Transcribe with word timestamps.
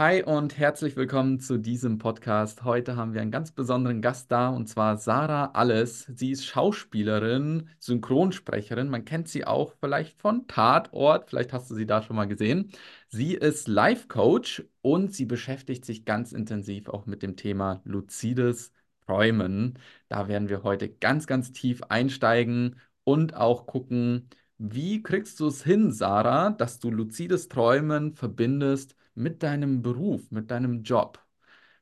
Hi 0.00 0.22
und 0.22 0.56
herzlich 0.56 0.96
willkommen 0.96 1.40
zu 1.40 1.58
diesem 1.58 1.98
Podcast. 1.98 2.64
Heute 2.64 2.96
haben 2.96 3.12
wir 3.12 3.20
einen 3.20 3.30
ganz 3.30 3.50
besonderen 3.52 4.00
Gast 4.00 4.32
da 4.32 4.48
und 4.48 4.66
zwar 4.66 4.96
Sarah 4.96 5.50
Alles. 5.52 6.06
Sie 6.14 6.30
ist 6.30 6.46
Schauspielerin, 6.46 7.68
Synchronsprecherin. 7.80 8.88
Man 8.88 9.04
kennt 9.04 9.28
sie 9.28 9.44
auch 9.44 9.74
vielleicht 9.78 10.18
von 10.18 10.46
Tatort, 10.46 11.28
vielleicht 11.28 11.52
hast 11.52 11.70
du 11.70 11.74
sie 11.74 11.84
da 11.84 12.00
schon 12.00 12.16
mal 12.16 12.26
gesehen. 12.26 12.72
Sie 13.10 13.34
ist 13.34 13.68
Life 13.68 14.08
Coach 14.08 14.64
und 14.80 15.14
sie 15.14 15.26
beschäftigt 15.26 15.84
sich 15.84 16.06
ganz 16.06 16.32
intensiv 16.32 16.88
auch 16.88 17.04
mit 17.04 17.22
dem 17.22 17.36
Thema 17.36 17.82
luzides 17.84 18.72
Träumen. 19.04 19.78
Da 20.08 20.28
werden 20.28 20.48
wir 20.48 20.62
heute 20.62 20.88
ganz, 20.88 21.26
ganz 21.26 21.52
tief 21.52 21.82
einsteigen 21.90 22.80
und 23.04 23.34
auch 23.34 23.66
gucken, 23.66 24.30
wie 24.56 25.02
kriegst 25.02 25.38
du 25.40 25.48
es 25.48 25.62
hin, 25.62 25.92
Sarah, 25.92 26.52
dass 26.52 26.78
du 26.78 26.90
luzides 26.90 27.48
Träumen 27.50 28.14
verbindest 28.14 28.96
mit 29.20 29.42
deinem 29.42 29.82
Beruf, 29.82 30.30
mit 30.30 30.50
deinem 30.50 30.82
Job? 30.82 31.24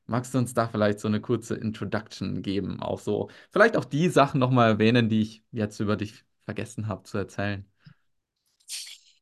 Magst 0.07 0.35
du 0.35 0.39
uns 0.39 0.55
da 0.55 0.69
vielleicht 0.69 1.01
so 1.01 1.09
eine 1.09 1.21
kurze 1.21 1.55
Introduction 1.57 2.43
geben? 2.43 2.81
Auch 2.83 3.01
so, 3.01 3.31
vielleicht 3.51 3.77
auch 3.77 3.85
die 3.87 4.09
Sachen 4.11 4.41
nochmal 4.41 4.71
erwähnen, 4.73 5.09
die 5.09 5.23
ich 5.23 5.45
jetzt 5.53 5.81
über 5.81 5.97
dich 5.97 6.25
vergessen 6.47 6.89
habe 6.89 7.05
zu 7.05 7.19
erzählen. 7.19 7.67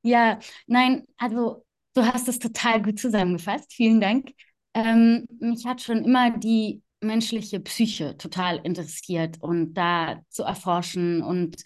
Ja, 0.02 0.38
nein, 0.66 1.06
also 1.16 1.64
du 1.94 2.02
hast 2.06 2.28
es 2.28 2.38
total 2.38 2.82
gut 2.82 2.98
zusammengefasst. 3.00 3.72
Vielen 3.72 4.00
Dank. 4.00 4.30
Ähm, 4.74 5.26
mich 5.40 5.66
hat 5.66 5.82
schon 5.82 6.04
immer 6.04 6.30
die 6.38 6.82
menschliche 7.00 7.60
Psyche 7.60 8.16
total 8.16 8.58
interessiert 8.58 9.38
und 9.42 9.74
da 9.74 10.20
zu 10.28 10.42
erforschen 10.44 11.22
und 11.22 11.62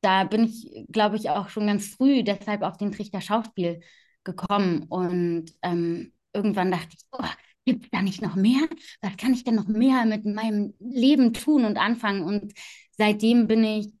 da 0.00 0.24
bin 0.24 0.44
ich, 0.44 0.86
glaube 0.92 1.16
ich, 1.16 1.30
auch 1.30 1.48
schon 1.48 1.66
ganz 1.66 1.88
früh 1.88 2.22
deshalb 2.22 2.62
auf 2.62 2.76
den 2.76 2.92
Trichter 2.92 3.20
Schauspiel 3.22 3.80
gekommen. 4.24 4.84
Und 4.88 5.46
ähm, 5.62 6.12
irgendwann 6.32 6.70
dachte 6.70 6.96
ich, 6.96 7.04
oh, 7.12 7.24
gibt 7.64 7.84
es 7.84 7.90
da 7.90 8.02
nicht 8.02 8.22
noch 8.22 8.36
mehr? 8.36 8.60
Was 9.00 9.16
kann 9.16 9.32
ich 9.32 9.44
denn 9.44 9.54
noch 9.54 9.68
mehr 9.68 10.04
mit 10.04 10.24
meinem 10.24 10.74
Leben 10.80 11.32
tun 11.32 11.64
und 11.64 11.76
anfangen? 11.76 12.22
Und 12.22 12.52
seitdem 12.92 13.46
bin 13.46 13.64
ich 13.64 13.92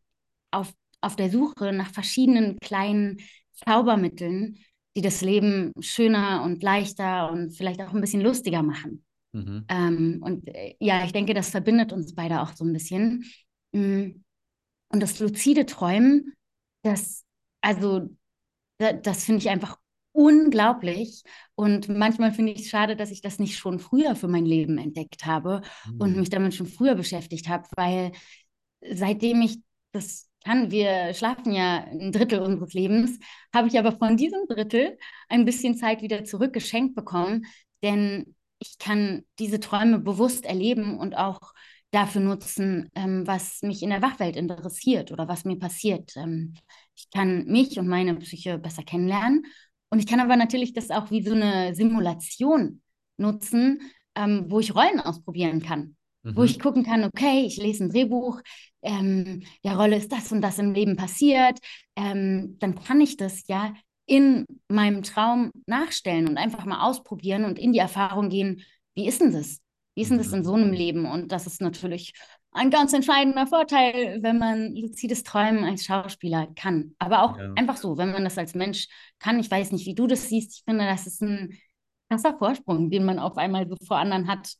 auf, 0.50 0.72
auf 1.00 1.16
der 1.16 1.30
Suche 1.30 1.72
nach 1.72 1.90
verschiedenen 1.92 2.58
kleinen 2.60 3.18
Zaubermitteln, 3.52 4.58
die 4.96 5.02
das 5.02 5.20
Leben 5.22 5.72
schöner 5.80 6.42
und 6.44 6.62
leichter 6.62 7.30
und 7.30 7.52
vielleicht 7.52 7.80
auch 7.80 7.92
ein 7.92 8.00
bisschen 8.00 8.22
lustiger 8.22 8.62
machen. 8.62 9.04
Mhm. 9.32 9.64
Ähm, 9.68 10.18
und 10.22 10.48
äh, 10.48 10.76
ja, 10.78 11.04
ich 11.04 11.12
denke, 11.12 11.34
das 11.34 11.50
verbindet 11.50 11.92
uns 11.92 12.14
beide 12.14 12.40
auch 12.40 12.52
so 12.52 12.64
ein 12.64 12.72
bisschen. 12.72 13.24
Mhm. 13.72 14.24
Und 14.88 15.02
das 15.02 15.18
luzide 15.18 15.66
Träumen, 15.66 16.34
das, 16.82 17.24
also, 17.60 18.16
das, 18.78 18.94
das 19.02 19.24
finde 19.24 19.40
ich 19.40 19.48
einfach 19.48 19.78
unglaublich. 20.14 21.24
Und 21.56 21.88
manchmal 21.88 22.32
finde 22.32 22.52
ich 22.52 22.62
es 22.62 22.68
schade, 22.68 22.96
dass 22.96 23.10
ich 23.10 23.20
das 23.20 23.38
nicht 23.38 23.58
schon 23.58 23.80
früher 23.80 24.14
für 24.14 24.28
mein 24.28 24.46
Leben 24.46 24.78
entdeckt 24.78 25.26
habe 25.26 25.60
mhm. 25.86 26.00
und 26.00 26.16
mich 26.16 26.30
damit 26.30 26.54
schon 26.54 26.66
früher 26.66 26.94
beschäftigt 26.94 27.48
habe, 27.48 27.64
weil 27.76 28.12
seitdem 28.80 29.42
ich 29.42 29.58
das 29.92 30.30
kann, 30.44 30.70
wir 30.70 31.14
schlafen 31.14 31.52
ja 31.52 31.84
ein 31.84 32.12
Drittel 32.12 32.40
unseres 32.40 32.74
Lebens, 32.74 33.18
habe 33.52 33.68
ich 33.68 33.78
aber 33.78 33.92
von 33.92 34.16
diesem 34.16 34.46
Drittel 34.46 34.98
ein 35.28 35.44
bisschen 35.44 35.76
Zeit 35.76 36.02
wieder 36.02 36.24
zurückgeschenkt 36.24 36.94
bekommen, 36.94 37.46
denn 37.82 38.34
ich 38.58 38.78
kann 38.78 39.24
diese 39.38 39.58
Träume 39.58 39.98
bewusst 39.98 40.44
erleben 40.44 40.98
und 40.98 41.16
auch 41.16 41.40
dafür 41.90 42.20
nutzen, 42.20 42.90
ähm, 42.94 43.26
was 43.26 43.62
mich 43.62 43.82
in 43.82 43.90
der 43.90 44.02
Wachwelt 44.02 44.36
interessiert 44.36 45.12
oder 45.12 45.28
was 45.28 45.44
mir 45.44 45.58
passiert. 45.58 46.12
Ähm, 46.16 46.54
ich 46.94 47.10
kann 47.10 47.46
mich 47.46 47.78
und 47.78 47.88
meine 47.88 48.14
Psyche 48.16 48.58
besser 48.58 48.82
kennenlernen 48.82 49.44
und 49.90 49.98
ich 49.98 50.06
kann 50.06 50.20
aber 50.20 50.36
natürlich 50.36 50.72
das 50.72 50.90
auch 50.90 51.10
wie 51.10 51.22
so 51.22 51.34
eine 51.34 51.74
Simulation 51.74 52.82
nutzen, 53.16 53.80
ähm, 54.14 54.46
wo 54.48 54.60
ich 54.60 54.74
Rollen 54.74 55.00
ausprobieren 55.00 55.62
kann. 55.62 55.96
Mhm. 56.22 56.36
Wo 56.36 56.42
ich 56.42 56.58
gucken 56.58 56.84
kann, 56.84 57.04
okay, 57.04 57.44
ich 57.46 57.56
lese 57.58 57.84
ein 57.84 57.90
Drehbuch, 57.90 58.40
ähm, 58.82 59.42
der 59.64 59.76
Rolle 59.76 59.96
ist 59.96 60.12
das 60.12 60.32
und 60.32 60.40
das 60.40 60.58
im 60.58 60.72
Leben 60.72 60.96
passiert, 60.96 61.58
ähm, 61.96 62.56
dann 62.58 62.74
kann 62.74 63.00
ich 63.00 63.16
das 63.16 63.46
ja 63.46 63.74
in 64.06 64.46
meinem 64.68 65.02
Traum 65.02 65.50
nachstellen 65.66 66.28
und 66.28 66.36
einfach 66.36 66.64
mal 66.64 66.86
ausprobieren 66.86 67.44
und 67.44 67.58
in 67.58 67.72
die 67.72 67.78
Erfahrung 67.78 68.28
gehen, 68.28 68.62
wie 68.94 69.06
ist 69.06 69.20
denn 69.20 69.32
das? 69.32 69.60
Wie 69.94 70.02
ist 70.02 70.10
denn 70.10 70.18
das 70.18 70.32
in 70.32 70.44
so 70.44 70.54
einem 70.54 70.72
Leben? 70.72 71.06
Und 71.06 71.32
das 71.32 71.46
ist 71.46 71.60
natürlich 71.60 72.12
ein 72.54 72.70
ganz 72.70 72.92
entscheidender 72.92 73.46
Vorteil, 73.46 74.22
wenn 74.22 74.38
man 74.38 74.74
luzides 74.74 75.24
Träumen 75.24 75.64
als 75.64 75.84
Schauspieler 75.84 76.48
kann. 76.54 76.94
Aber 76.98 77.22
auch 77.22 77.38
ja. 77.38 77.52
einfach 77.56 77.76
so, 77.76 77.98
wenn 77.98 78.12
man 78.12 78.24
das 78.24 78.38
als 78.38 78.54
Mensch 78.54 78.88
kann. 79.18 79.38
Ich 79.38 79.50
weiß 79.50 79.72
nicht, 79.72 79.86
wie 79.86 79.94
du 79.94 80.06
das 80.06 80.28
siehst. 80.28 80.58
Ich 80.58 80.64
finde, 80.64 80.86
das 80.86 81.06
ist 81.06 81.20
ein 81.20 81.58
krasser 82.08 82.38
Vorsprung, 82.38 82.90
den 82.90 83.04
man 83.04 83.18
auf 83.18 83.36
einmal 83.36 83.68
so 83.68 83.76
vor 83.84 83.98
anderen 83.98 84.28
hat. 84.28 84.54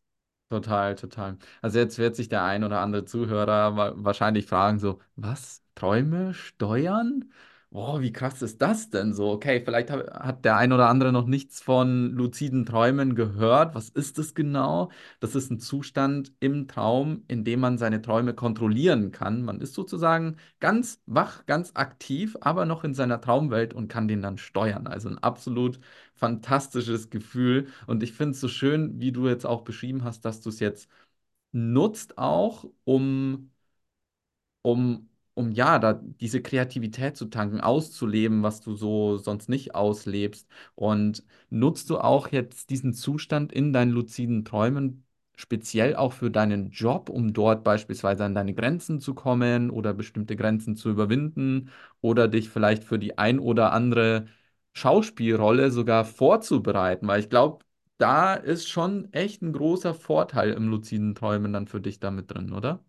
Total, 0.50 0.94
total. 0.97 1.38
Also 1.62 1.78
jetzt 1.78 1.99
wird 1.99 2.16
sich 2.16 2.28
der 2.28 2.43
ein 2.44 2.65
oder 2.65 2.81
andere 2.81 3.04
Zuhörer 3.04 3.94
wahrscheinlich 4.04 4.47
fragen, 4.47 4.78
so, 4.78 5.00
was? 5.16 5.62
Träume 5.75 6.34
steuern? 6.34 7.33
Oh, 7.76 8.00
wie 8.00 8.12
krass 8.12 8.40
ist 8.40 8.62
das 8.62 8.88
denn 8.90 9.12
so? 9.14 9.32
Okay, 9.32 9.60
vielleicht 9.64 9.90
hat 9.90 10.44
der 10.44 10.56
ein 10.58 10.72
oder 10.72 10.88
andere 10.88 11.10
noch 11.12 11.26
nichts 11.26 11.60
von 11.60 12.12
luziden 12.12 12.64
Träumen 12.66 13.16
gehört. 13.16 13.74
Was 13.74 13.88
ist 13.88 14.16
das 14.16 14.32
genau? 14.36 14.92
Das 15.18 15.34
ist 15.34 15.50
ein 15.50 15.58
Zustand 15.58 16.32
im 16.38 16.68
Traum, 16.68 17.24
in 17.26 17.42
dem 17.42 17.58
man 17.58 17.76
seine 17.76 18.00
Träume 18.00 18.32
kontrollieren 18.32 19.10
kann. 19.10 19.42
Man 19.42 19.60
ist 19.60 19.74
sozusagen 19.74 20.36
ganz 20.60 21.02
wach, 21.06 21.46
ganz 21.46 21.72
aktiv, 21.74 22.36
aber 22.42 22.64
noch 22.64 22.84
in 22.84 22.94
seiner 22.94 23.20
Traumwelt 23.20 23.74
und 23.74 23.88
kann 23.88 24.06
den 24.06 24.22
dann 24.22 24.38
steuern. 24.38 24.86
Also 24.86 25.08
ein 25.08 25.18
absolut 25.18 25.80
fantastisches 26.14 27.10
Gefühl. 27.10 27.66
Und 27.88 28.04
ich 28.04 28.12
finde 28.12 28.34
es 28.34 28.41
so 28.41 28.46
schön, 28.46 29.00
wie 29.00 29.10
du 29.10 29.26
jetzt 29.26 29.46
auch 29.46 29.62
beschrieben 29.62 30.04
hast, 30.04 30.24
dass 30.24 30.41
du 30.41 30.50
es 30.50 30.60
jetzt 30.60 30.88
nutzt 31.52 32.18
auch, 32.18 32.66
um, 32.84 33.50
um 34.62 35.08
um 35.34 35.50
ja, 35.53 35.78
da 35.78 35.95
diese 35.95 36.41
Kreativität 36.43 37.17
zu 37.17 37.27
tanken, 37.27 37.61
auszuleben, 37.61 38.43
was 38.43 38.61
du 38.61 38.75
so 38.75 39.17
sonst 39.19 39.49
nicht 39.49 39.75
auslebst. 39.75 40.49
Und 40.75 41.25
nutzt 41.50 41.91
du 41.91 41.99
auch 41.99 42.28
jetzt 42.28 42.71
diesen 42.71 42.93
Zustand 42.93 43.53
in 43.53 43.72
deinen 43.72 43.91
luziden 43.91 44.45
Träumen 44.45 45.05
speziell 45.37 45.97
auch 45.97 46.12
für 46.12 46.31
deinen 46.31 46.71
Job, 46.71 47.09
um 47.09 47.33
dort 47.33 47.65
beispielsweise 47.65 48.25
an 48.25 48.34
deine 48.34 48.55
Grenzen 48.55 49.00
zu 49.00 49.15
kommen 49.15 49.71
oder 49.71 49.93
bestimmte 49.93 50.37
Grenzen 50.37 50.77
zu 50.77 50.91
überwinden 50.91 51.71
oder 52.01 52.28
dich 52.28 52.49
vielleicht 52.49 52.84
für 52.84 52.99
die 53.01 53.19
ein 53.19 53.41
oder 53.41 53.72
andere 53.72 54.27
Schauspielrolle 54.72 55.71
sogar 55.71 56.05
vorzubereiten? 56.05 57.06
Weil 57.09 57.21
ich 57.21 57.31
glaube, 57.31 57.65
da 57.99 58.34
ist 58.34 58.69
schon 58.69 59.12
echt 59.12 59.43
ein 59.43 59.53
großer 59.53 59.95
Vorteil 59.95 60.51
im 60.53 60.69
luziden 60.69 61.15
Träumen 61.15 61.53
dann 61.53 61.66
für 61.69 61.81
dich 61.81 61.99
damit 62.01 62.31
drin, 62.33 62.53
oder? 62.53 62.84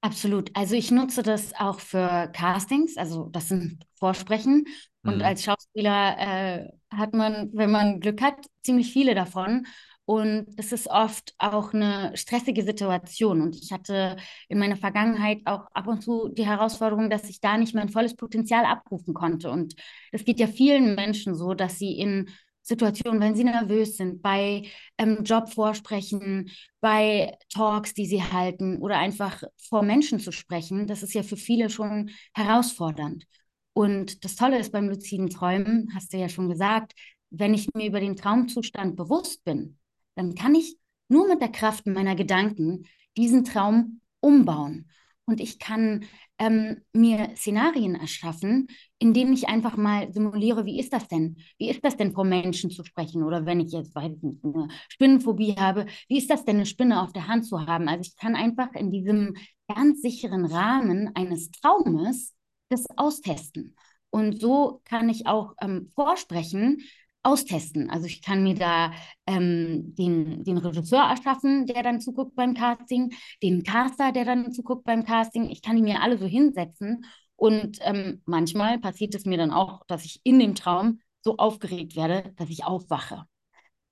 Absolut. 0.00 0.50
Also 0.54 0.74
ich 0.74 0.90
nutze 0.90 1.22
das 1.22 1.52
auch 1.54 1.80
für 1.80 2.30
Castings, 2.32 2.96
also 2.96 3.28
das 3.32 3.48
sind 3.48 3.84
Vorsprechen. 3.94 4.66
Und 5.02 5.16
mhm. 5.16 5.22
als 5.22 5.44
Schauspieler 5.44 6.16
äh, 6.18 6.68
hat 6.90 7.14
man, 7.14 7.50
wenn 7.52 7.70
man 7.70 8.00
Glück 8.00 8.20
hat, 8.22 8.46
ziemlich 8.62 8.92
viele 8.92 9.14
davon. 9.14 9.66
Und 10.04 10.46
es 10.56 10.70
ist 10.70 10.86
oft 10.88 11.34
auch 11.38 11.74
eine 11.74 12.16
stressige 12.16 12.62
Situation. 12.62 13.40
Und 13.40 13.56
ich 13.56 13.72
hatte 13.72 14.16
in 14.48 14.58
meiner 14.58 14.76
Vergangenheit 14.76 15.40
auch 15.46 15.66
ab 15.74 15.88
und 15.88 16.02
zu 16.02 16.28
die 16.28 16.46
Herausforderung, 16.46 17.10
dass 17.10 17.28
ich 17.28 17.40
da 17.40 17.58
nicht 17.58 17.74
mein 17.74 17.88
volles 17.88 18.14
Potenzial 18.14 18.64
abrufen 18.64 19.14
konnte. 19.14 19.50
Und 19.50 19.74
es 20.12 20.24
geht 20.24 20.38
ja 20.38 20.46
vielen 20.46 20.94
Menschen 20.94 21.34
so, 21.34 21.54
dass 21.54 21.78
sie 21.80 21.98
in 21.98 22.28
Situationen, 22.66 23.20
wenn 23.20 23.36
sie 23.36 23.44
nervös 23.44 23.96
sind, 23.96 24.22
bei 24.22 24.64
ähm, 24.98 25.22
Jobvorsprechen, 25.22 26.50
bei 26.80 27.38
Talks, 27.48 27.94
die 27.94 28.06
sie 28.06 28.22
halten 28.24 28.78
oder 28.78 28.98
einfach 28.98 29.42
vor 29.56 29.82
Menschen 29.82 30.18
zu 30.18 30.32
sprechen, 30.32 30.88
das 30.88 31.04
ist 31.04 31.14
ja 31.14 31.22
für 31.22 31.36
viele 31.36 31.70
schon 31.70 32.10
herausfordernd. 32.34 33.24
Und 33.72 34.24
das 34.24 34.34
Tolle 34.34 34.58
ist 34.58 34.72
beim 34.72 34.88
luziden 34.88 35.30
Träumen, 35.30 35.90
hast 35.94 36.12
du 36.12 36.16
ja 36.16 36.28
schon 36.28 36.48
gesagt, 36.48 36.92
wenn 37.30 37.54
ich 37.54 37.68
mir 37.74 37.86
über 37.86 38.00
den 38.00 38.16
Traumzustand 38.16 38.96
bewusst 38.96 39.44
bin, 39.44 39.78
dann 40.16 40.34
kann 40.34 40.56
ich 40.56 40.76
nur 41.08 41.28
mit 41.28 41.40
der 41.40 41.52
Kraft 41.52 41.86
meiner 41.86 42.16
Gedanken 42.16 42.86
diesen 43.16 43.44
Traum 43.44 44.00
umbauen. 44.18 44.90
Und 45.26 45.40
ich 45.40 45.58
kann 45.58 46.04
ähm, 46.38 46.82
mir 46.92 47.30
Szenarien 47.36 47.96
erschaffen, 47.96 48.68
in 48.98 49.12
denen 49.12 49.32
ich 49.32 49.48
einfach 49.48 49.76
mal 49.76 50.12
simuliere, 50.12 50.64
wie 50.64 50.78
ist 50.78 50.92
das 50.92 51.08
denn? 51.08 51.36
Wie 51.58 51.68
ist 51.68 51.84
das 51.84 51.96
denn, 51.96 52.12
vor 52.12 52.24
Menschen 52.24 52.70
zu 52.70 52.84
sprechen? 52.84 53.24
Oder 53.24 53.44
wenn 53.44 53.58
ich 53.58 53.72
jetzt, 53.72 53.94
weiß 53.94 54.12
ich 54.16 54.22
nicht, 54.22 54.44
eine 54.44 54.68
Spinnenphobie 54.88 55.56
habe, 55.56 55.86
wie 56.08 56.18
ist 56.18 56.30
das 56.30 56.44
denn, 56.44 56.56
eine 56.56 56.66
Spinne 56.66 57.02
auf 57.02 57.12
der 57.12 57.26
Hand 57.26 57.44
zu 57.44 57.66
haben? 57.66 57.88
Also 57.88 58.02
ich 58.02 58.16
kann 58.16 58.36
einfach 58.36 58.72
in 58.74 58.92
diesem 58.92 59.34
ganz 59.66 60.00
sicheren 60.00 60.44
Rahmen 60.44 61.10
eines 61.16 61.50
Traumes 61.50 62.32
das 62.68 62.86
austesten. 62.96 63.74
Und 64.10 64.40
so 64.40 64.80
kann 64.84 65.08
ich 65.08 65.26
auch 65.26 65.54
ähm, 65.60 65.90
vorsprechen, 65.94 66.82
austesten. 67.26 67.90
Also 67.90 68.06
ich 68.06 68.22
kann 68.22 68.42
mir 68.42 68.54
da 68.54 68.92
ähm, 69.26 69.94
den, 69.96 70.44
den 70.44 70.58
Regisseur 70.58 71.02
erschaffen, 71.02 71.66
der 71.66 71.82
dann 71.82 72.00
zuguckt 72.00 72.34
beim 72.36 72.54
Casting, 72.54 73.12
den 73.42 73.62
Caster, 73.64 74.12
der 74.12 74.24
dann 74.24 74.52
zuguckt 74.52 74.84
beim 74.84 75.04
Casting. 75.04 75.50
Ich 75.50 75.62
kann 75.62 75.76
die 75.76 75.82
mir 75.82 76.02
alle 76.02 76.18
so 76.18 76.26
hinsetzen. 76.26 77.04
Und 77.36 77.78
ähm, 77.82 78.22
manchmal 78.24 78.78
passiert 78.78 79.14
es 79.14 79.26
mir 79.26 79.36
dann 79.38 79.50
auch, 79.50 79.84
dass 79.86 80.04
ich 80.04 80.20
in 80.24 80.38
dem 80.38 80.54
Traum 80.54 81.00
so 81.22 81.36
aufgeregt 81.36 81.96
werde, 81.96 82.32
dass 82.36 82.48
ich 82.50 82.64
aufwache. 82.64 83.24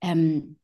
ähm, 0.00 0.58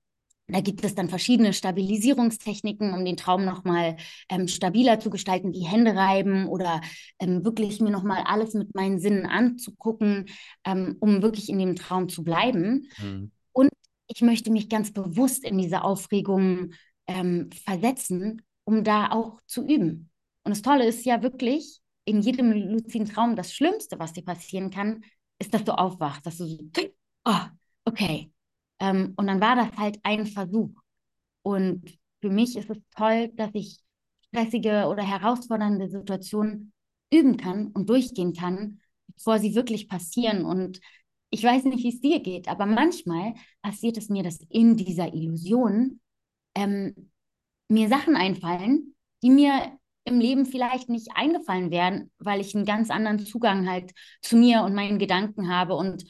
da 0.52 0.60
gibt 0.60 0.84
es 0.84 0.94
dann 0.94 1.08
verschiedene 1.08 1.52
Stabilisierungstechniken, 1.52 2.92
um 2.92 3.04
den 3.04 3.16
Traum 3.16 3.44
nochmal 3.44 3.96
ähm, 4.28 4.48
stabiler 4.48 5.00
zu 5.00 5.10
gestalten, 5.10 5.52
wie 5.52 5.64
Hände 5.64 5.94
reiben 5.94 6.46
oder 6.46 6.80
ähm, 7.18 7.44
wirklich 7.44 7.80
mir 7.80 7.90
nochmal 7.90 8.22
alles 8.24 8.54
mit 8.54 8.74
meinen 8.74 8.98
Sinnen 8.98 9.26
anzugucken, 9.26 10.26
ähm, 10.64 10.96
um 11.00 11.22
wirklich 11.22 11.48
in 11.48 11.58
dem 11.58 11.76
Traum 11.76 12.08
zu 12.08 12.24
bleiben. 12.24 12.88
Mhm. 12.98 13.30
Und 13.52 13.70
ich 14.06 14.22
möchte 14.22 14.50
mich 14.50 14.68
ganz 14.68 14.92
bewusst 14.92 15.44
in 15.44 15.58
diese 15.58 15.82
Aufregung 15.82 16.72
ähm, 17.06 17.50
versetzen, 17.64 18.42
um 18.64 18.84
da 18.84 19.10
auch 19.10 19.40
zu 19.46 19.66
üben. 19.66 20.10
Und 20.44 20.50
das 20.50 20.62
Tolle 20.62 20.86
ist 20.86 21.04
ja 21.04 21.22
wirklich, 21.22 21.80
in 22.04 22.22
jedem 22.22 22.52
luziden 22.52 23.08
Traum, 23.08 23.36
das 23.36 23.52
Schlimmste, 23.52 23.98
was 23.98 24.12
dir 24.12 24.24
passieren 24.24 24.70
kann, 24.70 25.04
ist, 25.38 25.54
dass 25.54 25.64
du 25.64 25.76
aufwachst, 25.76 26.26
dass 26.26 26.38
du 26.38 26.46
so, 26.46 26.58
oh, 27.24 27.40
okay, 27.84 28.32
ähm, 28.80 29.12
und 29.16 29.26
dann 29.26 29.40
war 29.40 29.56
das 29.56 29.76
halt 29.76 29.98
ein 30.02 30.26
Versuch. 30.26 30.70
Und 31.42 31.98
für 32.20 32.30
mich 32.30 32.56
ist 32.56 32.70
es 32.70 32.78
toll, 32.96 33.30
dass 33.34 33.50
ich 33.54 33.80
stressige 34.28 34.86
oder 34.88 35.02
herausfordernde 35.02 35.88
Situationen 35.88 36.72
üben 37.12 37.36
kann 37.36 37.68
und 37.68 37.88
durchgehen 37.88 38.32
kann, 38.34 38.80
bevor 39.08 39.38
sie 39.38 39.54
wirklich 39.54 39.88
passieren. 39.88 40.44
Und 40.44 40.80
ich 41.30 41.42
weiß 41.42 41.64
nicht, 41.64 41.84
wie 41.84 41.94
es 41.94 42.00
dir 42.00 42.20
geht, 42.20 42.48
aber 42.48 42.66
manchmal 42.66 43.34
passiert 43.62 43.96
es 43.96 44.08
mir, 44.08 44.22
dass 44.22 44.40
in 44.48 44.76
dieser 44.76 45.12
Illusion 45.14 46.00
ähm, 46.54 47.10
mir 47.68 47.88
Sachen 47.88 48.16
einfallen, 48.16 48.94
die 49.22 49.30
mir 49.30 49.78
im 50.04 50.18
Leben 50.18 50.46
vielleicht 50.46 50.88
nicht 50.88 51.08
eingefallen 51.14 51.70
wären, 51.70 52.10
weil 52.18 52.40
ich 52.40 52.54
einen 52.54 52.64
ganz 52.64 52.90
anderen 52.90 53.18
Zugang 53.20 53.68
halt 53.68 53.92
zu 54.22 54.36
mir 54.36 54.62
und 54.62 54.74
meinen 54.74 54.98
Gedanken 54.98 55.48
habe 55.54 55.74
und 55.74 56.04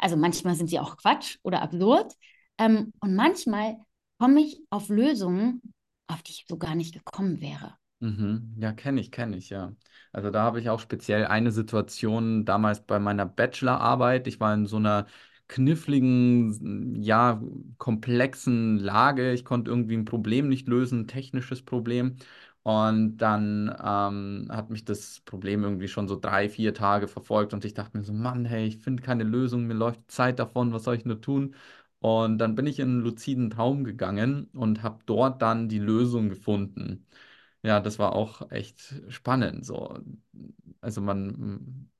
also 0.00 0.16
manchmal 0.16 0.54
sind 0.54 0.68
sie 0.68 0.80
auch 0.80 0.96
Quatsch 0.96 1.38
oder 1.42 1.62
absurd. 1.62 2.14
Ähm, 2.58 2.92
und 3.00 3.14
manchmal 3.14 3.76
komme 4.18 4.40
ich 4.40 4.60
auf 4.70 4.88
Lösungen, 4.88 5.62
auf 6.08 6.22
die 6.22 6.32
ich 6.32 6.46
so 6.48 6.58
gar 6.58 6.74
nicht 6.74 6.94
gekommen 6.94 7.40
wäre. 7.40 7.76
Mhm. 8.00 8.54
Ja, 8.58 8.72
kenne 8.72 9.00
ich, 9.00 9.10
kenne 9.12 9.36
ich, 9.36 9.50
ja. 9.50 9.74
Also 10.12 10.30
da 10.30 10.42
habe 10.42 10.60
ich 10.60 10.70
auch 10.70 10.80
speziell 10.80 11.26
eine 11.26 11.52
Situation 11.52 12.44
damals 12.46 12.84
bei 12.84 12.98
meiner 12.98 13.26
Bachelorarbeit. 13.26 14.26
Ich 14.26 14.40
war 14.40 14.54
in 14.54 14.66
so 14.66 14.76
einer 14.76 15.06
kniffligen, 15.48 17.02
ja, 17.02 17.42
komplexen 17.76 18.78
Lage. 18.78 19.32
Ich 19.32 19.44
konnte 19.44 19.70
irgendwie 19.70 19.96
ein 19.96 20.04
Problem 20.06 20.48
nicht 20.48 20.66
lösen, 20.68 21.00
ein 21.00 21.08
technisches 21.08 21.62
Problem. 21.62 22.16
Und 22.62 23.16
dann 23.18 23.74
ähm, 23.82 24.48
hat 24.50 24.68
mich 24.70 24.84
das 24.84 25.20
Problem 25.20 25.64
irgendwie 25.64 25.88
schon 25.88 26.08
so 26.08 26.16
drei, 26.20 26.48
vier 26.50 26.74
Tage 26.74 27.08
verfolgt 27.08 27.54
und 27.54 27.64
ich 27.64 27.72
dachte 27.74 27.96
mir 27.96 28.04
so, 28.04 28.12
Mann, 28.12 28.44
hey, 28.44 28.66
ich 28.66 28.78
finde 28.78 29.02
keine 29.02 29.24
Lösung, 29.24 29.66
mir 29.66 29.74
läuft 29.74 30.10
Zeit 30.10 30.38
davon, 30.38 30.72
was 30.72 30.84
soll 30.84 30.96
ich 30.96 31.06
nur 31.06 31.20
tun? 31.22 31.54
Und 32.00 32.38
dann 32.38 32.54
bin 32.54 32.66
ich 32.66 32.78
in 32.78 32.88
einen 32.90 33.00
luziden 33.00 33.50
Traum 33.50 33.84
gegangen 33.84 34.44
und 34.52 34.82
habe 34.82 35.00
dort 35.06 35.40
dann 35.42 35.68
die 35.68 35.78
Lösung 35.78 36.28
gefunden. 36.28 37.06
Ja, 37.62 37.80
das 37.80 37.98
war 37.98 38.14
auch 38.14 38.50
echt 38.50 38.94
spannend. 39.08 39.64
So. 39.66 39.98
Also 40.80 41.00
man, 41.00 41.90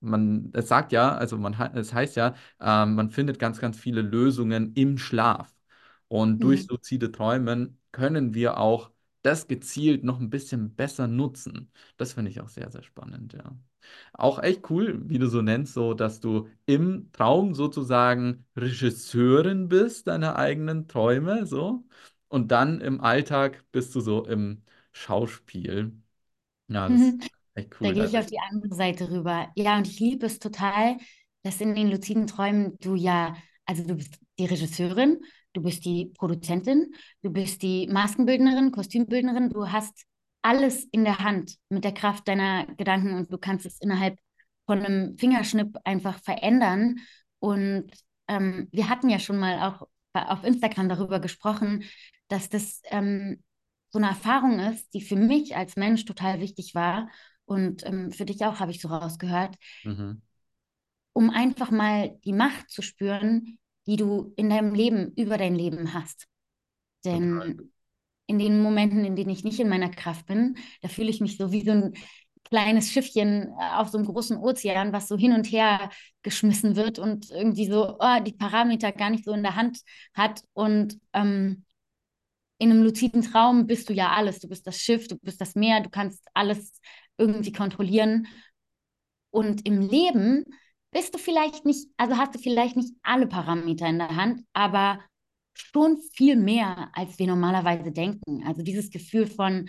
man, 0.00 0.50
es 0.54 0.68
sagt 0.68 0.92
ja, 0.92 1.14
also 1.16 1.36
man, 1.38 1.54
es 1.74 1.92
heißt 1.94 2.16
ja, 2.16 2.34
ähm, 2.60 2.94
man 2.94 3.10
findet 3.10 3.38
ganz, 3.38 3.60
ganz 3.60 3.78
viele 3.78 4.02
Lösungen 4.02 4.72
im 4.74 4.98
Schlaf. 4.98 5.54
Und 6.08 6.40
durch 6.44 6.66
Mhm. 6.66 6.68
luzide 6.68 7.10
Träumen 7.12 7.78
können 7.92 8.34
wir 8.34 8.58
auch 8.58 8.90
das 9.22 9.48
gezielt 9.48 10.04
noch 10.04 10.20
ein 10.20 10.30
bisschen 10.30 10.74
besser 10.74 11.06
nutzen. 11.08 11.70
Das 11.96 12.14
finde 12.14 12.30
ich 12.30 12.40
auch 12.40 12.48
sehr, 12.48 12.70
sehr 12.70 12.82
spannend, 12.82 13.32
ja. 13.34 13.56
Auch 14.12 14.38
echt 14.42 14.70
cool, 14.70 15.00
wie 15.08 15.18
du 15.18 15.28
so 15.28 15.42
nennst, 15.42 15.74
so 15.74 15.94
dass 15.94 16.20
du 16.20 16.48
im 16.66 17.10
Traum 17.12 17.54
sozusagen 17.54 18.46
Regisseurin 18.56 19.68
bist 19.68 20.06
deiner 20.08 20.36
eigenen 20.36 20.88
Träume, 20.88 21.46
so. 21.46 21.84
Und 22.28 22.50
dann 22.52 22.80
im 22.80 23.00
Alltag 23.00 23.64
bist 23.72 23.94
du 23.94 24.00
so 24.00 24.24
im 24.26 24.62
Schauspiel. 24.92 25.92
Ja, 26.68 26.88
das 26.90 27.02
ist 27.02 27.18
echt 27.54 27.80
Da 27.80 27.90
cool. 27.90 27.92
gehe 27.92 28.04
Also, 28.04 28.14
ich 28.14 28.18
auf 28.18 28.26
die 28.26 28.38
andere 28.38 28.74
Seite 28.74 29.10
rüber. 29.10 29.50
Ja, 29.56 29.76
und 29.78 29.86
ich 29.88 29.98
liebe 30.00 30.26
es 30.26 30.38
total, 30.38 30.98
dass 31.42 31.60
in 31.60 31.74
den 31.74 31.90
luziden 31.90 32.26
Träumen 32.26 32.76
du 32.80 32.94
ja, 32.94 33.36
also 33.66 33.84
du 33.84 33.96
bist 33.96 34.18
die 34.38 34.46
Regisseurin, 34.46 35.20
du 35.52 35.62
bist 35.62 35.84
die 35.84 36.12
Produzentin, 36.16 36.94
du 37.22 37.30
bist 37.30 37.62
die 37.62 37.86
Maskenbildnerin, 37.88 38.72
Kostümbildnerin, 38.72 39.50
du 39.50 39.70
hast 39.70 40.04
alles 40.42 40.84
in 40.84 41.04
der 41.04 41.18
Hand 41.18 41.56
mit 41.68 41.84
der 41.84 41.94
Kraft 41.94 42.26
deiner 42.26 42.66
Gedanken 42.76 43.14
und 43.14 43.32
du 43.32 43.38
kannst 43.38 43.64
es 43.64 43.80
innerhalb 43.80 44.18
von 44.66 44.84
einem 44.84 45.16
Fingerschnipp 45.18 45.76
einfach 45.84 46.18
verändern. 46.20 46.96
Und 47.38 47.90
ähm, 48.28 48.68
wir 48.72 48.88
hatten 48.88 49.08
ja 49.08 49.18
schon 49.18 49.38
mal 49.38 49.60
auch 49.60 49.86
auf 50.12 50.44
Instagram 50.44 50.88
darüber 50.88 51.20
gesprochen, 51.20 51.84
dass 52.28 52.48
das 52.48 52.82
ähm, 52.90 53.42
so 53.90 53.98
eine 53.98 54.08
Erfahrung 54.08 54.58
ist, 54.58 54.92
die 54.94 55.00
für 55.00 55.16
mich 55.16 55.56
als 55.56 55.76
Mensch 55.76 56.04
total 56.04 56.40
wichtig 56.40 56.74
war 56.74 57.08
und 57.44 57.86
ähm, 57.86 58.10
für 58.10 58.24
dich 58.24 58.44
auch, 58.44 58.58
habe 58.60 58.70
ich 58.70 58.80
so 58.80 58.88
rausgehört, 58.88 59.56
mhm, 59.84 60.22
um 61.12 61.30
einfach 61.30 61.70
mal 61.70 62.18
die 62.24 62.32
Macht 62.32 62.70
zu 62.70 62.82
spüren, 62.82 63.58
die 63.86 63.96
du 63.96 64.32
in 64.36 64.50
deinem 64.50 64.74
Leben, 64.74 65.12
über 65.16 65.38
dein 65.38 65.54
Leben 65.54 65.94
hast. 65.94 66.26
total. 67.02 67.20
Denn 67.20 67.72
in 68.26 68.38
den 68.38 68.62
Momenten, 68.62 69.04
in 69.04 69.16
denen 69.16 69.30
ich 69.30 69.44
nicht 69.44 69.60
in 69.60 69.68
meiner 69.68 69.90
Kraft 69.90 70.26
bin, 70.26 70.56
da 70.80 70.88
fühle 70.88 71.10
ich 71.10 71.20
mich 71.20 71.36
so 71.36 71.52
wie 71.52 71.64
so 71.64 71.72
ein 71.72 71.94
kleines 72.44 72.90
Schiffchen 72.90 73.48
äh, 73.58 73.76
auf 73.76 73.88
so 73.88 73.98
einem 73.98 74.06
großen 74.06 74.36
Ozean, 74.36 74.92
was 74.92 75.08
so 75.08 75.16
hin 75.16 75.32
und 75.32 75.46
her 75.46 75.90
geschmissen 76.22 76.76
wird 76.76 76.98
und 76.98 77.30
irgendwie 77.30 77.66
so 77.66 77.96
oh, 77.98 78.20
die 78.20 78.32
Parameter 78.32 78.92
gar 78.92 79.10
nicht 79.10 79.24
so 79.24 79.32
in 79.32 79.42
der 79.42 79.56
Hand 79.56 79.80
hat. 80.14 80.42
Und 80.52 80.98
ähm, 81.12 81.64
in 82.58 82.70
einem 82.70 82.82
luziden 82.82 83.22
Traum 83.22 83.66
bist 83.66 83.88
du 83.88 83.92
ja 83.92 84.12
alles. 84.12 84.38
Du 84.40 84.48
bist 84.48 84.66
das 84.66 84.80
Schiff, 84.80 85.08
du 85.08 85.16
bist 85.18 85.40
das 85.40 85.54
Meer, 85.54 85.80
du 85.80 85.90
kannst 85.90 86.22
alles 86.34 86.80
irgendwie 87.16 87.52
kontrollieren. 87.52 88.26
Und 89.30 89.66
im 89.66 89.80
Leben 89.80 90.44
bist 90.92 91.14
du 91.14 91.18
vielleicht 91.18 91.64
nicht, 91.64 91.88
also 91.96 92.16
hast 92.16 92.34
du 92.34 92.38
vielleicht 92.38 92.76
nicht 92.76 92.94
alle 93.02 93.26
Parameter 93.26 93.86
in 93.88 93.98
der 93.98 94.16
Hand, 94.16 94.42
aber 94.52 95.00
schon 95.54 95.98
viel 96.14 96.36
mehr, 96.36 96.90
als 96.94 97.18
wir 97.18 97.26
normalerweise 97.26 97.92
denken. 97.92 98.44
Also 98.46 98.62
dieses 98.62 98.90
Gefühl 98.90 99.26
von, 99.26 99.68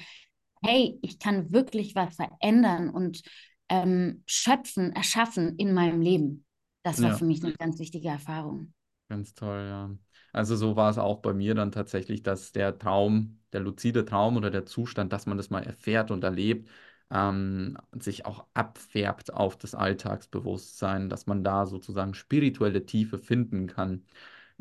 hey, 0.64 0.98
ich 1.02 1.20
kann 1.20 1.52
wirklich 1.52 1.96
was 1.96 2.16
verändern 2.16 2.90
und 2.90 3.22
ähm, 3.70 4.24
schöpfen, 4.28 4.94
erschaffen 4.94 5.58
in 5.58 5.74
meinem 5.74 6.02
Leben. 6.02 6.46
Das 6.84 7.02
war 7.04 7.12
Ja. 7.12 7.18
für 7.18 7.26
mich 7.26 7.44
eine 7.44 7.54
ganz 7.54 7.80
wichtige 7.80 8.10
Erfahrung. 8.10 8.74
Ganz 9.10 9.34
toll, 9.36 9.66
ja. 9.68 9.92
Also 10.32 10.56
so 10.56 10.76
war 10.76 10.90
es 10.90 10.98
auch 10.98 11.22
bei 11.22 11.34
mir 11.34 11.54
dann 11.56 11.72
tatsächlich, 11.72 12.24
dass 12.24 12.52
der 12.52 12.78
Traum, 12.80 13.40
der 13.54 13.60
luzide 13.62 14.06
Traum 14.06 14.38
oder 14.38 14.50
der 14.50 14.66
Zustand, 14.66 15.14
dass 15.14 15.26
man 15.28 15.38
das 15.38 15.50
mal 15.52 15.64
erfährt 15.64 16.10
und 16.12 16.24
erlebt, 16.24 16.70
ähm, 17.12 17.78
sich 18.00 18.26
auch 18.26 18.46
abfärbt 18.54 19.34
auf 19.34 19.58
das 19.58 19.76
Alltagsbewusstsein, 19.76 21.10
dass 21.10 21.28
man 21.28 21.44
da 21.44 21.66
sozusagen 21.66 22.14
spirituelle 22.14 22.86
Tiefe 22.86 23.18
finden 23.20 23.68
kann. 23.68 24.06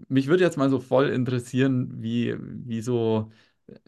Mich 0.09 0.27
würde 0.29 0.45
jetzt 0.45 0.57
mal 0.59 0.71
so 0.71 0.81
voll 0.81 1.09
interessieren, 1.11 2.03
wie, 2.03 2.37
wie 2.41 2.81
so, 2.83 3.31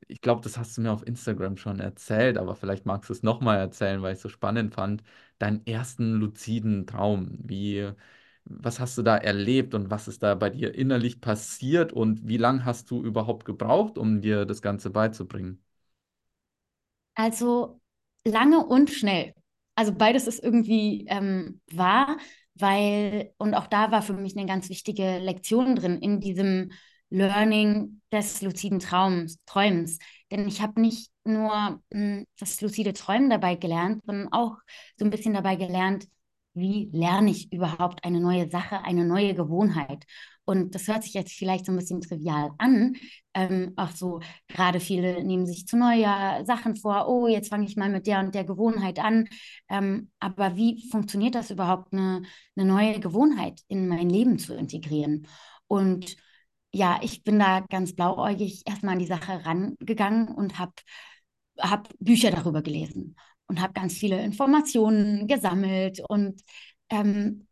ich 0.08 0.20
glaube, 0.20 0.42
das 0.42 0.56
hast 0.58 0.76
du 0.76 0.80
mir 0.82 0.92
auf 0.92 1.06
Instagram 1.06 1.56
schon 1.56 1.80
erzählt, 1.80 2.38
aber 2.38 2.54
vielleicht 2.56 2.86
magst 2.86 3.08
du 3.10 3.12
es 3.12 3.22
nochmal 3.22 3.58
erzählen, 3.58 4.02
weil 4.02 4.12
ich 4.12 4.16
es 4.18 4.22
so 4.22 4.28
spannend 4.28 4.74
fand, 4.74 5.02
deinen 5.38 5.66
ersten 5.66 6.14
luziden 6.14 6.86
Traum. 6.86 7.38
Wie, 7.42 7.90
was 8.44 8.80
hast 8.80 8.98
du 8.98 9.02
da 9.02 9.16
erlebt 9.16 9.74
und 9.74 9.90
was 9.90 10.08
ist 10.08 10.22
da 10.22 10.34
bei 10.34 10.50
dir 10.50 10.74
innerlich 10.74 11.20
passiert 11.20 11.92
und 11.92 12.26
wie 12.28 12.36
lange 12.36 12.64
hast 12.64 12.90
du 12.90 13.02
überhaupt 13.02 13.44
gebraucht, 13.44 13.98
um 13.98 14.20
dir 14.20 14.44
das 14.46 14.62
Ganze 14.62 14.90
beizubringen? 14.90 15.60
Also 17.14 17.80
lange 18.24 18.64
und 18.64 18.90
schnell. 18.90 19.34
Also 19.74 19.92
beides 19.94 20.26
ist 20.26 20.42
irgendwie 20.42 21.06
ähm, 21.08 21.60
wahr, 21.72 22.18
weil, 22.54 23.32
und 23.38 23.54
auch 23.54 23.66
da 23.66 23.90
war 23.90 24.02
für 24.02 24.12
mich 24.12 24.36
eine 24.36 24.46
ganz 24.46 24.68
wichtige 24.68 25.18
Lektion 25.18 25.74
drin 25.76 25.98
in 25.98 26.20
diesem 26.20 26.70
Learning 27.10 28.00
des 28.12 28.42
luziden 28.42 28.78
Traums, 28.80 29.38
Träumens. 29.46 29.98
Denn 30.30 30.46
ich 30.48 30.60
habe 30.62 30.80
nicht 30.80 31.10
nur 31.24 31.80
mh, 31.92 32.24
das 32.38 32.60
luzide 32.60 32.92
Träumen 32.92 33.30
dabei 33.30 33.56
gelernt, 33.56 34.02
sondern 34.06 34.32
auch 34.32 34.56
so 34.96 35.04
ein 35.04 35.10
bisschen 35.10 35.34
dabei 35.34 35.56
gelernt, 35.56 36.06
wie 36.54 36.88
lerne 36.92 37.30
ich 37.30 37.52
überhaupt 37.52 38.04
eine 38.04 38.20
neue 38.20 38.48
Sache, 38.48 38.82
eine 38.84 39.04
neue 39.04 39.34
Gewohnheit. 39.34 40.04
Und 40.44 40.74
das 40.74 40.88
hört 40.88 41.02
sich 41.02 41.14
jetzt 41.14 41.32
vielleicht 41.32 41.66
so 41.66 41.72
ein 41.72 41.78
bisschen 41.78 42.00
trivial 42.00 42.50
an, 42.58 42.96
ähm, 43.34 43.72
auch 43.76 43.90
so 43.90 44.20
Gerade 44.48 44.80
viele 44.80 45.24
nehmen 45.24 45.46
sich 45.46 45.66
zu 45.66 45.76
Neujahr 45.76 46.44
Sachen 46.44 46.76
vor, 46.76 47.08
oh, 47.08 47.26
jetzt 47.26 47.48
fange 47.48 47.66
ich 47.66 47.76
mal 47.76 47.90
mit 47.90 48.06
der 48.06 48.20
und 48.20 48.34
der 48.34 48.44
Gewohnheit 48.44 48.98
an. 48.98 49.28
Ähm, 49.68 50.10
aber 50.20 50.56
wie 50.56 50.88
funktioniert 50.90 51.34
das 51.34 51.50
überhaupt, 51.50 51.92
eine, 51.92 52.22
eine 52.56 52.66
neue 52.66 53.00
Gewohnheit 53.00 53.60
in 53.68 53.88
mein 53.88 54.08
Leben 54.10 54.38
zu 54.38 54.54
integrieren? 54.54 55.26
Und 55.66 56.16
ja, 56.72 57.00
ich 57.02 57.24
bin 57.24 57.38
da 57.38 57.60
ganz 57.60 57.94
blauäugig 57.94 58.62
erstmal 58.66 58.94
an 58.94 58.98
die 58.98 59.06
Sache 59.06 59.44
rangegangen 59.44 60.28
und 60.28 60.58
habe 60.58 60.72
hab 61.58 61.88
Bücher 61.98 62.30
darüber 62.30 62.62
gelesen 62.62 63.16
und 63.46 63.60
habe 63.60 63.72
ganz 63.72 63.94
viele 63.94 64.22
Informationen 64.22 65.26
gesammelt 65.28 66.00
und 66.08 66.42
ähm, 66.90 67.46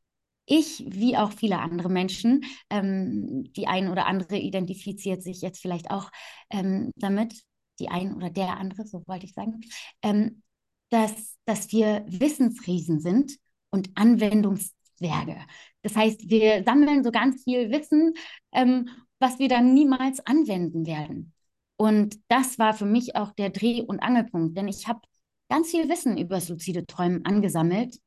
ich, 0.47 0.85
wie 0.87 1.17
auch 1.17 1.33
viele 1.33 1.59
andere 1.59 1.89
Menschen, 1.89 2.45
ähm, 2.71 3.45
die 3.53 3.67
ein 3.67 3.89
oder 3.89 4.07
andere 4.07 4.39
identifiziert 4.39 5.23
sich 5.23 5.41
jetzt 5.41 5.61
vielleicht 5.61 5.91
auch 5.91 6.11
ähm, 6.51 6.91
damit, 6.97 7.43
die 7.79 7.89
ein 7.89 8.15
oder 8.15 8.31
der 8.31 8.57
andere, 8.59 8.87
so 8.87 9.03
wollte 9.07 9.27
ich 9.27 9.35
sagen, 9.35 9.61
ähm, 10.03 10.43
dass, 10.91 11.37
dass 11.45 11.73
wir 11.73 12.05
Wissensriesen 12.07 13.01
sind 13.01 13.39
und 13.71 13.91
Anwendungszwerge. 13.95 15.39
Das 15.83 15.97
heißt, 15.97 16.29
wir 16.29 16.65
sammeln 16.65 17.03
so 17.03 17.11
ganz 17.11 17.45
viel 17.45 17.71
Wissen, 17.71 18.15
ähm, 18.53 18.89
was 19.19 19.39
wir 19.39 19.49
dann 19.49 19.73
niemals 19.73 20.21
anwenden 20.27 20.87
werden. 20.87 21.33
Und 21.77 22.21
das 22.29 22.59
war 22.59 22.75
für 22.75 22.85
mich 22.85 23.17
auch 23.17 23.33
der 23.33 23.51
Dreh- 23.51 23.83
und 23.83 24.01
Angelpunkt, 24.01 24.57
denn 24.57 24.69
ich 24.69 24.87
habe 24.87 25.01
ganz 25.49 25.71
viel 25.71 25.89
Wissen 25.89 26.19
über 26.19 26.37
das 26.37 26.49
luzide 26.49 26.87
Träumen 26.87 27.25
angesammelt 27.25 27.99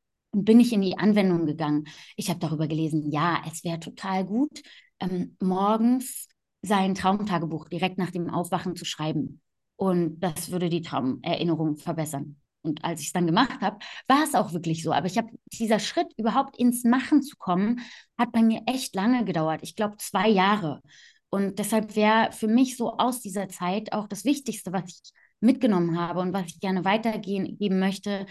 bin 0.43 0.59
ich 0.59 0.73
in 0.73 0.81
die 0.81 0.97
Anwendung 0.97 1.45
gegangen. 1.45 1.87
Ich 2.15 2.29
habe 2.29 2.39
darüber 2.39 2.67
gelesen, 2.67 3.11
ja, 3.11 3.41
es 3.49 3.63
wäre 3.63 3.79
total 3.79 4.25
gut, 4.25 4.61
ähm, 4.99 5.37
morgens 5.39 6.27
sein 6.61 6.95
Traumtagebuch 6.95 7.69
direkt 7.69 7.97
nach 7.97 8.11
dem 8.11 8.29
Aufwachen 8.29 8.75
zu 8.75 8.85
schreiben. 8.85 9.41
Und 9.77 10.19
das 10.19 10.51
würde 10.51 10.69
die 10.69 10.81
Traumerinnerung 10.81 11.77
verbessern. 11.77 12.37
Und 12.61 12.83
als 12.83 13.01
ich 13.01 13.07
es 13.07 13.13
dann 13.13 13.27
gemacht 13.27 13.61
habe, 13.61 13.77
war 14.07 14.23
es 14.23 14.33
auch 14.33 14.51
wirklich 14.51 14.81
so. 14.83 14.91
Aber 14.91 15.05
ich 15.05 15.17
habe 15.17 15.29
dieser 15.53 15.79
Schritt 15.79 16.11
überhaupt 16.17 16.57
ins 16.57 16.83
Machen 16.83 17.21
zu 17.21 17.35
kommen, 17.37 17.81
hat 18.17 18.31
bei 18.31 18.41
mir 18.41 18.63
echt 18.65 18.95
lange 18.95 19.23
gedauert. 19.23 19.61
Ich 19.61 19.75
glaube 19.75 19.97
zwei 19.97 20.27
Jahre. 20.29 20.81
Und 21.29 21.59
deshalb 21.59 21.95
wäre 21.95 22.31
für 22.31 22.47
mich 22.47 22.77
so 22.77 22.97
aus 22.97 23.21
dieser 23.21 23.49
Zeit 23.49 23.93
auch 23.93 24.07
das 24.07 24.25
Wichtigste, 24.25 24.73
was 24.73 24.83
ich 24.87 25.11
mitgenommen 25.41 25.99
habe 25.99 26.21
und 26.21 26.33
was 26.33 26.47
ich 26.47 26.59
gerne 26.59 26.85
weitergeben 26.85 27.79
möchte, 27.79 28.25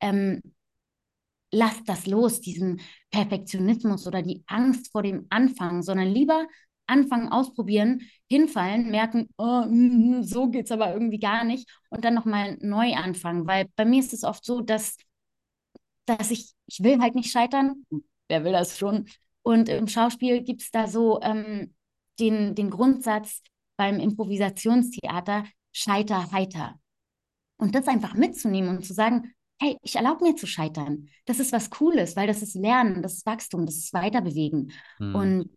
ähm, 0.00 0.42
lasst 1.50 1.88
das 1.88 2.06
los, 2.06 2.40
diesen 2.40 2.80
Perfektionismus 3.10 4.06
oder 4.06 4.22
die 4.22 4.42
Angst 4.46 4.92
vor 4.92 5.02
dem 5.02 5.26
Anfang, 5.30 5.82
sondern 5.82 6.08
lieber 6.08 6.46
anfangen, 6.86 7.28
ausprobieren, 7.28 8.02
hinfallen, 8.28 8.90
merken, 8.90 9.28
oh, 9.36 9.64
so 10.22 10.48
geht 10.48 10.66
es 10.66 10.72
aber 10.72 10.92
irgendwie 10.92 11.18
gar 11.18 11.44
nicht 11.44 11.68
und 11.90 12.04
dann 12.04 12.14
nochmal 12.14 12.56
neu 12.60 12.94
anfangen. 12.94 13.46
Weil 13.46 13.68
bei 13.76 13.84
mir 13.84 14.00
ist 14.00 14.12
es 14.12 14.24
oft 14.24 14.44
so, 14.44 14.60
dass, 14.60 14.96
dass 16.06 16.30
ich, 16.30 16.52
ich 16.66 16.82
will 16.82 17.00
halt 17.00 17.14
nicht 17.14 17.30
scheitern. 17.30 17.86
Wer 18.28 18.44
will 18.44 18.52
das 18.52 18.78
schon? 18.78 19.06
Und 19.42 19.68
im 19.68 19.88
Schauspiel 19.88 20.42
gibt 20.42 20.62
es 20.62 20.70
da 20.70 20.86
so 20.88 21.20
ähm, 21.22 21.74
den, 22.18 22.54
den 22.54 22.70
Grundsatz 22.70 23.42
beim 23.76 24.00
Improvisationstheater, 24.00 25.44
scheiter 25.72 26.30
heiter. 26.32 26.78
Und 27.56 27.74
das 27.74 27.88
einfach 27.88 28.14
mitzunehmen 28.14 28.76
und 28.76 28.84
zu 28.84 28.92
sagen, 28.92 29.32
hey, 29.60 29.76
ich 29.82 29.96
erlaube 29.96 30.24
mir 30.24 30.36
zu 30.36 30.46
scheitern. 30.46 31.08
Das 31.24 31.40
ist 31.40 31.52
was 31.52 31.70
Cooles, 31.70 32.16
weil 32.16 32.26
das 32.26 32.42
ist 32.42 32.54
Lernen, 32.54 33.02
das 33.02 33.14
ist 33.14 33.26
Wachstum, 33.26 33.66
das 33.66 33.76
ist 33.76 33.92
Weiterbewegen. 33.92 34.72
Mhm. 34.98 35.14
Und 35.14 35.50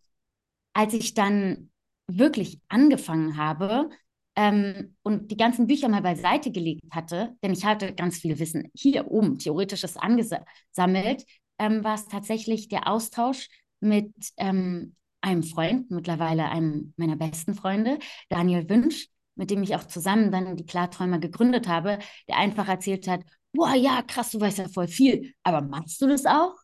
als 0.74 0.94
ich 0.94 1.14
dann 1.14 1.72
wirklich 2.08 2.60
angefangen 2.68 3.38
habe 3.38 3.90
ähm, 4.36 4.96
und 5.04 5.32
die 5.32 5.38
ganzen 5.38 5.68
Bücher 5.68 5.90
mal 5.90 6.02
beiseite 6.02 6.52
gelegt 6.52 6.84
hatte, 6.92 7.36
denn 7.44 7.54
ich 7.54 7.66
hatte 7.66 7.94
ganz 7.94 8.18
viel 8.18 8.40
Wissen 8.40 8.72
hier 8.74 9.10
oben, 9.10 9.38
theoretisches 9.38 9.98
angesammelt, 9.98 11.26
ähm, 11.60 11.84
war 11.84 11.96
es 11.96 12.08
tatsächlich 12.08 12.70
der 12.70 12.88
Austausch 12.88 13.50
mit 13.80 14.14
ähm, 14.38 14.96
einem 15.22 15.44
Freund, 15.44 15.92
mittlerweile 15.92 16.50
einem 16.50 16.94
meiner 16.98 17.16
besten 17.16 17.54
Freunde, 17.54 18.00
Daniel 18.30 18.68
Wünsch, 18.70 19.08
mit 19.36 19.52
dem 19.52 19.64
ich 19.64 19.76
auch 19.76 19.84
zusammen 19.84 20.32
dann 20.32 20.56
die 20.58 20.66
Klarträumer 20.66 21.20
gegründet 21.20 21.68
habe, 21.68 22.00
der 22.28 22.38
einfach 22.38 22.68
erzählt 22.68 23.08
hat, 23.08 23.24
boah, 23.54 23.74
ja, 23.76 24.02
krass, 24.02 24.32
du 24.32 24.40
weißt 24.40 24.60
ja 24.60 24.70
voll 24.70 24.88
viel, 24.88 25.34
aber 25.44 25.62
machst 25.62 26.02
du 26.02 26.08
das 26.08 26.26
auch? 26.26 26.56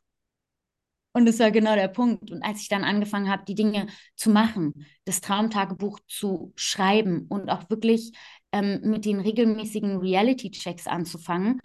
Und 1.17 1.25
das 1.25 1.39
war 1.39 1.49
genau 1.49 1.73
der 1.73 1.87
Punkt. 1.87 2.29
Und 2.29 2.43
als 2.43 2.61
ich 2.61 2.69
dann 2.69 2.83
angefangen 2.83 3.27
habe, 3.27 3.43
die 3.43 3.55
Dinge 3.55 3.87
zu 4.15 4.29
machen, 4.29 4.85
das 5.05 5.19
Traumtagebuch 5.19 5.99
zu 6.07 6.53
schreiben 6.55 7.25
und 7.27 7.49
auch 7.49 7.69
wirklich 7.71 8.11
ähm, 8.51 8.81
mit 8.83 9.03
den 9.03 9.19
regelmäßigen 9.19 9.97
Reality-Checks 9.97 10.85
anzufangen, 10.85 11.59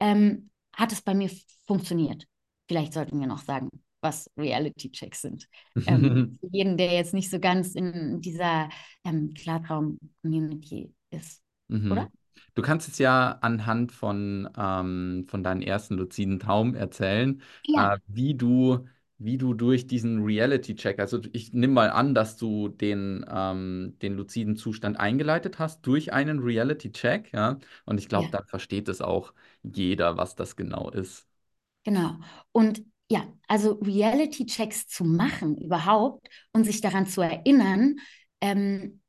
ähm, 0.00 0.50
hat 0.74 0.90
es 0.90 1.02
bei 1.02 1.14
mir 1.14 1.30
funktioniert. 1.68 2.26
Vielleicht 2.68 2.94
sollten 2.94 3.20
wir 3.20 3.28
noch 3.28 3.42
sagen, 3.42 3.70
was 4.00 4.28
Reality-Checks 4.36 5.22
sind. 5.22 5.48
ähm, 5.86 6.36
für 6.40 6.48
jeden, 6.50 6.76
der 6.76 6.92
jetzt 6.92 7.14
nicht 7.14 7.30
so 7.30 7.38
ganz 7.38 7.76
in 7.76 8.20
dieser 8.20 8.68
ähm, 9.04 9.34
Klartraum-Community 9.34 10.92
ist, 11.10 11.42
mhm. 11.68 11.92
oder? 11.92 12.10
Du 12.54 12.62
kannst 12.62 12.88
es 12.88 12.98
ja 12.98 13.38
anhand 13.40 13.92
von, 13.92 14.48
ähm, 14.56 15.26
von 15.28 15.42
deinen 15.42 15.62
ersten 15.62 15.96
luziden 15.96 16.38
Traum 16.38 16.74
erzählen, 16.74 17.42
ja. 17.66 17.94
äh, 17.94 17.98
wie 18.06 18.34
du 18.34 18.86
wie 19.18 19.38
du 19.38 19.54
durch 19.54 19.86
diesen 19.86 20.24
Reality-Check, 20.24 20.98
also 20.98 21.20
ich 21.32 21.52
nehme 21.52 21.72
mal 21.72 21.90
an, 21.90 22.14
dass 22.14 22.36
du 22.36 22.68
den, 22.68 23.24
ähm, 23.30 23.96
den 24.02 24.14
luziden 24.14 24.56
Zustand 24.56 25.00
eingeleitet 25.00 25.58
hast 25.58 25.86
durch 25.86 26.12
einen 26.12 26.40
Reality-Check, 26.40 27.32
ja. 27.32 27.58
Und 27.86 27.98
ich 27.98 28.08
glaube, 28.08 28.26
ja. 28.26 28.32
dann 28.32 28.46
versteht 28.46 28.88
es 28.88 29.00
auch 29.00 29.32
jeder, 29.62 30.16
was 30.18 30.34
das 30.34 30.54
genau 30.56 30.90
ist. 30.90 31.26
Genau. 31.84 32.16
Und 32.52 32.84
ja, 33.10 33.26
also 33.48 33.74
Reality-Checks 33.74 34.88
zu 34.88 35.04
machen 35.04 35.56
überhaupt 35.56 36.28
und 36.52 36.64
sich 36.64 36.80
daran 36.80 37.06
zu 37.06 37.22
erinnern, 37.22 37.96
ähm, 38.40 39.00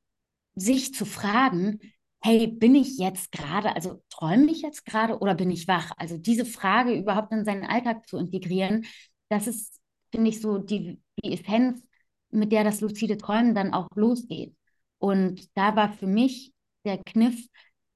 sich 0.55 0.93
zu 0.93 1.05
fragen, 1.05 1.79
hey, 2.27 2.47
bin 2.47 2.75
ich 2.75 2.97
jetzt 2.97 3.31
gerade, 3.31 3.75
also 3.75 4.03
träume 4.09 4.51
ich 4.51 4.61
jetzt 4.61 4.85
gerade 4.85 5.19
oder 5.19 5.35
bin 5.35 5.49
ich 5.51 5.67
wach? 5.67 5.91
Also 5.97 6.17
diese 6.17 6.45
Frage 6.45 6.93
überhaupt 6.93 7.31
in 7.31 7.45
seinen 7.45 7.65
Alltag 7.65 8.07
zu 8.07 8.17
integrieren, 8.17 8.85
das 9.29 9.47
ist 9.47 9.77
finde 10.11 10.29
ich, 10.29 10.41
so 10.41 10.57
die, 10.57 11.01
die 11.23 11.33
Essenz, 11.33 11.83
mit 12.29 12.51
der 12.51 12.63
das 12.63 12.81
luzide 12.81 13.17
Träumen 13.17 13.55
dann 13.55 13.73
auch 13.73 13.89
losgeht. 13.95 14.55
Und 14.99 15.55
da 15.55 15.75
war 15.75 15.91
für 15.93 16.07
mich 16.07 16.53
der 16.85 16.97
Kniff, 17.03 17.47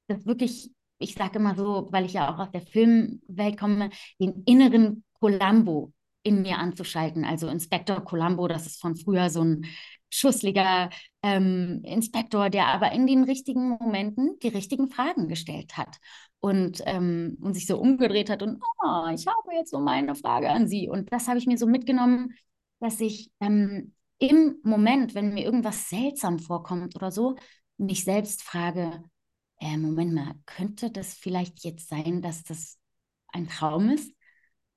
das 0.08 0.26
wirklich, 0.26 0.72
ich 1.00 1.16
sage 1.16 1.40
immer 1.40 1.56
so, 1.56 1.88
weil 1.92 2.06
ich 2.06 2.14
ja 2.14 2.34
auch 2.34 2.40
aus 2.40 2.52
der 2.52 2.62
Filmwelt 2.62 3.58
komme, 3.58 3.90
den 4.20 4.44
inneren 4.46 5.04
Columbo 5.20 5.94
in 6.24 6.42
mir 6.42 6.58
anzuschalten. 6.60 7.26
Also 7.26 7.48
Inspektor 7.48 8.04
Columbo, 8.04 8.48
das 8.48 8.68
ist 8.68 8.82
von 8.82 8.96
früher 8.96 9.30
so 9.30 9.44
ein 9.44 9.66
schussliger 10.12 10.89
ähm, 11.24 11.82
Inspektor, 11.84 12.50
der 12.50 12.68
aber 12.68 12.91
in 12.91 13.08
den 13.08 13.24
richtigen 13.24 13.70
Momenten 13.70 14.38
die 14.44 14.50
richtigen 14.50 14.89
Fragen 14.89 15.27
gestellt 15.27 15.77
hat 15.77 15.98
und, 16.39 16.82
ähm, 16.86 17.38
und 17.41 17.53
sich 17.53 17.65
so 17.65 17.80
umgedreht 17.80 18.30
hat 18.30 18.44
und 18.44 18.62
oh, 18.84 19.08
ich 19.13 19.25
habe 19.27 19.56
jetzt 19.56 19.72
so 19.72 19.80
meine 19.80 20.15
Frage 20.15 20.50
an 20.50 20.68
Sie. 20.68 20.89
Und 20.89 21.12
das 21.12 21.27
habe 21.27 21.38
ich 21.39 21.48
mir 21.48 21.58
so 21.58 21.68
mitgenommen, 21.68 22.36
dass 22.80 23.00
ich 23.00 23.32
ähm, 23.39 23.94
im 24.20 24.58
Moment, 24.63 25.15
wenn 25.15 25.34
mir 25.34 25.46
irgendwas 25.46 25.89
seltsam 25.89 26.39
vorkommt 26.39 26.96
oder 26.96 27.12
so, 27.12 27.36
mich 27.77 28.03
selbst 28.03 28.44
frage, 28.44 29.03
äh, 29.60 29.77
Moment 29.77 30.13
mal, 30.13 30.36
könnte 30.46 30.91
das 30.91 31.13
vielleicht 31.13 31.63
jetzt 31.63 31.88
sein, 31.89 32.22
dass 32.22 32.44
das 32.44 32.77
ein 33.30 33.48
Traum 33.48 33.89
ist? 33.89 34.12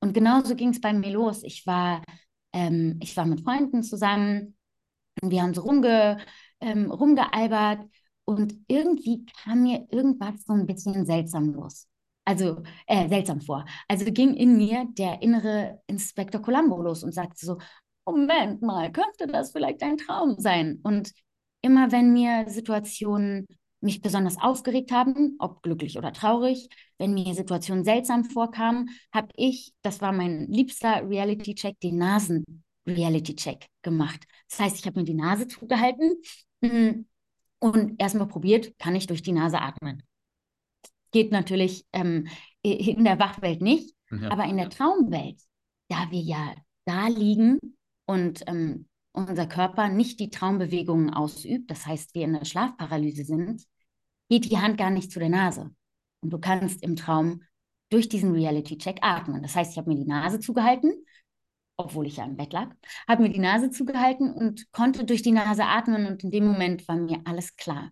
Und 0.01 0.13
genauso 0.13 0.55
ging 0.55 0.71
es 0.71 0.81
bei 0.81 0.93
mir 0.93 1.11
los. 1.11 1.43
Ich 1.43 1.67
war, 1.67 2.03
ähm, 2.53 2.99
ich 3.03 3.17
war 3.17 3.27
mit 3.27 3.41
Freunden 3.43 3.83
zusammen 3.83 4.57
und 5.23 5.31
wir 5.31 5.43
haben 5.43 5.55
so 5.55 5.63
rumge, 5.63 6.19
ähm, 6.61 6.91
rumgealbert 6.91 7.81
und 8.25 8.55
irgendwie 8.69 9.25
kam 9.45 9.63
mir 9.63 9.87
irgendwas 9.91 10.45
so 10.45 10.53
ein 10.55 10.67
bisschen 10.67 11.05
seltsam 11.07 11.53
los. 11.53 11.87
Also 12.25 12.63
äh, 12.87 13.09
seltsam 13.09 13.41
vor. 13.41 13.67
Also 13.87 14.07
ging 14.07 14.35
in 14.35 14.57
mir 14.57 14.87
der 14.93 15.21
innere 15.21 15.81
Inspektor 15.87 16.41
Columbo 16.41 16.81
los 16.81 17.05
und 17.05 17.13
sagte 17.13 17.45
so, 17.45 17.59
Moment 18.07 18.63
mal, 18.63 18.93
könnte 18.93 19.27
das 19.27 19.53
vielleicht 19.53 19.83
ein 19.83 19.97
Traum 19.99 20.37
sein? 20.39 20.81
Und 20.83 21.13
immer 21.63 21.93
wenn 21.93 22.13
mir 22.13 22.45
Situationen 22.49 23.47
mich 23.81 24.01
besonders 24.01 24.41
aufgeregt 24.41 24.93
haben, 24.93 25.37
ob 25.39 25.63
glücklich 25.63 25.99
oder 25.99 26.13
traurig, 26.13 26.69
wenn 26.99 27.15
mir 27.15 27.35
Situationen 27.35 27.85
seltsam 27.85 28.25
vorkamen, 28.25 28.89
habe 29.13 29.29
ich, 29.37 29.75
das 29.83 30.01
war 30.01 30.13
mein 30.13 30.47
liebster 30.49 31.09
Reality-Check, 31.09 31.79
den 31.81 31.99
Nasen-Reality-Check 32.87 33.67
gemacht. 33.83 34.27
Das 34.49 34.61
heißt, 34.61 34.79
ich 34.79 34.87
habe 34.87 35.01
mir 35.01 35.05
die 35.05 35.15
Nase 35.15 35.49
zugehalten 35.49 36.17
hm, 36.63 37.07
und 37.59 38.01
erstmal 38.01 38.29
probiert, 38.29 38.79
kann 38.79 38.95
ich 38.95 39.07
durch 39.07 39.23
die 39.23 39.33
Nase 39.33 39.61
atmen. 39.61 40.03
Geht 41.11 41.33
natürlich 41.33 41.87
ähm, 41.93 42.29
in 42.63 43.05
der 43.05 43.19
Wachwelt 43.19 43.63
nicht, 43.63 43.95
ja. 44.11 44.31
aber 44.31 44.45
in 44.45 44.57
der 44.57 44.71
Traumwelt, 44.71 45.41
da 45.89 46.11
wir 46.11 46.21
ja 46.21 46.55
da 46.85 47.09
liegen 47.09 47.59
und 48.07 48.43
ähm, 48.47 48.89
unser 49.13 49.47
Körper 49.47 49.89
nicht 49.89 50.19
die 50.19 50.31
Traumbewegungen 50.31 51.11
ausübt, 51.11 51.71
das 51.71 51.87
heißt, 51.87 52.15
wir 52.15 52.25
in 52.25 52.33
der 52.33 52.45
Schlafparalyse 52.45 53.25
sind, 53.25 53.63
geht 54.29 54.51
die 54.51 54.59
Hand 54.59 54.77
gar 54.77 54.91
nicht 54.91 55.13
zu 55.13 55.21
der 55.21 55.29
Nase. 55.29 55.71
Und 56.21 56.31
du 56.31 56.39
kannst 56.39 56.83
im 56.83 56.97
Traum 56.97 57.43
durch 57.91 58.09
diesen 58.09 58.33
Reality-Check 58.33 58.99
atmen. 59.03 59.43
Das 59.43 59.55
heißt, 59.55 59.73
ich 59.73 59.79
habe 59.79 59.91
mir 59.91 59.97
die 59.97 60.07
Nase 60.07 60.41
zugehalten, 60.41 61.05
obwohl 61.77 62.07
ich 62.07 62.17
ja 62.19 62.25
im 62.25 62.37
Bett 62.37 62.53
lag, 62.53 62.71
habe 63.09 63.23
mir 63.23 63.31
die 63.31 63.41
Nase 63.41 63.71
zugehalten 63.71 64.33
und 64.33 64.71
konnte 64.73 65.05
durch 65.05 65.23
die 65.23 65.33
Nase 65.33 65.65
atmen 65.65 66.07
und 66.07 66.23
in 66.25 66.31
dem 66.31 66.47
Moment 66.47 66.87
war 66.89 66.97
mir 66.97 67.21
alles 67.25 67.57
klar. 67.57 67.91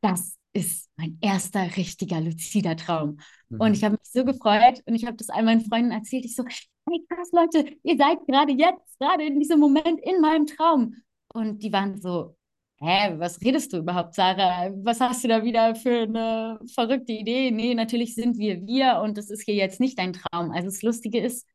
Das 0.00 0.36
ist 0.52 0.90
mein 0.96 1.18
erster 1.20 1.76
richtiger 1.76 2.20
luzider 2.20 2.76
Traum. 2.76 3.18
Und 3.58 3.74
ich 3.74 3.80
Mhm. 3.80 3.84
habe 3.84 3.92
mich 4.00 4.10
so 4.12 4.24
gefreut 4.24 4.82
und 4.86 4.94
ich 4.94 5.04
habe 5.06 5.16
das 5.16 5.28
all 5.30 5.42
meinen 5.42 5.62
Freunden 5.62 5.90
erzählt. 5.92 6.24
Ich 6.24 6.34
so, 6.34 6.44
hey 6.88 7.04
krass, 7.08 7.30
Leute, 7.32 7.76
ihr 7.82 7.96
seid 7.96 8.18
gerade 8.26 8.52
jetzt, 8.52 8.98
gerade 8.98 9.24
in 9.24 9.38
diesem 9.40 9.58
Moment 9.60 10.00
in 10.02 10.20
meinem 10.20 10.46
Traum. 10.46 10.94
Und 11.32 11.62
die 11.62 11.72
waren 11.72 12.00
so, 12.00 12.36
hä, 12.78 13.14
was 13.18 13.40
redest 13.42 13.72
du 13.72 13.78
überhaupt, 13.78 14.14
Sarah? 14.14 14.70
Was 14.84 15.00
hast 15.00 15.24
du 15.24 15.28
da 15.28 15.42
wieder 15.44 15.74
für 15.74 16.02
eine 16.02 16.58
verrückte 16.74 17.12
Idee? 17.12 17.50
Nee, 17.50 17.74
natürlich 17.74 18.14
sind 18.14 18.38
wir 18.38 18.66
wir 18.66 19.00
und 19.02 19.18
das 19.18 19.30
ist 19.30 19.42
hier 19.42 19.54
jetzt 19.54 19.80
nicht 19.80 19.98
dein 19.98 20.12
Traum. 20.12 20.50
Also 20.52 20.66
das 20.66 20.82
Lustige 20.82 21.20
ist, 21.20 21.46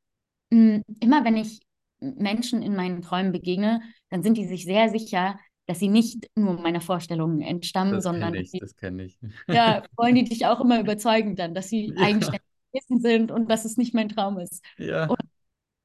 immer 0.51 1.23
wenn 1.25 1.37
ich 1.37 1.61
Menschen 1.99 2.61
in 2.61 2.75
meinen 2.75 3.01
Träumen 3.01 3.31
begegne, 3.31 3.81
dann 4.09 4.23
sind 4.23 4.37
die 4.37 4.47
sich 4.47 4.65
sehr 4.65 4.89
sicher, 4.89 5.39
dass 5.67 5.79
sie 5.79 5.87
nicht 5.87 6.27
nur 6.35 6.59
meiner 6.59 6.81
Vorstellungen 6.81 7.41
entstammen, 7.41 7.95
Das 7.95 8.03
sondern 8.03 8.33
kenne 8.33 8.41
ich, 8.41 8.51
die, 8.51 8.59
das 8.59 8.75
kenne 8.75 9.03
ich. 9.05 9.19
ja, 9.51 9.83
wollen 9.97 10.15
die 10.15 10.23
dich 10.25 10.45
auch 10.45 10.59
immer 10.61 10.79
überzeugen 10.79 11.35
dann, 11.35 11.53
dass 11.53 11.69
sie 11.69 11.93
Ja, 11.95 12.05
eigenständig 12.05 12.41
sind 12.89 13.31
und 13.31 13.49
dass 13.49 13.65
es 13.65 13.77
nicht 13.77 13.93
mein 13.93 14.09
Traum 14.09 14.39
ist. 14.39 14.63
ja. 14.77 15.05
Und 15.07 15.19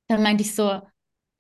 dann 0.08 0.23
meinte 0.23 0.42
ich 0.44 0.54
so, 0.54 0.82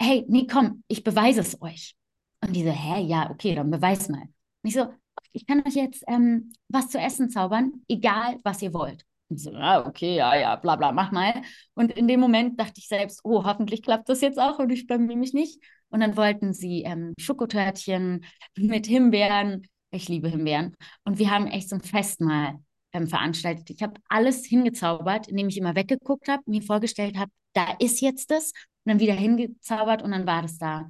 hey, 0.00 0.24
nee, 0.28 0.46
komm, 0.46 0.82
ich 0.88 1.04
beweise 1.04 1.40
es 1.40 1.60
euch. 1.62 1.96
Und 2.44 2.54
die 2.54 2.64
so, 2.64 2.70
hä, 2.70 3.02
ja, 3.02 3.30
okay, 3.30 3.54
dann 3.54 3.70
beweis 3.70 4.08
mal. 4.08 4.22
Und 4.22 4.30
ich 4.64 4.74
so, 4.74 4.92
ich 5.32 5.46
kann 5.46 5.62
euch 5.66 5.74
jetzt 5.74 6.04
ähm, 6.08 6.52
was 6.68 6.88
zu 6.90 6.98
essen 6.98 7.30
zaubern, 7.30 7.82
egal 7.88 8.38
was 8.44 8.62
ihr 8.62 8.72
wollt. 8.74 9.04
Und 9.28 9.40
so, 9.40 9.52
ja, 9.52 9.84
okay, 9.86 10.16
ja, 10.16 10.36
ja, 10.36 10.56
bla 10.56 10.76
bla, 10.76 10.92
mach 10.92 11.10
mal. 11.10 11.42
Und 11.74 11.92
in 11.92 12.06
dem 12.06 12.20
Moment 12.20 12.60
dachte 12.60 12.74
ich 12.78 12.88
selbst, 12.88 13.20
oh, 13.24 13.44
hoffentlich 13.44 13.82
klappt 13.82 14.08
das 14.08 14.20
jetzt 14.20 14.38
auch 14.38 14.58
und 14.58 14.70
ich 14.70 14.86
blamier 14.86 15.16
mich 15.16 15.32
nicht. 15.34 15.60
Und 15.88 16.00
dann 16.00 16.16
wollten 16.16 16.52
sie 16.52 16.82
ähm, 16.82 17.12
Schokotörtchen 17.18 18.24
mit 18.56 18.86
Himbeeren. 18.86 19.66
Ich 19.90 20.08
liebe 20.08 20.28
Himbeeren. 20.28 20.76
Und 21.04 21.18
wir 21.18 21.30
haben 21.30 21.46
echt 21.46 21.68
so 21.68 21.76
ein 21.76 21.82
Festmahl 21.82 22.56
ähm, 22.92 23.08
veranstaltet. 23.08 23.70
Ich 23.70 23.82
habe 23.82 24.00
alles 24.08 24.44
hingezaubert, 24.46 25.28
indem 25.28 25.48
ich 25.48 25.58
immer 25.58 25.74
weggeguckt 25.74 26.28
habe, 26.28 26.42
mir 26.46 26.62
vorgestellt 26.62 27.16
habe, 27.18 27.30
da 27.52 27.74
ist 27.78 28.00
jetzt 28.00 28.30
das 28.30 28.52
und 28.84 28.90
dann 28.90 29.00
wieder 29.00 29.14
hingezaubert 29.14 30.02
und 30.02 30.12
dann 30.12 30.26
war 30.26 30.42
das 30.42 30.58
da. 30.58 30.88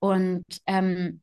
Und 0.00 0.44
ähm, 0.66 1.22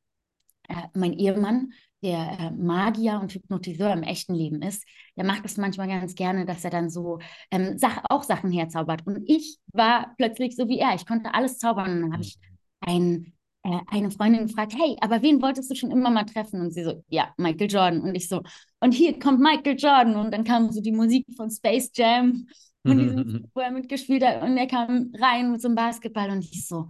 äh, 0.68 0.88
mein 0.94 1.14
Ehemann, 1.14 1.74
der 2.06 2.40
äh, 2.40 2.52
Magier 2.52 3.20
und 3.20 3.34
Hypnotiseur 3.34 3.92
im 3.92 4.04
echten 4.04 4.36
Leben 4.36 4.62
ist, 4.62 4.86
der 5.18 5.26
macht 5.26 5.44
es 5.44 5.58
manchmal 5.58 5.88
ganz 5.88 6.14
gerne, 6.14 6.46
dass 6.46 6.64
er 6.64 6.70
dann 6.70 6.90
so 6.90 7.20
ähm, 7.50 7.78
Sach 7.80 8.04
auch 8.10 8.24
Sachen 8.24 8.52
herzaubert. 8.52 9.06
Und 9.08 9.24
ich 9.28 9.58
war 9.74 10.14
plötzlich 10.18 10.56
so 10.56 10.68
wie 10.70 10.78
er. 10.78 10.94
Ich 10.94 11.08
konnte 11.08 11.34
alles 11.34 11.58
zaubern. 11.58 11.92
Und 11.92 12.02
dann 12.04 12.14
habe 12.14 12.22
ich 12.22 12.38
ein, 12.82 13.34
äh, 13.64 13.80
eine 13.88 14.12
Freundin 14.12 14.46
gefragt, 14.48 14.76
hey, 14.78 14.96
aber 15.02 15.24
wen 15.24 15.42
wolltest 15.42 15.72
du 15.72 15.76
schon 15.76 15.90
immer 15.90 16.12
mal 16.12 16.26
treffen? 16.26 16.62
Und 16.62 16.72
sie 16.72 16.84
so, 16.84 17.04
ja, 17.10 17.34
Michael 17.38 17.72
Jordan. 17.72 18.02
Und 18.02 18.14
ich 18.14 18.30
so, 18.30 18.44
und 18.80 18.94
hier 18.94 19.18
kommt 19.18 19.40
Michael 19.40 19.76
Jordan. 19.76 20.16
Und 20.16 20.32
dann 20.32 20.44
kam 20.44 20.72
so 20.72 20.82
die 20.82 20.92
Musik 20.92 21.26
von 21.36 21.50
Space 21.50 21.90
Jam 21.96 22.48
und 22.84 23.00
diesem, 23.00 23.50
wo 23.56 23.62
er 23.62 23.72
mitgespielt 23.72 24.24
hat. 24.24 24.44
Und 24.44 24.58
er 24.58 24.68
kam 24.68 25.12
rein 25.20 25.52
mit 25.52 25.62
so 25.62 25.70
einem 25.70 25.76
Basketball. 25.76 26.30
Und 26.30 26.44
ich 26.44 26.68
so, 26.68 26.90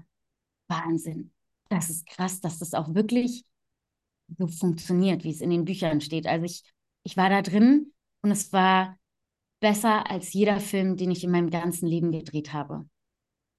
Wahnsinn. 0.67 1.31
Das 1.69 1.89
ist 1.89 2.05
krass, 2.05 2.41
dass 2.41 2.60
das 2.60 2.74
auch 2.74 2.93
wirklich 2.93 3.45
so 4.38 4.48
funktioniert, 4.48 5.24
wie 5.24 5.32
es 5.32 5.41
in 5.41 5.50
den 5.50 5.65
Büchern 5.65 6.01
steht. 6.01 6.27
Also 6.27 6.46
ich, 6.46 6.63
ich 7.03 7.17
war 7.17 7.29
da 7.29 7.41
drin 7.41 7.94
und 8.22 8.32
es 8.32 8.51
war 8.53 8.98
besser 9.60 10.10
als 10.10 10.34
jeder 10.34 10.60
Film, 10.60 10.98
den 10.98 11.12
ich 11.12 11.24
in 11.24 11.32
meinem 11.32 11.50
ganzen 11.50 11.88
Leben 11.88 12.12
gedreht 12.12 12.53
habe. 12.53 12.86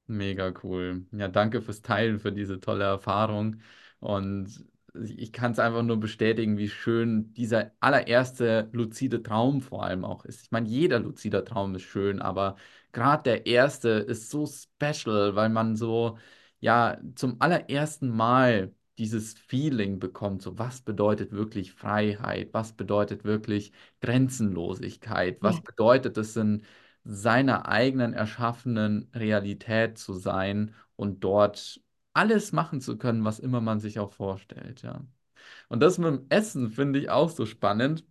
Mega 0.09 0.53
cool. 0.63 1.05
Ja, 1.13 1.29
danke 1.29 1.61
fürs 1.63 1.83
Teilen, 1.83 2.21
für 2.21 2.33
diese 2.33 2.61
tolle 2.61 2.85
Erfahrung. 2.85 3.61
Und 3.99 4.65
ich 4.95 5.33
kann 5.33 5.51
es 5.53 5.59
einfach 5.59 5.83
nur 5.83 5.99
bestätigen, 5.99 6.59
wie 6.59 6.69
schön 6.69 7.33
dieser 7.35 7.73
allererste 7.81 8.69
luzide 8.73 9.23
Traum 9.23 9.61
vor 9.61 9.85
allem 9.85 10.05
auch 10.05 10.25
ist. 10.25 10.43
Ich 10.43 10.51
meine, 10.53 10.69
jeder 10.69 11.01
luzide 11.01 11.45
Traum 11.45 11.75
ist 11.75 11.83
schön, 11.83 12.23
aber 12.23 12.57
gerade 12.93 13.25
der 13.25 13.47
erste 13.47 13.89
ist 13.91 14.31
so 14.31 14.47
special, 14.47 15.35
weil 15.35 15.49
man 15.49 15.75
so, 15.77 16.19
ja, 16.61 16.99
zum 17.17 17.41
allerersten 17.41 18.09
Mal 18.09 18.73
dieses 18.99 19.35
Feeling 19.35 19.99
bekommt, 19.99 20.43
so 20.43 20.59
was 20.59 20.81
bedeutet 20.83 21.33
wirklich 21.33 21.73
Freiheit, 21.73 22.53
was 22.55 22.73
bedeutet 22.73 23.25
wirklich 23.25 23.73
Grenzenlosigkeit, 24.01 25.43
Ja, 25.43 25.43
was 25.43 25.61
bedeutet 25.61 26.17
es 26.19 26.37
in 26.37 26.63
seiner 27.05 27.69
eigenen 27.69 28.15
erschaffenen 28.15 29.09
Realität 29.15 29.99
zu 29.99 30.15
sein 30.15 30.75
und 30.97 31.21
dort 31.25 31.81
alles 32.15 32.53
machen 32.53 32.81
zu 32.81 32.97
können, 32.99 33.25
was 33.25 33.39
immer 33.39 33.61
man 33.61 33.79
sich 33.81 33.99
auch 33.99 34.13
vorstellt, 34.13 34.83
ja. 34.83 35.03
Und 35.69 35.81
das 35.81 35.99
mit 35.99 36.09
dem 36.09 36.27
Essen 36.31 36.71
finde 36.71 36.99
ich 36.99 37.11
auch 37.11 37.31
so 37.31 37.47
spannend. 37.47 38.05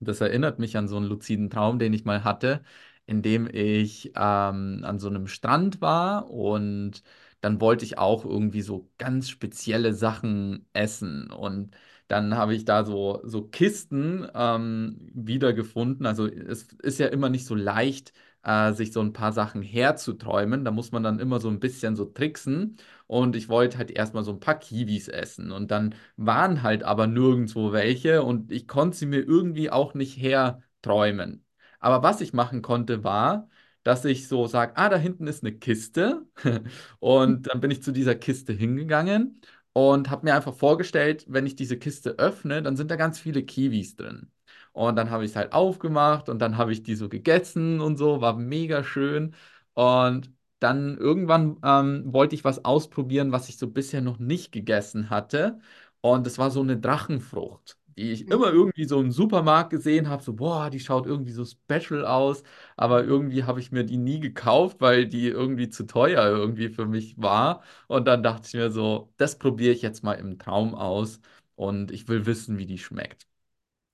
Das 0.00 0.20
erinnert 0.20 0.58
mich 0.58 0.76
an 0.76 0.88
so 0.88 0.96
einen 0.96 1.06
luziden 1.06 1.50
Traum, 1.50 1.78
den 1.78 1.92
ich 1.92 2.04
mal 2.04 2.24
hatte, 2.24 2.62
in 3.06 3.22
dem 3.22 3.48
ich 3.52 4.12
ähm, 4.16 4.80
an 4.84 4.98
so 4.98 5.08
einem 5.08 5.26
Strand 5.26 5.80
war 5.80 6.30
und 6.30 7.02
dann 7.40 7.60
wollte 7.60 7.84
ich 7.84 7.98
auch 7.98 8.24
irgendwie 8.24 8.62
so 8.62 8.90
ganz 8.98 9.28
spezielle 9.28 9.94
Sachen 9.94 10.66
essen. 10.72 11.30
Und 11.30 11.74
dann 12.08 12.36
habe 12.36 12.54
ich 12.54 12.64
da 12.64 12.84
so, 12.84 13.20
so 13.24 13.42
Kisten 13.48 14.26
ähm, 14.34 15.10
wiedergefunden. 15.14 16.06
Also 16.06 16.26
es 16.26 16.64
ist 16.82 16.98
ja 16.98 17.06
immer 17.08 17.28
nicht 17.30 17.46
so 17.46 17.54
leicht, 17.54 18.12
äh, 18.42 18.72
sich 18.72 18.92
so 18.92 19.00
ein 19.00 19.12
paar 19.12 19.32
Sachen 19.32 19.62
herzuträumen. 19.62 20.64
Da 20.64 20.70
muss 20.70 20.92
man 20.92 21.02
dann 21.02 21.18
immer 21.20 21.40
so 21.40 21.48
ein 21.48 21.60
bisschen 21.60 21.96
so 21.96 22.04
tricksen. 22.06 22.76
Und 23.06 23.36
ich 23.36 23.48
wollte 23.48 23.78
halt 23.78 23.90
erstmal 23.90 24.24
so 24.24 24.32
ein 24.32 24.40
paar 24.40 24.58
Kiwis 24.58 25.08
essen. 25.08 25.52
Und 25.52 25.70
dann 25.70 25.94
waren 26.16 26.62
halt 26.62 26.82
aber 26.84 27.06
nirgendwo 27.06 27.72
welche 27.72 28.22
und 28.22 28.50
ich 28.52 28.66
konnte 28.68 28.96
sie 28.96 29.06
mir 29.06 29.20
irgendwie 29.20 29.70
auch 29.70 29.94
nicht 29.94 30.16
herträumen. 30.16 31.44
Aber 31.78 32.02
was 32.02 32.20
ich 32.20 32.32
machen 32.32 32.62
konnte, 32.62 33.04
war, 33.04 33.48
dass 33.82 34.04
ich 34.04 34.28
so 34.28 34.46
sage, 34.46 34.72
ah, 34.76 34.88
da 34.88 34.96
hinten 34.96 35.26
ist 35.26 35.42
eine 35.42 35.52
Kiste. 35.56 36.26
Und 37.00 37.46
dann 37.48 37.60
bin 37.60 37.70
ich 37.70 37.82
zu 37.82 37.92
dieser 37.92 38.14
Kiste 38.14 38.52
hingegangen 38.52 39.40
und 39.72 40.10
habe 40.10 40.26
mir 40.26 40.34
einfach 40.34 40.54
vorgestellt, 40.54 41.24
wenn 41.28 41.46
ich 41.46 41.54
diese 41.56 41.78
Kiste 41.78 42.10
öffne, 42.18 42.62
dann 42.62 42.76
sind 42.76 42.90
da 42.90 42.96
ganz 42.96 43.20
viele 43.20 43.44
Kiwis 43.44 43.94
drin. 43.96 44.30
Und 44.72 44.96
dann 44.96 45.10
habe 45.10 45.24
ich 45.24 45.30
es 45.32 45.36
halt 45.36 45.52
aufgemacht 45.52 46.28
und 46.28 46.38
dann 46.40 46.56
habe 46.56 46.72
ich 46.72 46.82
die 46.82 46.94
so 46.94 47.08
gegessen 47.08 47.80
und 47.80 47.96
so, 47.96 48.20
war 48.20 48.36
mega 48.36 48.84
schön. 48.84 49.34
Und 49.74 50.30
dann 50.58 50.96
irgendwann 50.98 51.58
ähm, 51.64 52.12
wollte 52.12 52.34
ich 52.34 52.44
was 52.44 52.64
ausprobieren, 52.64 53.32
was 53.32 53.48
ich 53.48 53.56
so 53.58 53.68
bisher 53.70 54.00
noch 54.02 54.18
nicht 54.18 54.52
gegessen 54.52 55.10
hatte. 55.10 55.60
Und 56.00 56.26
es 56.26 56.38
war 56.38 56.50
so 56.50 56.60
eine 56.62 56.78
Drachenfrucht, 56.78 57.78
die 58.00 58.12
ich 58.12 58.28
immer 58.28 58.52
irgendwie 58.52 58.84
so 58.84 59.00
im 59.00 59.12
Supermarkt 59.12 59.70
gesehen 59.70 60.08
habe. 60.08 60.22
So, 60.22 60.34
boah, 60.34 60.70
die 60.70 60.80
schaut 60.80 61.06
irgendwie 61.06 61.32
so 61.32 61.44
special 61.44 62.04
aus. 62.06 62.42
Aber 62.76 63.04
irgendwie 63.04 63.44
habe 63.44 63.60
ich 63.60 63.72
mir 63.72 63.84
die 63.84 63.98
nie 63.98 64.20
gekauft, 64.20 64.80
weil 64.80 65.06
die 65.06 65.26
irgendwie 65.28 65.68
zu 65.68 65.86
teuer 65.86 66.24
irgendwie 66.26 66.68
für 66.70 66.86
mich 66.86 67.16
war. 67.20 67.62
Und 67.88 68.06
dann 68.06 68.22
dachte 68.22 68.48
ich 68.48 68.54
mir 68.54 68.70
so, 68.70 69.12
das 69.18 69.38
probiere 69.38 69.72
ich 69.74 69.82
jetzt 69.82 70.02
mal 70.04 70.14
im 70.14 70.38
Traum 70.38 70.74
aus. 70.74 71.20
Und 71.56 71.90
ich 71.92 72.08
will 72.08 72.26
wissen, 72.26 72.58
wie 72.58 72.66
die 72.66 72.78
schmeckt. 72.78 73.26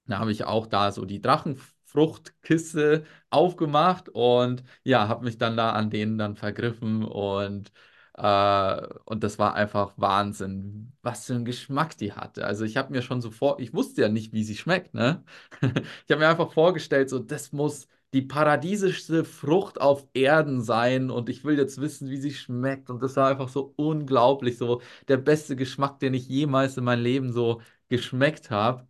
Da 0.06 0.18
habe 0.18 0.32
ich 0.32 0.44
auch 0.44 0.66
da 0.66 0.92
so 0.92 1.04
die 1.04 1.20
Drachenfruchtkiste 1.20 3.04
aufgemacht 3.30 4.08
und 4.08 4.62
ja, 4.84 5.08
habe 5.08 5.24
mich 5.24 5.38
dann 5.38 5.56
da 5.56 5.72
an 5.72 5.90
denen 5.90 6.16
dann 6.18 6.36
vergriffen 6.36 7.04
und, 7.04 7.72
äh, 8.16 8.86
und 9.04 9.22
das 9.24 9.38
war 9.38 9.54
einfach 9.54 9.92
Wahnsinn, 9.96 10.92
was 11.02 11.26
für 11.26 11.34
einen 11.34 11.44
Geschmack 11.44 11.96
die 11.98 12.12
hatte. 12.12 12.44
Also 12.46 12.64
ich 12.64 12.76
habe 12.76 12.92
mir 12.92 13.02
schon 13.02 13.20
so 13.22 13.30
vor, 13.30 13.58
ich 13.60 13.74
wusste 13.74 14.02
ja 14.02 14.08
nicht, 14.08 14.32
wie 14.32 14.44
sie 14.44 14.56
schmeckt, 14.56 14.94
ne? 14.94 15.24
Ich 16.06 16.10
habe 16.12 16.20
mir 16.20 16.28
einfach 16.28 16.52
vorgestellt, 16.52 17.10
so 17.10 17.18
das 17.18 17.52
muss 17.52 17.88
die 18.14 18.22
paradiesischste 18.22 19.24
Frucht 19.24 19.80
auf 19.80 20.06
Erden 20.14 20.62
sein 20.62 21.10
und 21.10 21.28
ich 21.28 21.44
will 21.44 21.58
jetzt 21.58 21.80
wissen, 21.80 22.08
wie 22.10 22.16
sie 22.18 22.32
schmeckt 22.32 22.88
und 22.90 23.02
das 23.02 23.16
war 23.16 23.28
einfach 23.28 23.48
so 23.48 23.72
unglaublich, 23.76 24.56
so 24.58 24.80
der 25.08 25.16
beste 25.18 25.56
Geschmack, 25.56 25.98
den 26.00 26.14
ich 26.14 26.28
jemals 26.28 26.76
in 26.76 26.84
meinem 26.84 27.02
Leben 27.02 27.32
so 27.32 27.60
geschmeckt 27.88 28.50
habe. 28.50 28.86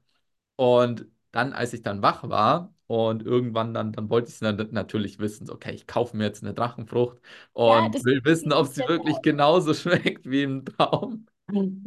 Und 0.56 1.06
dann, 1.32 1.52
als 1.52 1.72
ich 1.72 1.82
dann 1.82 2.02
wach 2.02 2.28
war 2.28 2.74
und 2.86 3.22
irgendwann 3.24 3.74
dann, 3.74 3.92
dann 3.92 4.10
wollte 4.10 4.30
ich 4.30 4.38
dann 4.38 4.56
natürlich 4.72 5.18
wissen, 5.18 5.46
so, 5.46 5.54
okay, 5.54 5.72
ich 5.74 5.86
kaufe 5.86 6.16
mir 6.16 6.24
jetzt 6.24 6.42
eine 6.44 6.54
Drachenfrucht 6.54 7.18
ja 7.64 7.88
und 7.88 7.94
das 7.94 8.04
will 8.04 8.20
wissen, 8.24 8.52
ob 8.52 8.66
sie 8.68 8.86
wirklich 8.88 9.22
genauso 9.22 9.74
schmeckt 9.74 10.28
wie 10.30 10.42
im 10.42 10.64
Traum. 10.64 11.26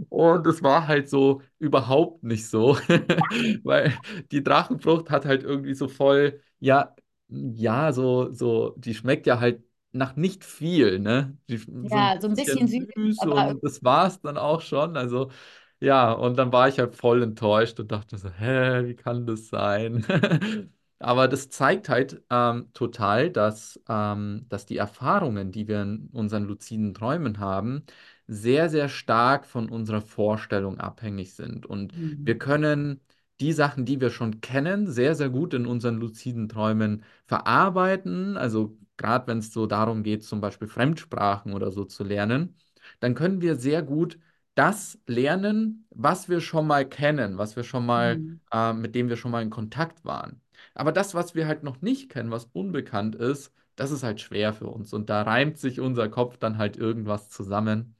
Und 0.09 0.47
es 0.47 0.63
war 0.63 0.87
halt 0.87 1.09
so 1.09 1.41
überhaupt 1.59 2.23
nicht 2.23 2.47
so, 2.49 2.75
weil 3.63 3.93
die 4.31 4.43
Drachenfrucht 4.43 5.09
hat 5.11 5.25
halt 5.25 5.43
irgendwie 5.43 5.73
so 5.75 5.87
voll, 5.87 6.41
ja, 6.59 6.95
ja, 7.29 7.91
so, 7.93 8.31
so, 8.33 8.73
die 8.77 8.95
schmeckt 8.95 9.27
ja 9.27 9.39
halt 9.39 9.63
nach 9.91 10.15
nicht 10.15 10.43
viel, 10.45 10.99
ne? 10.99 11.37
Die, 11.49 11.57
so 11.57 11.99
ein 11.99 12.11
ja 12.11 12.19
so 12.21 12.27
ein 12.27 12.35
bisschen 12.35 12.67
bisschen 12.67 12.67
süß, 12.67 13.25
und 13.25 13.63
das 13.63 13.83
war 13.83 14.07
es 14.07 14.21
dann 14.21 14.37
auch 14.37 14.61
schon. 14.61 14.97
Also 14.97 15.31
ja, 15.79 16.11
und 16.11 16.37
dann 16.37 16.51
war 16.51 16.67
ich 16.67 16.79
halt 16.79 16.95
voll 16.95 17.23
enttäuscht 17.23 17.79
und 17.79 17.91
dachte 17.91 18.17
so, 18.17 18.29
hä, 18.29 18.85
wie 18.87 18.95
kann 18.95 19.25
das 19.25 19.47
sein? 19.49 20.05
Aber 20.99 21.27
das 21.29 21.49
zeigt 21.49 21.87
halt 21.89 22.21
ähm, 22.29 22.69
total, 22.73 23.29
dass, 23.31 23.79
ähm, 23.87 24.45
dass 24.49 24.65
die 24.65 24.77
Erfahrungen, 24.77 25.51
die 25.51 25.67
wir 25.67 25.81
in 25.81 26.09
unseren 26.11 26.43
luziden 26.43 26.93
Träumen 26.93 27.39
haben, 27.39 27.83
sehr, 28.27 28.69
sehr 28.69 28.89
stark 28.89 29.45
von 29.45 29.69
unserer 29.69 30.01
Vorstellung 30.01 30.79
abhängig 30.79 31.33
sind. 31.35 31.65
Und 31.65 31.93
wir 32.25 32.37
Mhm. 32.37 32.39
können 32.39 32.99
die 33.39 33.53
Sachen, 33.53 33.85
die 33.85 34.01
wir 34.01 34.09
schon 34.09 34.41
kennen, 34.41 34.87
sehr, 34.91 35.15
sehr 35.15 35.29
gut 35.29 35.53
in 35.53 35.65
unseren 35.65 35.95
luziden 35.97 36.49
Träumen 36.49 37.03
verarbeiten. 37.25 38.35
Also 38.37 38.77
gerade 38.97 39.27
wenn 39.27 39.37
es 39.39 39.53
so 39.53 39.65
darum 39.67 40.03
geht, 40.03 40.23
zum 40.23 40.41
Beispiel 40.41 40.67
Fremdsprachen 40.67 41.53
oder 41.53 41.71
so 41.71 41.85
zu 41.85 42.03
lernen, 42.03 42.55
dann 42.99 43.15
können 43.15 43.41
wir 43.41 43.55
sehr 43.55 43.81
gut 43.83 44.19
das 44.55 44.99
lernen, 45.07 45.85
was 45.91 46.27
wir 46.29 46.41
schon 46.41 46.67
mal 46.67 46.87
kennen, 46.87 47.37
was 47.37 47.55
wir 47.55 47.63
schon 47.63 47.85
mal, 47.85 48.21
Mhm. 48.21 48.39
äh, 48.51 48.73
mit 48.73 48.95
dem 48.95 49.07
wir 49.09 49.15
schon 49.15 49.31
mal 49.31 49.41
in 49.41 49.49
Kontakt 49.49 50.03
waren. 50.05 50.41
Aber 50.73 50.91
das, 50.91 51.13
was 51.13 51.35
wir 51.35 51.47
halt 51.47 51.63
noch 51.63 51.81
nicht 51.81 52.09
kennen, 52.09 52.31
was 52.31 52.45
unbekannt 52.53 53.15
ist, 53.15 53.53
das 53.75 53.91
ist 53.91 54.03
halt 54.03 54.21
schwer 54.21 54.53
für 54.53 54.67
uns. 54.67 54.93
Und 54.93 55.09
da 55.09 55.21
reimt 55.23 55.57
sich 55.57 55.79
unser 55.79 56.09
Kopf 56.09 56.37
dann 56.37 56.57
halt 56.57 56.77
irgendwas 56.77 57.29
zusammen. 57.29 57.95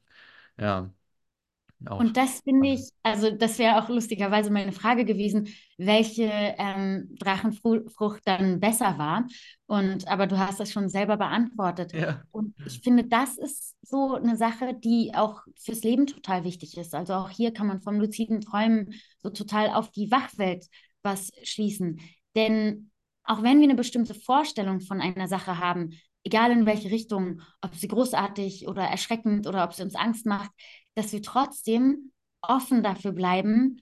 Ja, 0.60 0.92
auch 1.88 2.02
Und 2.02 2.16
das 2.16 2.40
finde 2.42 2.70
ich, 2.70 2.90
also 3.04 3.30
das 3.32 3.60
wäre 3.60 3.78
auch 3.78 3.90
lustigerweise 3.90 4.52
meine 4.52 4.72
Frage 4.72 5.04
gewesen, 5.04 5.50
welche 5.78 6.24
ähm, 6.58 7.14
Drachenfrucht 7.20 8.22
dann 8.26 8.60
besser 8.62 8.98
war. 8.98 9.28
Und 9.66 10.08
aber 10.08 10.26
du 10.26 10.38
hast 10.38 10.62
das 10.62 10.72
schon 10.72 10.88
selber 10.88 11.18
beantwortet. 11.18 11.94
Ja. 11.94 12.24
Und 12.32 12.56
ich 12.66 12.80
finde, 12.82 13.04
das 13.06 13.38
ist 13.38 13.76
so 13.82 14.16
eine 14.16 14.38
Sache, 14.38 14.74
die 14.76 15.12
auch 15.14 15.42
fürs 15.58 15.84
Leben 15.84 16.08
total 16.08 16.46
wichtig 16.46 16.78
ist. 16.78 16.96
Also 16.96 17.14
auch 17.16 17.30
hier 17.30 17.54
kann 17.54 17.68
man 17.68 17.82
vom 17.82 18.00
luziden 18.00 18.40
Träumen 18.40 18.94
so 19.22 19.30
total 19.30 19.70
auf 19.70 19.92
die 19.92 20.10
Wachwelt 20.10 20.68
was 21.02 21.32
schließen. 21.44 22.00
Denn 22.40 22.92
auch 23.26 23.44
wenn 23.44 23.60
wir 23.60 23.66
eine 23.66 23.76
bestimmte 23.76 24.16
Vorstellung 24.16 24.80
von 24.80 25.02
einer 25.02 25.28
Sache 25.28 25.58
haben, 25.60 25.92
egal 26.24 26.52
in 26.52 26.66
welche 26.66 26.90
Richtung, 26.90 27.42
ob 27.62 27.76
sie 27.76 27.90
großartig 27.90 28.68
oder 28.68 28.84
erschreckend 28.84 29.46
oder 29.46 29.66
ob 29.66 29.74
sie 29.74 29.84
uns 29.84 29.96
Angst 29.96 30.26
macht, 30.26 30.52
dass 30.96 31.12
wir 31.12 31.22
trotzdem 31.22 32.12
offen 32.42 32.82
dafür 32.82 33.12
bleiben, 33.12 33.82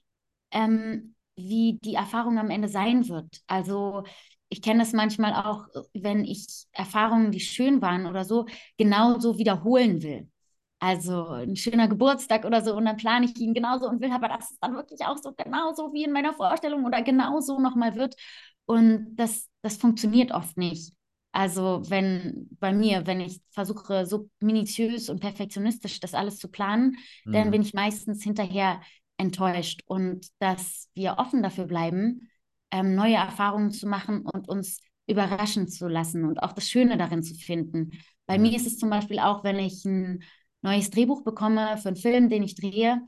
ähm, 0.52 1.14
wie 1.36 1.78
die 1.84 1.94
Erfahrung 1.94 2.40
am 2.40 2.50
Ende 2.50 2.68
sein 2.68 3.08
wird. 3.10 3.42
Also 3.46 4.04
ich 4.50 4.64
kenne 4.64 4.80
das 4.80 4.94
manchmal 4.94 5.34
auch, 5.34 5.68
wenn 5.94 6.26
ich 6.26 6.48
Erfahrungen, 6.72 7.32
die 7.32 7.40
schön 7.40 7.82
waren 7.82 8.08
oder 8.08 8.26
so, 8.26 8.48
genauso 8.78 9.38
wiederholen 9.38 10.02
will. 10.02 10.30
Also 10.80 11.28
ein 11.30 11.56
schöner 11.56 11.88
Geburtstag 11.88 12.46
oder 12.46 12.62
so 12.64 12.76
und 12.76 12.86
dann 12.86 12.98
plane 12.98 13.26
ich 13.26 13.36
ihn 13.40 13.54
genauso 13.56 13.88
und 13.88 14.00
will 14.00 14.12
aber, 14.12 14.28
dass 14.30 14.52
es 14.52 14.60
dann 14.60 14.76
wirklich 14.76 15.04
auch 15.06 15.18
so 15.18 15.34
genauso 15.34 15.92
wie 15.94 16.04
in 16.04 16.12
meiner 16.12 16.34
Vorstellung 16.34 16.86
oder 16.86 17.02
genauso 17.02 17.60
nochmal 17.60 17.96
wird. 17.96 18.16
Und 18.68 19.16
das, 19.18 19.50
das 19.64 19.78
funktioniert 19.78 20.34
oft 20.34 20.58
nicht. 20.58 20.94
Also 21.34 21.84
wenn 21.90 22.50
bei 22.60 22.74
mir, 22.74 23.08
wenn 23.08 23.22
ich 23.22 23.42
versuche, 23.52 24.06
so 24.06 24.30
minutiös 24.40 25.10
und 25.10 25.22
perfektionistisch 25.22 26.00
das 26.00 26.14
alles 26.16 26.38
zu 26.40 26.50
planen, 26.50 26.98
dann 27.32 27.48
Mhm. 27.48 27.52
bin 27.54 27.64
ich 27.64 27.74
meistens 27.74 28.24
hinterher 28.24 28.82
enttäuscht. 29.18 29.82
Und 29.88 30.28
dass 30.40 30.90
wir 30.96 31.18
offen 31.20 31.44
dafür 31.44 31.66
bleiben, 31.66 32.30
ähm, 32.72 32.96
neue 32.96 33.16
Erfahrungen 33.16 33.72
zu 33.72 33.88
machen 33.88 34.22
und 34.26 34.50
uns 34.50 34.80
überraschen 35.08 35.70
zu 35.70 35.88
lassen 35.88 36.26
und 36.26 36.44
auch 36.44 36.54
das 36.54 36.70
Schöne 36.70 36.98
darin 36.98 37.24
zu 37.24 37.36
finden. 37.36 37.92
Bei 38.28 38.38
Ja. 38.38 38.42
mir 38.42 38.56
ist 38.56 38.68
es 38.68 38.78
zum 38.78 38.90
Beispiel 38.90 39.20
auch, 39.20 39.44
wenn 39.46 39.60
ich 39.60 39.86
ein 39.86 40.24
neues 40.62 40.90
Drehbuch 40.92 41.24
bekomme 41.24 41.78
für 41.78 41.90
einen 41.90 41.98
Film, 41.98 42.30
den 42.30 42.44
ich 42.44 42.56
drehe, 42.56 43.02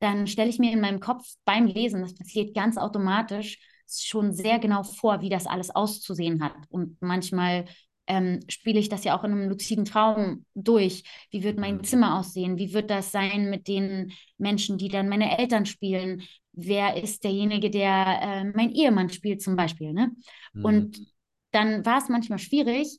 dann 0.00 0.26
stelle 0.28 0.50
ich 0.50 0.58
mir 0.58 0.72
in 0.72 0.80
meinem 0.80 1.00
Kopf 1.00 1.24
beim 1.46 1.66
Lesen, 1.66 2.02
das 2.02 2.14
passiert 2.14 2.54
ganz 2.54 2.76
automatisch, 2.76 3.58
schon 3.88 4.32
sehr 4.32 4.58
genau 4.58 4.82
vor, 4.82 5.20
wie 5.20 5.28
das 5.28 5.46
alles 5.46 5.70
auszusehen 5.74 6.42
hat. 6.42 6.54
Und 6.68 6.96
manchmal 7.00 7.66
ähm, 8.06 8.40
spiele 8.48 8.78
ich 8.78 8.88
das 8.88 9.04
ja 9.04 9.18
auch 9.18 9.24
in 9.24 9.32
einem 9.32 9.48
luziden 9.48 9.84
Traum 9.84 10.44
durch. 10.54 11.04
Wie 11.30 11.42
wird 11.42 11.58
mein 11.58 11.76
Mhm. 11.78 11.84
Zimmer 11.84 12.18
aussehen? 12.18 12.58
Wie 12.58 12.72
wird 12.72 12.90
das 12.90 13.12
sein 13.12 13.50
mit 13.50 13.68
den 13.68 14.12
Menschen, 14.38 14.78
die 14.78 14.88
dann 14.88 15.08
meine 15.08 15.38
Eltern 15.38 15.66
spielen? 15.66 16.22
Wer 16.52 17.02
ist 17.02 17.24
derjenige, 17.24 17.70
der 17.70 18.20
äh, 18.22 18.44
mein 18.44 18.70
Ehemann 18.72 19.10
spielt 19.10 19.42
zum 19.42 19.56
Beispiel? 19.56 19.92
Ne? 19.92 20.12
Und 20.62 20.96
Mhm. 20.96 21.06
dann 21.52 21.84
war 21.84 21.98
es 21.98 22.08
manchmal 22.08 22.38
schwierig, 22.38 22.98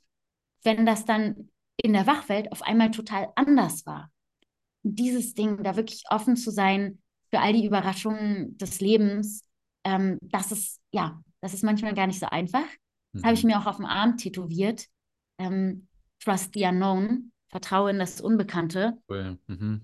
wenn 0.63 0.85
das 0.85 1.05
dann 1.05 1.49
in 1.77 1.93
der 1.93 2.07
Wachwelt 2.07 2.51
auf 2.51 2.61
einmal 2.63 2.91
total 2.91 3.29
anders 3.35 3.85
war. 3.85 4.11
Und 4.83 4.99
dieses 4.99 5.33
Ding, 5.33 5.63
da 5.63 5.75
wirklich 5.75 6.03
offen 6.09 6.35
zu 6.35 6.51
sein 6.51 6.99
für 7.29 7.39
all 7.39 7.53
die 7.53 7.65
Überraschungen 7.65 8.57
des 8.57 8.79
Lebens, 8.79 9.43
ähm, 9.87 10.17
das 10.21 10.51
ist, 10.51 10.81
ja, 10.91 11.21
das 11.41 11.53
ist 11.53 11.63
manchmal 11.63 11.93
gar 11.93 12.07
nicht 12.07 12.19
so 12.19 12.27
einfach. 12.27 12.65
Das 13.13 13.23
habe 13.23 13.33
ich 13.33 13.43
Mhm. 13.43 13.49
mir 13.49 13.59
auch 13.59 13.65
auf 13.65 13.77
dem 13.77 13.85
Arm 13.85 14.17
tätowiert. 14.17 14.85
Ähm, 15.37 15.87
Trust 16.19 16.53
the 16.53 16.65
Unknown, 16.65 17.31
Vertraue 17.49 17.91
in 17.91 17.99
das 17.99 18.21
Unbekannte. 18.21 18.97
Cool. 19.09 19.37
Mhm. 19.47 19.81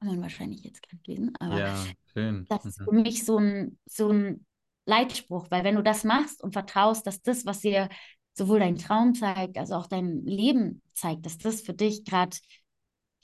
Kann 0.00 0.08
man 0.08 0.22
wahrscheinlich 0.22 0.64
jetzt 0.64 0.82
gar 0.82 0.92
nicht 0.94 1.06
lesen, 1.06 1.32
aber 1.38 1.58
Ja, 1.58 1.86
schön. 2.12 2.46
das 2.48 2.66
ist 2.66 2.80
für 2.82 2.92
Mhm. 2.92 3.02
mich 3.02 3.24
so 3.24 3.38
ein, 3.38 3.78
so 3.86 4.10
ein 4.10 4.46
Leitspruch, 4.86 5.50
weil 5.50 5.64
wenn 5.64 5.76
du 5.76 5.82
das 5.82 6.04
machst 6.04 6.42
und 6.42 6.52
vertraust, 6.52 7.06
dass 7.06 7.22
das, 7.22 7.46
was 7.46 7.60
dir 7.60 7.88
sowohl 8.34 8.60
dein 8.60 8.78
Traum 8.78 9.14
zeigt, 9.14 9.58
als 9.58 9.70
auch 9.70 9.86
dein 9.86 10.24
Leben 10.24 10.82
zeigt, 10.94 11.26
dass 11.26 11.38
das 11.38 11.60
für 11.60 11.74
dich 11.74 12.04
gerade 12.04 12.36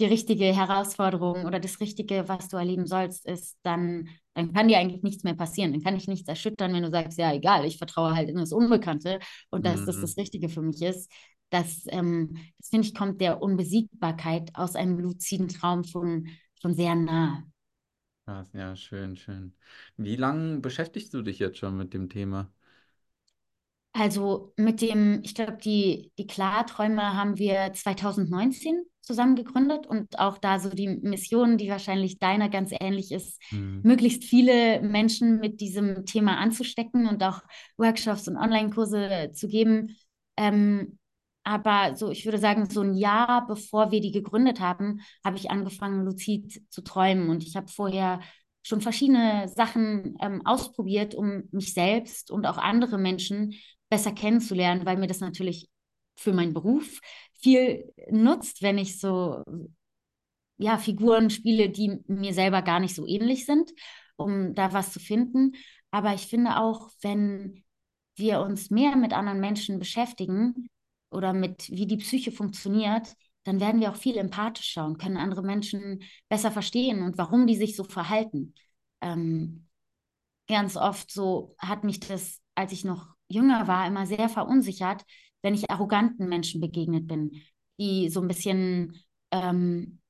die 0.00 0.04
richtige 0.06 0.44
Herausforderung 0.54 1.44
oder 1.44 1.60
das 1.60 1.80
Richtige, 1.80 2.28
was 2.28 2.48
du 2.48 2.56
erleben 2.56 2.86
sollst, 2.86 3.26
ist, 3.26 3.56
dann, 3.62 4.08
dann 4.34 4.52
kann 4.52 4.68
dir 4.68 4.78
eigentlich 4.78 5.02
nichts 5.02 5.24
mehr 5.24 5.34
passieren. 5.34 5.72
Dann 5.72 5.82
kann 5.82 5.94
dich 5.94 6.06
nichts 6.08 6.28
erschüttern, 6.28 6.72
wenn 6.72 6.82
du 6.84 6.90
sagst, 6.90 7.18
ja, 7.18 7.32
egal, 7.32 7.64
ich 7.64 7.78
vertraue 7.78 8.14
halt 8.14 8.28
in 8.28 8.36
das 8.36 8.52
Unbekannte 8.52 9.18
und 9.50 9.66
dass 9.66 9.84
das 9.84 9.98
Mhm. 9.98 10.00
das 10.00 10.16
Richtige 10.16 10.48
für 10.48 10.62
mich 10.62 10.82
ist. 10.82 11.10
Das, 11.50 11.84
ähm, 11.88 12.36
das 12.58 12.68
finde 12.70 12.86
ich, 12.86 12.94
kommt 12.94 13.20
der 13.20 13.42
Unbesiegbarkeit 13.42 14.50
aus 14.54 14.76
einem 14.76 14.98
luziden 14.98 15.48
Traum 15.48 15.82
schon, 15.84 16.28
schon 16.60 16.74
sehr 16.74 16.94
nah. 16.94 17.42
Krass, 18.26 18.52
ja, 18.52 18.76
schön, 18.76 19.16
schön. 19.16 19.54
Wie 19.96 20.14
lange 20.16 20.60
beschäftigst 20.60 21.12
du 21.14 21.22
dich 21.22 21.38
jetzt 21.40 21.58
schon 21.58 21.76
mit 21.76 21.94
dem 21.94 22.08
Thema? 22.08 22.52
Also 23.92 24.52
mit 24.56 24.80
dem, 24.80 25.20
ich 25.24 25.34
glaube, 25.34 25.56
die, 25.58 26.12
die 26.18 26.26
Klarträume 26.26 27.14
haben 27.16 27.38
wir 27.38 27.72
2019 27.74 28.82
zusammen 29.08 29.34
gegründet 29.34 29.86
und 29.86 30.18
auch 30.18 30.38
da 30.38 30.60
so 30.60 30.68
die 30.68 30.88
Mission, 30.88 31.56
die 31.56 31.70
wahrscheinlich 31.70 32.18
deiner 32.18 32.48
ganz 32.48 32.70
ähnlich 32.78 33.10
ist, 33.10 33.40
Mhm. 33.50 33.80
möglichst 33.82 34.22
viele 34.24 34.82
Menschen 34.82 35.40
mit 35.40 35.60
diesem 35.60 36.04
Thema 36.04 36.36
anzustecken 36.36 37.06
und 37.08 37.22
auch 37.24 37.40
Workshops 37.78 38.28
und 38.28 38.36
Online-Kurse 38.36 39.30
zu 39.32 39.48
geben. 39.48 39.96
Ähm, 40.36 40.98
aber 41.42 41.96
so, 41.96 42.10
ich 42.10 42.26
würde 42.26 42.38
sagen, 42.38 42.68
so 42.68 42.82
ein 42.82 42.92
Jahr 42.94 43.46
bevor 43.46 43.90
wir 43.90 44.00
die 44.02 44.12
gegründet 44.12 44.60
haben, 44.60 45.00
habe 45.24 45.38
ich 45.38 45.50
angefangen, 45.50 46.04
luzid 46.04 46.62
zu 46.68 46.82
träumen. 46.82 47.30
Und 47.30 47.42
ich 47.42 47.56
habe 47.56 47.68
vorher 47.68 48.20
schon 48.62 48.82
verschiedene 48.82 49.48
Sachen 49.48 50.16
ähm, 50.20 50.44
ausprobiert, 50.44 51.14
um 51.14 51.44
mich 51.50 51.72
selbst 51.72 52.30
und 52.30 52.46
auch 52.46 52.58
andere 52.58 52.98
Menschen 52.98 53.54
besser 53.88 54.12
kennenzulernen, 54.12 54.84
weil 54.84 54.98
mir 54.98 55.06
das 55.06 55.20
natürlich 55.20 55.70
für 56.18 56.32
meinen 56.32 56.54
Beruf 56.54 57.00
viel 57.40 57.92
nutzt, 58.10 58.62
wenn 58.62 58.78
ich 58.78 58.98
so 59.00 59.42
ja, 60.56 60.76
Figuren 60.78 61.30
spiele, 61.30 61.70
die 61.70 61.98
mir 62.06 62.34
selber 62.34 62.62
gar 62.62 62.80
nicht 62.80 62.94
so 62.94 63.06
ähnlich 63.06 63.46
sind, 63.46 63.70
um 64.16 64.54
da 64.54 64.72
was 64.72 64.92
zu 64.92 65.00
finden. 65.00 65.54
Aber 65.90 66.14
ich 66.14 66.26
finde 66.26 66.58
auch, 66.58 66.90
wenn 67.00 67.64
wir 68.16 68.40
uns 68.40 68.70
mehr 68.70 68.96
mit 68.96 69.12
anderen 69.12 69.40
Menschen 69.40 69.78
beschäftigen 69.78 70.68
oder 71.10 71.32
mit, 71.32 71.70
wie 71.70 71.86
die 71.86 71.96
Psyche 71.98 72.32
funktioniert, 72.32 73.14
dann 73.44 73.60
werden 73.60 73.80
wir 73.80 73.90
auch 73.90 73.96
viel 73.96 74.16
empathischer 74.18 74.84
und 74.84 74.98
können 74.98 75.16
andere 75.16 75.42
Menschen 75.42 76.02
besser 76.28 76.50
verstehen 76.50 77.02
und 77.02 77.16
warum 77.16 77.46
die 77.46 77.56
sich 77.56 77.76
so 77.76 77.84
verhalten. 77.84 78.54
Ähm, 79.00 79.68
ganz 80.48 80.76
oft 80.76 81.10
so 81.10 81.54
hat 81.58 81.84
mich 81.84 82.00
das, 82.00 82.40
als 82.54 82.72
ich 82.72 82.84
noch 82.84 83.14
jünger 83.28 83.68
war, 83.68 83.86
immer 83.86 84.06
sehr 84.06 84.28
verunsichert, 84.28 85.04
wenn 85.42 85.54
ich 85.54 85.70
arroganten 85.70 86.28
Menschen 86.28 86.60
begegnet 86.60 87.06
bin, 87.06 87.42
die 87.78 88.08
so 88.10 88.20
ein 88.20 88.28
bisschen 88.28 88.96
ähm, 89.30 90.00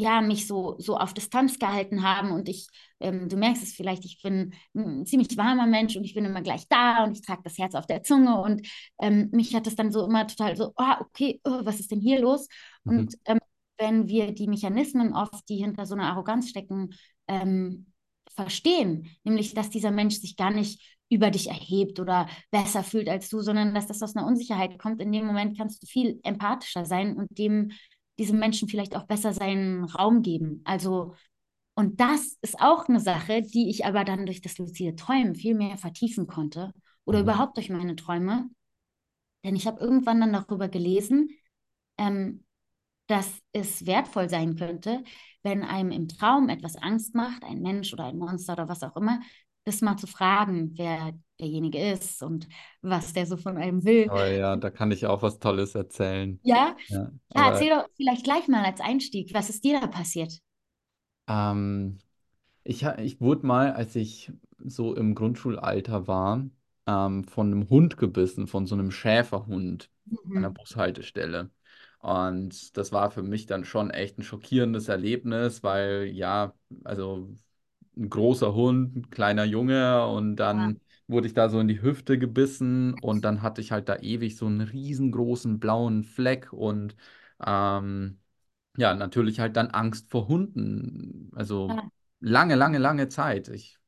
ja, 0.00 0.20
mich 0.22 0.46
so, 0.46 0.76
so 0.78 0.96
auf 0.96 1.12
Distanz 1.14 1.58
gehalten 1.58 2.02
haben 2.02 2.30
und 2.30 2.48
ich, 2.48 2.68
ähm, 3.00 3.28
du 3.28 3.36
merkst 3.36 3.62
es 3.62 3.72
vielleicht, 3.74 4.04
ich 4.04 4.22
bin 4.22 4.54
ein 4.74 5.04
ziemlich 5.04 5.36
warmer 5.36 5.66
Mensch 5.66 5.94
und 5.96 6.04
ich 6.04 6.14
bin 6.14 6.24
immer 6.24 6.40
gleich 6.42 6.66
da 6.68 7.04
und 7.04 7.12
ich 7.12 7.22
trage 7.22 7.42
das 7.44 7.58
Herz 7.58 7.74
auf 7.74 7.86
der 7.86 8.02
Zunge 8.02 8.40
und 8.40 8.66
ähm, 9.00 9.28
mich 9.32 9.54
hat 9.54 9.66
das 9.66 9.76
dann 9.76 9.92
so 9.92 10.06
immer 10.06 10.26
total 10.26 10.56
so, 10.56 10.72
oh, 10.76 10.94
okay, 11.00 11.40
oh, 11.44 11.60
was 11.64 11.80
ist 11.80 11.90
denn 11.90 12.00
hier 12.00 12.20
los? 12.20 12.48
Mhm. 12.84 12.98
Und 12.98 13.14
ähm, 13.26 13.38
wenn 13.78 14.08
wir 14.08 14.32
die 14.32 14.48
Mechanismen 14.48 15.14
oft, 15.14 15.48
die 15.48 15.56
hinter 15.56 15.86
so 15.86 15.94
einer 15.94 16.08
Arroganz 16.10 16.48
stecken, 16.48 16.94
ähm, 17.28 17.89
verstehen, 18.42 19.08
nämlich, 19.24 19.54
dass 19.54 19.70
dieser 19.70 19.90
Mensch 19.90 20.16
sich 20.16 20.36
gar 20.36 20.50
nicht 20.50 20.98
über 21.08 21.30
dich 21.30 21.48
erhebt 21.48 21.98
oder 22.00 22.28
besser 22.50 22.82
fühlt 22.84 23.08
als 23.08 23.28
du, 23.28 23.40
sondern 23.40 23.74
dass 23.74 23.86
das 23.86 24.02
aus 24.02 24.16
einer 24.16 24.26
Unsicherheit 24.26 24.78
kommt, 24.78 25.00
in 25.02 25.12
dem 25.12 25.26
Moment 25.26 25.58
kannst 25.58 25.82
du 25.82 25.86
viel 25.86 26.20
empathischer 26.22 26.84
sein 26.84 27.16
und 27.16 27.36
dem 27.38 27.72
diesem 28.18 28.38
Menschen 28.38 28.68
vielleicht 28.68 28.94
auch 28.96 29.06
besser 29.06 29.32
seinen 29.32 29.84
Raum 29.84 30.22
geben. 30.22 30.60
Also, 30.64 31.14
und 31.74 32.00
das 32.00 32.38
ist 32.42 32.60
auch 32.60 32.88
eine 32.88 33.00
Sache, 33.00 33.42
die 33.42 33.70
ich 33.70 33.86
aber 33.86 34.04
dann 34.04 34.26
durch 34.26 34.42
das 34.42 34.58
luzide 34.58 34.96
Träumen 34.96 35.34
viel 35.34 35.54
mehr 35.54 35.78
vertiefen 35.78 36.26
konnte 36.26 36.72
oder 37.04 37.18
Mhm. 37.18 37.24
überhaupt 37.24 37.56
durch 37.56 37.70
meine 37.70 37.96
Träume. 37.96 38.50
Denn 39.44 39.56
ich 39.56 39.66
habe 39.66 39.80
irgendwann 39.80 40.20
dann 40.20 40.32
darüber 40.32 40.68
gelesen, 40.68 41.30
ähm, 41.98 42.44
dass 43.08 43.30
es 43.52 43.86
wertvoll 43.86 44.28
sein 44.28 44.56
könnte, 44.56 45.04
wenn 45.42 45.62
einem 45.64 45.90
im 45.90 46.08
Traum 46.08 46.48
etwas 46.48 46.76
Angst 46.76 47.14
macht, 47.14 47.44
ein 47.44 47.62
Mensch 47.62 47.92
oder 47.92 48.04
ein 48.04 48.18
Monster 48.18 48.54
oder 48.54 48.68
was 48.68 48.82
auch 48.82 48.96
immer, 48.96 49.20
das 49.64 49.80
mal 49.82 49.96
zu 49.96 50.06
fragen, 50.06 50.72
wer 50.76 51.12
derjenige 51.40 51.92
ist 51.92 52.22
und 52.22 52.48
was 52.82 53.12
der 53.12 53.26
so 53.26 53.36
von 53.36 53.56
einem 53.56 53.84
will. 53.84 54.12
Aber 54.12 54.28
ja, 54.30 54.56
da 54.56 54.70
kann 54.70 54.90
ich 54.90 55.06
auch 55.06 55.22
was 55.22 55.38
Tolles 55.38 55.74
erzählen. 55.74 56.40
Ja? 56.42 56.76
Ja, 56.88 57.12
Ja, 57.34 57.46
erzähl 57.46 57.70
doch 57.70 57.86
vielleicht 57.96 58.24
gleich 58.24 58.46
mal 58.48 58.64
als 58.64 58.80
Einstieg, 58.80 59.32
was 59.34 59.48
ist 59.50 59.64
dir 59.64 59.80
da 59.80 59.86
passiert? 59.86 60.32
ähm, 61.28 61.98
Ich, 62.64 62.84
ich 62.84 63.20
wurde 63.20 63.46
mal, 63.46 63.72
als 63.74 63.96
ich 63.96 64.32
so 64.64 64.94
im 64.96 65.14
Grundschulalter 65.16 66.06
war, 66.08 66.48
ähm, 66.86 67.24
von 67.26 67.48
einem 67.52 67.68
Hund 67.70 67.96
gebissen, 67.98 68.46
von 68.48 68.66
so 68.66 68.74
einem 68.76 68.90
Schäferhund 68.92 69.90
an 70.34 70.42
der 70.44 70.50
Mhm. 70.50 70.52
Bushaltestelle. 70.52 71.50
Und 72.00 72.76
das 72.76 72.92
war 72.92 73.10
für 73.10 73.22
mich 73.22 73.46
dann 73.46 73.64
schon 73.64 73.90
echt 73.90 74.18
ein 74.18 74.22
schockierendes 74.22 74.88
Erlebnis, 74.88 75.62
weil 75.62 76.06
ja, 76.06 76.54
also 76.84 77.28
ein 77.96 78.08
großer 78.10 78.54
Hund, 78.54 78.96
ein 78.96 79.10
kleiner 79.10 79.44
Junge 79.44 80.06
und 80.06 80.36
Ja. 80.52 80.70
dann 80.70 80.80
wurde 81.08 81.26
ich 81.26 81.34
da 81.34 81.48
so 81.48 81.60
in 81.60 81.68
die 81.68 81.82
Hüfte 81.82 82.18
gebissen 82.18 82.94
und 82.94 83.24
dann 83.24 83.42
hatte 83.42 83.60
ich 83.60 83.72
halt 83.72 83.88
da 83.88 83.96
ewig 83.98 84.36
so 84.36 84.46
einen 84.46 84.60
riesengroßen 84.62 85.58
blauen 85.60 86.04
Fleck 86.04 86.52
und 86.52 86.96
ähm, 87.44 88.20
ja, 88.76 88.94
natürlich 88.94 89.40
halt 89.40 89.56
dann 89.56 89.68
Angst 89.70 90.10
vor 90.10 90.28
Hunden. 90.28 91.30
Also 91.34 91.76
Ja. 91.76 91.90
lange, 92.20 92.54
lange, 92.54 92.78
lange 92.78 93.08
Zeit. 93.08 93.48
Ich, 93.48 93.78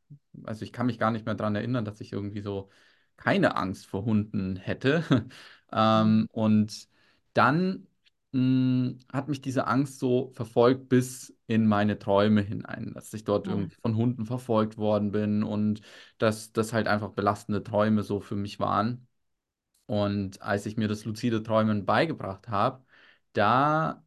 also 0.44 0.64
ich 0.64 0.72
kann 0.72 0.86
mich 0.86 0.98
gar 0.98 1.10
nicht 1.10 1.24
mehr 1.26 1.34
daran 1.34 1.54
erinnern, 1.56 1.84
dass 1.84 2.00
ich 2.00 2.12
irgendwie 2.12 2.40
so 2.40 2.70
keine 3.16 3.56
Angst 3.56 3.86
vor 3.86 4.04
Hunden 4.04 4.56
hätte. 4.56 5.04
Mhm. 5.94 6.12
Ähm, 6.14 6.28
und 6.32 6.86
dann 7.32 7.86
mh, 8.32 8.94
hat 9.12 9.28
mich 9.28 9.40
diese 9.40 9.66
Angst 9.66 9.98
so 9.98 10.30
verfolgt 10.34 10.88
bis 10.88 11.36
in 11.46 11.66
meine 11.66 11.98
Träume 11.98 12.42
hinein, 12.42 12.92
dass 12.94 13.12
ich 13.14 13.24
dort 13.24 13.46
Ja. 13.46 13.48
irgendwie 13.48 13.76
von 13.82 13.96
Hunden 13.96 14.26
verfolgt 14.26 14.78
worden 14.78 15.12
bin 15.12 15.42
und 15.42 15.82
dass 16.18 16.52
das 16.52 16.72
halt 16.72 16.88
einfach 16.88 17.10
belastende 17.10 17.62
Träume 17.64 18.02
so 18.02 18.20
für 18.20 18.36
mich 18.36 18.60
waren. 18.60 19.06
Und 19.86 20.40
als 20.42 20.66
ich 20.66 20.76
mir 20.76 20.88
das 20.88 21.04
luzide 21.04 21.42
Träumen 21.42 21.84
beigebracht 21.86 22.48
habe, 22.48 22.84
da 23.32 24.04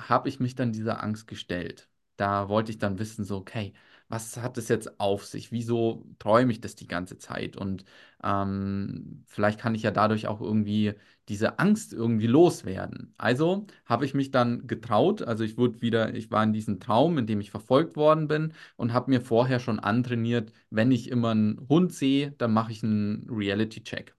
habe 0.00 0.28
ich 0.28 0.40
mich 0.40 0.54
dann 0.54 0.72
dieser 0.72 1.02
Angst 1.02 1.26
gestellt. 1.26 1.88
Da 2.16 2.48
wollte 2.48 2.70
ich 2.72 2.78
dann 2.78 2.98
wissen, 2.98 3.24
so, 3.24 3.36
okay, 3.38 3.74
was 4.08 4.36
hat 4.38 4.56
es 4.58 4.68
jetzt 4.68 5.00
auf 5.00 5.24
sich? 5.26 5.52
Wieso 5.52 6.04
träume 6.18 6.52
ich 6.52 6.60
das 6.60 6.74
die 6.76 6.86
ganze 6.86 7.18
Zeit? 7.18 7.56
Und 7.56 7.84
ähm, 8.22 9.22
vielleicht 9.26 9.60
kann 9.60 9.74
ich 9.74 9.82
ja 9.82 9.90
dadurch 9.90 10.26
auch 10.28 10.40
irgendwie 10.40 10.94
diese 11.28 11.58
Angst 11.58 11.92
irgendwie 11.92 12.26
loswerden. 12.26 13.14
Also 13.18 13.66
habe 13.84 14.04
ich 14.06 14.14
mich 14.14 14.30
dann 14.30 14.66
getraut, 14.66 15.22
also 15.22 15.44
ich 15.44 15.58
wurde 15.58 15.82
wieder, 15.82 16.14
ich 16.14 16.30
war 16.30 16.42
in 16.42 16.52
diesem 16.54 16.80
Traum, 16.80 17.18
in 17.18 17.26
dem 17.26 17.40
ich 17.40 17.50
verfolgt 17.50 17.96
worden 17.96 18.28
bin 18.28 18.54
und 18.76 18.92
habe 18.94 19.10
mir 19.10 19.20
vorher 19.20 19.60
schon 19.60 19.78
antrainiert, 19.78 20.52
wenn 20.70 20.90
ich 20.90 21.08
immer 21.10 21.30
einen 21.32 21.68
Hund 21.68 21.92
sehe, 21.92 22.32
dann 22.32 22.52
mache 22.54 22.72
ich 22.72 22.82
einen 22.82 23.28
Reality-Check. 23.30 24.14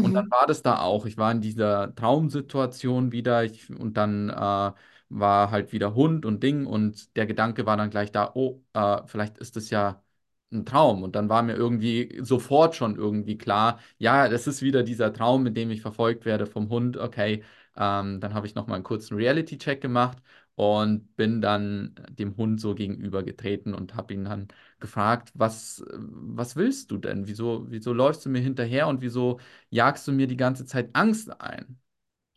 Und 0.00 0.14
dann 0.14 0.24
Mhm. 0.24 0.30
war 0.30 0.46
das 0.46 0.62
da 0.62 0.80
auch. 0.80 1.06
Ich 1.06 1.16
war 1.16 1.32
in 1.32 1.40
dieser 1.40 1.94
Traumsituation 1.94 3.12
wieder 3.12 3.44
ich, 3.44 3.70
und 3.70 3.96
dann 3.96 4.30
äh, 4.30 4.72
war 5.08 5.50
halt 5.50 5.72
wieder 5.72 5.94
Hund 5.94 6.24
und 6.26 6.42
Ding 6.42 6.66
und 6.66 7.16
der 7.16 7.26
Gedanke 7.26 7.66
war 7.66 7.76
dann 7.76 7.90
gleich 7.90 8.12
da, 8.12 8.30
oh, 8.34 8.62
äh, 8.74 9.02
vielleicht 9.06 9.38
ist 9.38 9.56
das 9.56 9.70
ja 9.70 10.02
ein 10.50 10.64
Traum. 10.64 11.02
Und 11.02 11.14
dann 11.16 11.28
war 11.28 11.42
mir 11.42 11.54
irgendwie 11.56 12.18
sofort 12.22 12.74
schon 12.74 12.96
irgendwie 12.96 13.36
klar, 13.38 13.80
ja, 13.98 14.28
das 14.28 14.46
ist 14.46 14.62
wieder 14.62 14.82
dieser 14.82 15.12
Traum, 15.12 15.46
in 15.46 15.54
dem 15.54 15.70
ich 15.70 15.82
verfolgt 15.82 16.24
werde 16.24 16.46
vom 16.46 16.68
Hund. 16.70 16.96
Okay, 16.96 17.42
ähm, 17.76 18.20
dann 18.20 18.34
habe 18.34 18.46
ich 18.46 18.54
nochmal 18.54 18.76
einen 18.76 18.84
kurzen 18.84 19.16
Reality-Check 19.16 19.80
gemacht 19.80 20.18
und 20.54 21.14
bin 21.16 21.40
dann 21.40 21.94
dem 22.10 22.36
Hund 22.36 22.60
so 22.60 22.74
gegenübergetreten 22.74 23.74
und 23.74 23.94
habe 23.94 24.14
ihn 24.14 24.24
dann 24.24 24.48
gefragt, 24.80 25.30
was, 25.34 25.84
was 25.96 26.56
willst 26.56 26.90
du 26.90 26.98
denn? 26.98 27.26
Wieso, 27.28 27.66
wieso 27.70 27.92
läufst 27.92 28.24
du 28.26 28.30
mir 28.30 28.40
hinterher 28.40 28.88
und 28.88 29.00
wieso 29.00 29.38
jagst 29.70 30.06
du 30.08 30.12
mir 30.12 30.26
die 30.26 30.36
ganze 30.36 30.66
Zeit 30.66 30.90
Angst 30.94 31.40
ein? 31.40 31.78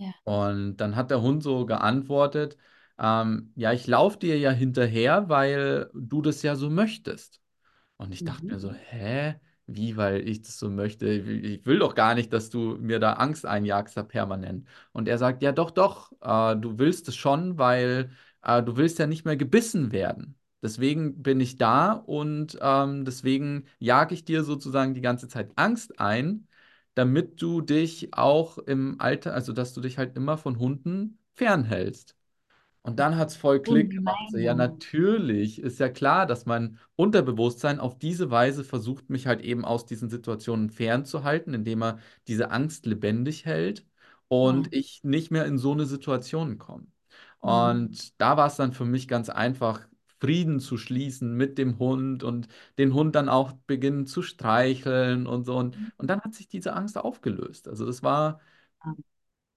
Ja. 0.01 0.13
Und 0.23 0.77
dann 0.77 0.95
hat 0.95 1.11
der 1.11 1.21
Hund 1.21 1.43
so 1.43 1.65
geantwortet, 1.65 2.57
ähm, 2.99 3.51
ja, 3.55 3.73
ich 3.73 3.87
laufe 3.87 4.19
dir 4.19 4.37
ja 4.37 4.51
hinterher, 4.51 5.29
weil 5.29 5.89
du 5.93 6.21
das 6.21 6.41
ja 6.43 6.55
so 6.55 6.69
möchtest. 6.69 7.41
Und 7.97 8.11
ich 8.13 8.23
dachte 8.23 8.45
Mhm. 8.45 8.53
mir 8.53 8.59
so, 8.59 8.71
hä? 8.73 9.35
Wie, 9.67 9.95
weil 9.97 10.27
ich 10.27 10.41
das 10.41 10.59
so 10.59 10.69
möchte? 10.69 11.07
Ich 11.09 11.25
will 11.25 11.45
ich 11.45 11.65
will 11.65 11.79
doch 11.79 11.95
gar 11.95 12.15
nicht, 12.15 12.33
dass 12.33 12.49
du 12.49 12.77
mir 12.79 12.99
da 12.99 13.13
Angst 13.13 13.45
einjagst, 13.45 13.95
da 13.95 14.03
permanent. 14.03 14.67
Und 14.91 15.07
er 15.07 15.17
sagt, 15.17 15.43
ja, 15.43 15.51
doch, 15.51 15.71
doch, 15.71 16.11
äh, 16.21 16.55
du 16.57 16.77
willst 16.79 17.07
es 17.07 17.15
schon, 17.15 17.57
weil 17.57 18.11
äh, 18.43 18.63
du 18.63 18.75
willst 18.77 18.99
ja 18.99 19.07
nicht 19.07 19.25
mehr 19.25 19.37
gebissen 19.37 19.91
werden. 19.91 20.35
Deswegen 20.63 21.21
bin 21.23 21.39
ich 21.39 21.57
da 21.57 21.93
und 21.93 22.57
ähm, 22.61 23.05
deswegen 23.05 23.65
jage 23.79 24.13
ich 24.13 24.25
dir 24.25 24.43
sozusagen 24.43 24.93
die 24.93 25.01
ganze 25.01 25.27
Zeit 25.27 25.51
Angst 25.55 25.99
ein, 25.99 26.47
damit 26.95 27.41
du 27.41 27.61
dich 27.61 28.13
auch 28.13 28.57
im 28.59 28.99
Alter, 28.99 29.33
also 29.33 29.53
dass 29.53 29.73
du 29.73 29.81
dich 29.81 29.97
halt 29.97 30.15
immer 30.15 30.37
von 30.37 30.59
Hunden 30.59 31.19
fernhältst. 31.35 32.15
Und 32.83 32.99
dann 32.99 33.17
hat 33.17 33.29
es 33.29 33.35
voll 33.37 33.61
Oh 33.63 33.63
Klick 33.63 33.91
gemacht. 33.91 34.31
So, 34.31 34.37
ja, 34.37 34.55
natürlich 34.55 35.59
ist 35.61 35.79
ja 35.79 35.89
klar, 35.89 36.25
dass 36.25 36.45
mein 36.47 36.79
Unterbewusstsein 36.95 37.79
auf 37.79 37.99
diese 37.99 38.31
Weise 38.31 38.63
versucht, 38.63 39.09
mich 39.09 39.27
halt 39.27 39.41
eben 39.41 39.65
aus 39.65 39.85
diesen 39.85 40.09
Situationen 40.09 40.69
fernzuhalten, 40.71 41.53
indem 41.53 41.83
er 41.83 41.99
diese 42.27 42.49
Angst 42.51 42.85
lebendig 42.87 43.45
hält 43.45 43.85
Ja. 44.41 44.49
und 44.49 44.73
ich 44.73 45.03
nicht 45.03 45.29
mehr 45.31 45.45
in 45.45 45.57
so 45.59 45.73
eine 45.73 45.85
Situation 45.85 46.57
komme. 46.57 46.87
Mhm. 47.43 47.81
Und 47.81 48.19
da 48.21 48.37
war 48.37 48.47
es 48.47 48.55
dann 48.55 48.73
für 48.73 48.85
mich 48.85 49.07
ganz 49.07 49.29
einfach, 49.29 49.87
Frieden 50.21 50.59
zu 50.59 50.77
schließen 50.77 51.35
mit 51.35 51.57
dem 51.57 51.79
Hund 51.79 52.23
und 52.23 52.47
den 52.77 52.93
Hund 52.93 53.15
dann 53.15 53.29
auch 53.29 53.53
beginnen 53.67 54.05
zu 54.05 54.21
streicheln 54.21 55.27
und 55.27 55.45
so. 55.45 55.57
Und, 55.57 55.77
und 55.97 56.07
dann 56.09 56.21
hat 56.21 56.33
sich 56.35 56.47
diese 56.47 56.73
Angst 56.73 56.97
aufgelöst. 56.97 57.67
Also 57.67 57.85
das 57.85 58.03
war 58.03 58.39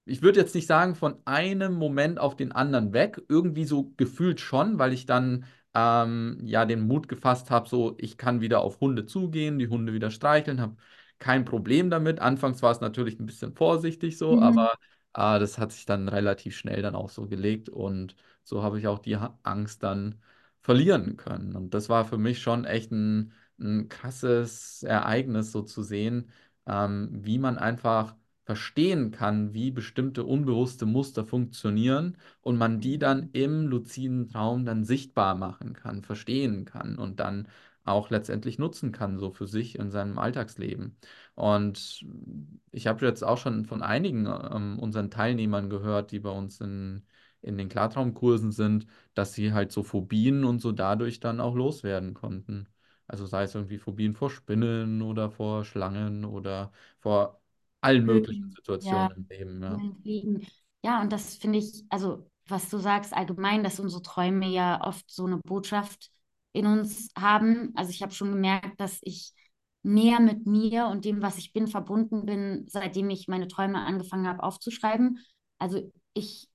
ich 0.06 0.22
würde 0.22 0.40
jetzt 0.40 0.54
nicht 0.54 0.66
sagen, 0.66 0.94
von 0.94 1.16
einem 1.26 1.74
Moment 1.74 2.18
auf 2.18 2.36
den 2.36 2.52
anderen 2.52 2.92
weg. 2.92 3.20
Irgendwie 3.28 3.64
so 3.64 3.92
gefühlt 3.96 4.40
schon, 4.40 4.78
weil 4.78 4.92
ich 4.92 5.06
dann 5.06 5.44
ähm, 5.74 6.38
ja 6.44 6.66
den 6.66 6.80
Mut 6.86 7.08
gefasst 7.08 7.50
habe, 7.50 7.68
so 7.68 7.94
ich 7.98 8.18
kann 8.18 8.40
wieder 8.40 8.60
auf 8.60 8.80
Hunde 8.80 9.06
zugehen, 9.06 9.58
die 9.58 9.68
Hunde 9.68 9.92
wieder 9.94 10.10
streicheln, 10.10 10.60
habe 10.60 10.76
kein 11.18 11.44
Problem 11.44 11.88
damit. 11.90 12.20
Anfangs 12.20 12.62
war 12.62 12.70
es 12.72 12.80
natürlich 12.80 13.18
ein 13.18 13.26
bisschen 13.26 13.54
vorsichtig 13.54 14.18
so, 14.18 14.38
Mhm. 14.38 14.40
aber 14.40 14.72
äh, 15.14 15.38
das 15.38 15.58
hat 15.58 15.72
sich 15.72 15.86
dann 15.86 16.08
relativ 16.08 16.56
schnell 16.56 16.82
dann 16.82 16.94
auch 16.94 17.08
so 17.10 17.26
gelegt 17.28 17.68
und 17.70 18.14
so 18.42 18.62
habe 18.62 18.78
ich 18.78 18.86
auch 18.86 18.98
die 18.98 19.16
Ha- 19.16 19.38
Angst 19.42 19.82
dann 19.82 20.20
verlieren 20.64 21.16
können. 21.16 21.56
Und 21.56 21.74
das 21.74 21.88
war 21.88 22.04
für 22.06 22.18
mich 22.18 22.42
schon 22.42 22.64
echt 22.64 22.90
ein, 22.92 23.32
ein 23.60 23.88
krasses 23.88 24.82
Ereignis, 24.82 25.52
so 25.52 25.62
zu 25.62 25.82
sehen, 25.84 26.30
ähm, 26.66 27.10
wie 27.12 27.38
man 27.38 27.58
einfach 27.58 28.16
verstehen 28.44 29.10
kann, 29.10 29.54
wie 29.54 29.70
bestimmte 29.70 30.24
unbewusste 30.24 30.86
Muster 30.86 31.24
funktionieren 31.24 32.18
und 32.42 32.58
man 32.58 32.80
die 32.80 32.98
dann 32.98 33.30
im 33.32 33.66
luziden 33.68 34.28
Traum 34.28 34.64
dann 34.66 34.84
sichtbar 34.84 35.34
machen 35.34 35.74
kann, 35.74 36.02
verstehen 36.02 36.64
kann 36.64 36.98
und 36.98 37.20
dann 37.20 37.48
auch 37.84 38.10
letztendlich 38.10 38.58
nutzen 38.58 38.92
kann, 38.92 39.18
so 39.18 39.30
für 39.30 39.46
sich 39.46 39.78
in 39.78 39.90
seinem 39.90 40.18
Alltagsleben. 40.18 40.96
Und 41.34 42.04
ich 42.70 42.86
habe 42.86 43.04
jetzt 43.06 43.22
auch 43.22 43.38
schon 43.38 43.66
von 43.66 43.82
einigen 43.82 44.26
ähm, 44.26 44.78
unseren 44.78 45.10
Teilnehmern 45.10 45.68
gehört, 45.70 46.10
die 46.12 46.20
bei 46.20 46.30
uns 46.30 46.60
in, 46.60 47.02
in 47.44 47.56
den 47.58 47.68
Klartraumkursen 47.68 48.52
sind, 48.52 48.86
dass 49.14 49.34
sie 49.34 49.52
halt 49.52 49.72
so 49.72 49.82
Phobien 49.82 50.44
und 50.44 50.60
so 50.60 50.72
dadurch 50.72 51.20
dann 51.20 51.40
auch 51.40 51.54
loswerden 51.54 52.14
konnten. 52.14 52.68
Also 53.06 53.26
sei 53.26 53.44
es 53.44 53.54
irgendwie 53.54 53.78
Phobien 53.78 54.14
vor 54.14 54.30
Spinnen 54.30 55.02
oder 55.02 55.30
vor 55.30 55.64
Schlangen 55.64 56.24
oder 56.24 56.72
vor 57.00 57.40
allen 57.80 58.06
möglichen 58.06 58.42
Schön. 58.46 58.56
Ja. 58.80 59.10
Situationen 59.10 59.10
im 59.12 59.26
Leben, 59.28 59.62
ja. 59.62 59.84
Ja, 60.82 61.00
und 61.00 61.12
das 61.12 61.36
finde 61.36 61.58
ich, 61.58 61.84
also 61.88 62.30
was 62.46 62.68
du 62.68 62.78
sagst 62.78 63.14
allgemein, 63.14 63.64
dass 63.64 63.80
unsere 63.80 64.02
Träume 64.02 64.46
ja 64.48 64.82
oft 64.86 65.10
so 65.10 65.24
eine 65.26 65.38
Botschaft 65.38 66.10
in 66.52 66.66
uns 66.66 67.08
haben. 67.18 67.72
Also 67.74 67.90
ich 67.90 68.02
habe 68.02 68.12
schon 68.12 68.32
gemerkt, 68.32 68.78
dass 68.80 68.98
ich 69.02 69.32
näher 69.82 70.20
mit 70.20 70.46
mir 70.46 70.86
und 70.88 71.04
dem, 71.06 71.22
was 71.22 71.38
ich 71.38 71.52
bin, 71.52 71.68
verbunden 71.68 72.26
bin, 72.26 72.66
seitdem 72.68 73.08
ich 73.10 73.28
meine 73.28 73.48
Träume 73.48 73.80
angefangen 73.80 74.28
habe 74.28 74.42
aufzuschreiben. 74.42 75.18
Also 75.58 75.90
ich 76.12 76.48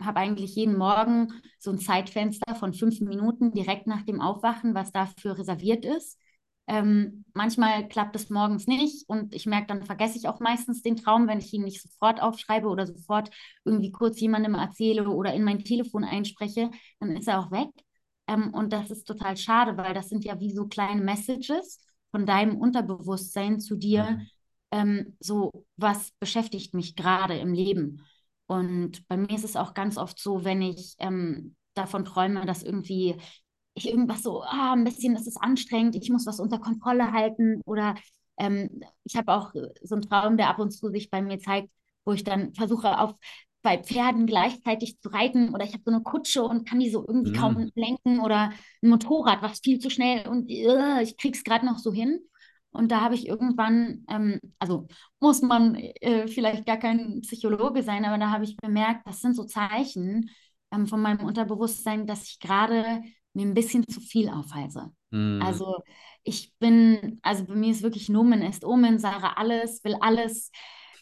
habe 0.00 0.20
eigentlich 0.20 0.54
jeden 0.54 0.76
Morgen 0.76 1.32
so 1.58 1.70
ein 1.70 1.78
Zeitfenster 1.78 2.54
von 2.54 2.74
fünf 2.74 3.00
Minuten 3.00 3.52
direkt 3.52 3.86
nach 3.86 4.02
dem 4.02 4.20
Aufwachen, 4.20 4.74
was 4.74 4.92
dafür 4.92 5.38
reserviert 5.38 5.84
ist. 5.84 6.18
Ähm, 6.68 7.24
manchmal 7.32 7.88
klappt 7.88 8.16
es 8.16 8.28
morgens 8.28 8.66
nicht 8.66 9.08
und 9.08 9.34
ich 9.34 9.46
merke, 9.46 9.68
dann 9.68 9.84
vergesse 9.84 10.18
ich 10.18 10.26
auch 10.26 10.40
meistens 10.40 10.82
den 10.82 10.96
Traum, 10.96 11.28
wenn 11.28 11.38
ich 11.38 11.52
ihn 11.52 11.62
nicht 11.62 11.80
sofort 11.80 12.20
aufschreibe 12.20 12.66
oder 12.68 12.86
sofort 12.86 13.30
irgendwie 13.64 13.92
kurz 13.92 14.18
jemandem 14.20 14.54
erzähle 14.54 15.08
oder 15.08 15.32
in 15.32 15.44
mein 15.44 15.60
Telefon 15.60 16.02
einspreche, 16.02 16.70
dann 16.98 17.16
ist 17.16 17.28
er 17.28 17.38
auch 17.38 17.52
weg. 17.52 17.70
Ähm, 18.26 18.52
und 18.52 18.72
das 18.72 18.90
ist 18.90 19.04
total 19.04 19.36
schade, 19.36 19.76
weil 19.76 19.94
das 19.94 20.08
sind 20.08 20.24
ja 20.24 20.40
wie 20.40 20.52
so 20.52 20.66
kleine 20.66 21.02
Messages 21.02 21.78
von 22.10 22.26
deinem 22.26 22.56
Unterbewusstsein 22.56 23.60
zu 23.60 23.76
dir. 23.76 24.10
Mhm. 24.10 24.26
Ähm, 24.72 25.16
so, 25.20 25.64
was 25.76 26.10
beschäftigt 26.18 26.74
mich 26.74 26.96
gerade 26.96 27.38
im 27.38 27.54
Leben? 27.54 28.02
Und 28.46 29.06
bei 29.08 29.16
mir 29.16 29.30
ist 29.30 29.44
es 29.44 29.56
auch 29.56 29.74
ganz 29.74 29.98
oft 29.98 30.18
so, 30.20 30.44
wenn 30.44 30.62
ich 30.62 30.94
ähm, 30.98 31.56
davon 31.74 32.04
träume, 32.04 32.46
dass 32.46 32.62
irgendwie 32.62 33.16
ich 33.74 33.88
irgendwas 33.88 34.22
so, 34.22 34.42
ah, 34.42 34.72
ein 34.72 34.84
bisschen, 34.84 35.14
das 35.14 35.26
ist 35.26 35.36
anstrengend, 35.42 35.96
ich 35.96 36.10
muss 36.10 36.26
was 36.26 36.40
unter 36.40 36.58
Kontrolle 36.58 37.12
halten 37.12 37.60
oder 37.66 37.94
ähm, 38.38 38.80
ich 39.04 39.16
habe 39.16 39.32
auch 39.32 39.52
so 39.82 39.94
einen 39.96 40.02
Traum, 40.08 40.36
der 40.36 40.48
ab 40.48 40.58
und 40.58 40.70
zu 40.70 40.90
sich 40.90 41.10
bei 41.10 41.20
mir 41.22 41.38
zeigt, 41.38 41.70
wo 42.04 42.12
ich 42.12 42.24
dann 42.24 42.54
versuche, 42.54 42.98
auf 42.98 43.14
zwei 43.62 43.78
Pferden 43.78 44.26
gleichzeitig 44.26 45.00
zu 45.00 45.08
reiten 45.08 45.52
oder 45.54 45.64
ich 45.64 45.72
habe 45.72 45.82
so 45.84 45.90
eine 45.92 46.02
Kutsche 46.02 46.42
und 46.44 46.68
kann 46.68 46.78
die 46.80 46.90
so 46.90 47.04
irgendwie 47.06 47.32
Mhm. 47.32 47.36
kaum 47.38 47.70
lenken 47.74 48.20
oder 48.20 48.52
ein 48.82 48.88
Motorrad, 48.88 49.42
was 49.42 49.60
viel 49.60 49.78
zu 49.80 49.90
schnell 49.90 50.26
und 50.28 50.48
uh, 50.50 51.00
ich 51.02 51.16
krieg's 51.16 51.42
gerade 51.44 51.66
noch 51.66 51.78
so 51.78 51.92
hin. 51.92 52.20
Und 52.76 52.92
da 52.92 53.00
habe 53.00 53.14
ich 53.14 53.26
irgendwann, 53.26 54.04
ähm, 54.08 54.40
also 54.58 54.86
muss 55.20 55.42
man 55.42 55.74
äh, 55.74 56.28
vielleicht 56.28 56.66
gar 56.66 56.76
kein 56.76 57.20
Psychologe 57.22 57.82
sein, 57.82 58.04
aber 58.04 58.18
da 58.18 58.30
habe 58.30 58.44
ich 58.44 58.56
bemerkt, 58.56 59.06
das 59.06 59.20
sind 59.20 59.34
so 59.34 59.44
Zeichen 59.44 60.30
ähm, 60.72 60.86
von 60.86 61.00
meinem 61.00 61.26
Unterbewusstsein, 61.26 62.06
dass 62.06 62.28
ich 62.28 62.38
gerade 62.38 63.02
mir 63.32 63.46
ein 63.46 63.54
bisschen 63.54 63.86
zu 63.86 64.00
viel 64.00 64.28
aufhalse. 64.28 64.90
Mhm. 65.10 65.40
Also 65.42 65.76
ich 66.24 66.52
bin, 66.58 67.18
also 67.22 67.44
bei 67.44 67.54
mir 67.54 67.70
ist 67.70 67.82
wirklich 67.82 68.08
Nomen 68.08 68.42
est 68.42 68.64
Omen, 68.64 68.98
sage 68.98 69.36
alles, 69.36 69.84
will 69.84 69.96
alles 70.00 70.50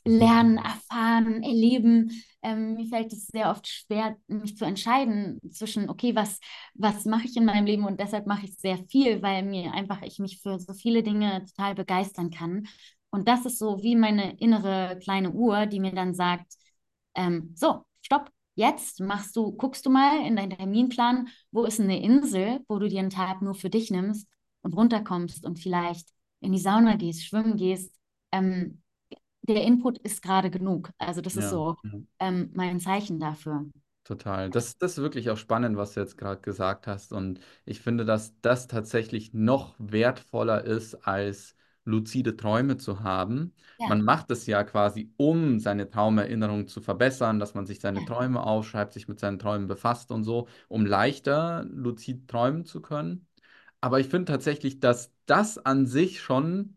lernen, 0.05 0.59
erfahren, 0.59 1.43
erleben. 1.43 2.11
Ähm, 2.45 2.75
mir 2.75 2.87
fällt 2.89 3.13
es 3.13 3.27
sehr 3.29 3.51
oft 3.51 3.67
schwer, 3.67 4.17
mich 4.29 4.57
zu 4.57 4.67
entscheiden 4.67 5.41
zwischen, 5.51 5.89
okay, 5.89 6.15
was, 6.15 6.41
was 6.75 7.07
mache 7.07 7.25
ich 7.27 7.37
in 7.37 7.47
meinem 7.47 7.67
Leben 7.67 7.85
und 7.87 7.99
deshalb 8.01 8.27
mache 8.27 8.47
ich 8.47 8.57
sehr 8.59 8.79
viel, 8.89 9.23
weil 9.23 9.43
mir 9.45 9.73
einfach 9.73 10.03
ich 10.03 10.19
mich 10.19 10.41
für 10.43 10.59
so 10.59 10.75
viele 10.75 11.03
Dinge 11.03 11.45
total 11.47 11.75
begeistern 11.75 12.31
kann. 12.31 12.67
Und 13.11 13.29
das 13.29 13.47
ist 13.47 13.59
so 13.59 13.83
wie 13.83 13.97
meine 13.97 14.37
innere 14.39 14.99
kleine 15.03 15.31
Uhr, 15.33 15.67
die 15.67 15.81
mir 15.81 15.93
dann 15.95 16.15
sagt, 16.15 16.55
ähm, 17.15 17.53
so, 17.55 17.85
stopp, 18.03 18.31
jetzt 18.55 19.01
machst 19.01 19.37
du, 19.37 19.53
guckst 19.53 19.87
du 19.87 19.91
mal 19.91 20.27
in 20.27 20.37
deinen 20.37 20.51
Terminplan, 20.57 21.29
wo 21.51 21.65
ist 21.65 21.81
eine 21.81 22.03
Insel, 22.03 22.61
wo 22.69 22.79
du 22.79 22.89
dir 22.89 23.01
einen 23.01 23.11
Tag 23.11 23.43
nur 23.43 23.55
für 23.55 23.71
dich 23.71 23.91
nimmst 23.91 24.29
und 24.63 24.75
runterkommst 24.75 25.45
und 25.47 25.59
vielleicht 25.59 26.09
in 26.41 26.53
die 26.53 26.59
Sauna 26.59 26.97
gehst, 26.97 27.25
schwimmen 27.25 27.57
gehst. 27.57 27.95
Ähm, 28.33 28.83
der 29.49 29.63
Input 29.65 29.99
ist 29.99 30.23
gerade 30.23 30.51
genug. 30.51 30.91
Also 30.99 31.21
das 31.21 31.37
ist 31.37 31.45
Ja. 31.45 31.51
so 31.51 31.77
ja. 31.83 31.91
ähm, 32.21 32.51
mein 32.55 32.81
Zeichen 32.81 33.19
dafür. 33.21 33.67
Total. 34.05 34.51
Das, 34.51 34.77
das 34.77 34.93
ist 34.93 34.99
wirklich 34.99 35.31
auch 35.31 35.39
spannend, 35.39 35.77
was 35.79 35.95
du 35.95 36.01
jetzt 36.01 36.19
gerade 36.19 36.41
gesagt 36.43 36.87
hast. 36.87 37.13
Und 37.13 37.41
ich 37.65 37.81
finde, 37.81 38.05
dass 38.05 38.39
das 38.43 38.67
tatsächlich 38.69 39.33
noch 39.33 39.75
wertvoller 39.79 40.63
ist, 40.65 40.95
als 41.07 41.57
luzide 41.87 42.37
Träume 42.37 42.77
zu 42.77 43.01
haben. 43.01 43.55
Ja, 43.79 43.89
Man 43.89 44.03
macht 44.03 44.31
es 44.31 44.47
ja 44.47 44.63
quasi, 44.65 45.13
um 45.17 45.59
seine 45.59 45.89
Traumerinnerung 45.89 46.67
zu 46.69 46.81
verbessern, 46.83 47.39
dass 47.39 47.55
man 47.55 47.65
sich 47.67 47.81
seine 47.81 48.05
Träume 48.05 48.43
aufschreibt, 48.43 48.93
sich 48.93 49.09
mit 49.09 49.21
seinen 49.21 49.39
Träumen 49.39 49.69
befasst 49.69 50.11
und 50.11 50.25
so, 50.25 50.49
um 50.69 50.85
leichter 50.85 51.65
luzid 51.71 52.29
träumen 52.29 52.65
zu 52.67 52.83
können. 52.83 53.27
Aber 53.81 54.01
ich 54.01 54.09
finde 54.09 54.27
tatsächlich, 54.33 54.81
dass 54.81 55.13
das 55.27 55.59
an 55.59 55.87
sich 55.87 56.21
schon 56.21 56.77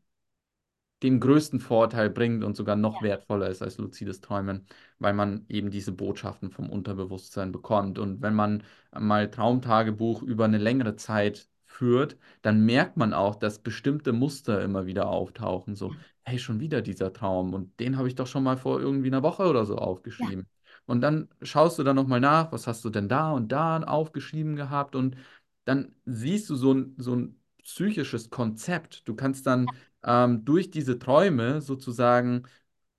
den 1.04 1.20
größten 1.20 1.60
Vorteil 1.60 2.10
bringt 2.10 2.44
und 2.44 2.56
sogar 2.56 2.76
noch 2.76 2.98
ja, 2.98 3.10
wertvoller 3.10 3.50
ist 3.50 3.62
als 3.62 3.78
luzides 3.78 4.22
Träumen, 4.22 4.66
weil 5.00 5.14
man 5.14 5.46
eben 5.48 5.70
diese 5.70 5.92
Botschaften 5.92 6.50
vom 6.50 6.70
Unterbewusstsein 6.70 7.52
bekommt. 7.52 8.00
Und 8.00 8.22
wenn 8.22 8.34
man 8.34 8.64
mal 8.98 9.30
Traumtagebuch 9.30 10.24
über 10.24 10.46
eine 10.46 10.58
längere 10.58 10.96
Zeit 10.96 11.50
führt, 11.66 12.18
dann 12.42 12.66
merkt 12.66 12.98
man 12.98 13.14
auch, 13.14 13.36
dass 13.36 13.60
bestimmte 13.60 14.12
Muster 14.14 14.62
immer 14.64 14.88
wieder 14.88 15.08
auftauchen. 15.10 15.76
So, 15.76 15.94
hey, 16.24 16.40
schon 16.40 16.60
wieder 16.60 16.82
dieser 16.82 17.14
Traum 17.14 17.54
und 17.54 17.80
den 17.80 17.98
habe 17.98 18.08
ich 18.08 18.16
doch 18.16 18.28
schon 18.28 18.44
mal 18.44 18.58
vor 18.58 18.80
irgendwie 18.80 19.08
einer 19.08 19.24
Woche 19.24 19.44
oder 19.44 19.66
so 19.66 19.76
ja, 19.76 19.82
aufgeschrieben. 19.82 20.48
Und 20.86 21.02
dann 21.02 21.30
schaust 21.42 21.78
du 21.78 21.84
dann 21.84 21.96
nochmal 21.96 22.20
nach, 22.22 22.52
was 22.52 22.66
hast 22.66 22.84
du 22.86 22.90
denn 22.90 23.10
da 23.10 23.32
und 23.32 23.52
da 23.52 23.84
aufgeschrieben 23.84 24.56
gehabt 24.56 24.96
und 24.96 25.18
dann 25.66 25.94
siehst 26.06 26.50
du 26.50 26.56
so 26.56 26.74
ein, 26.74 26.96
so 26.98 27.14
ein 27.16 27.40
psychisches 27.64 28.30
Konzept. 28.30 29.08
Du 29.08 29.14
kannst 29.14 29.46
dann 29.46 29.68
ähm, 30.04 30.46
durch 30.46 30.72
diese 30.72 31.00
Träume 31.00 31.62
sozusagen 31.62 32.44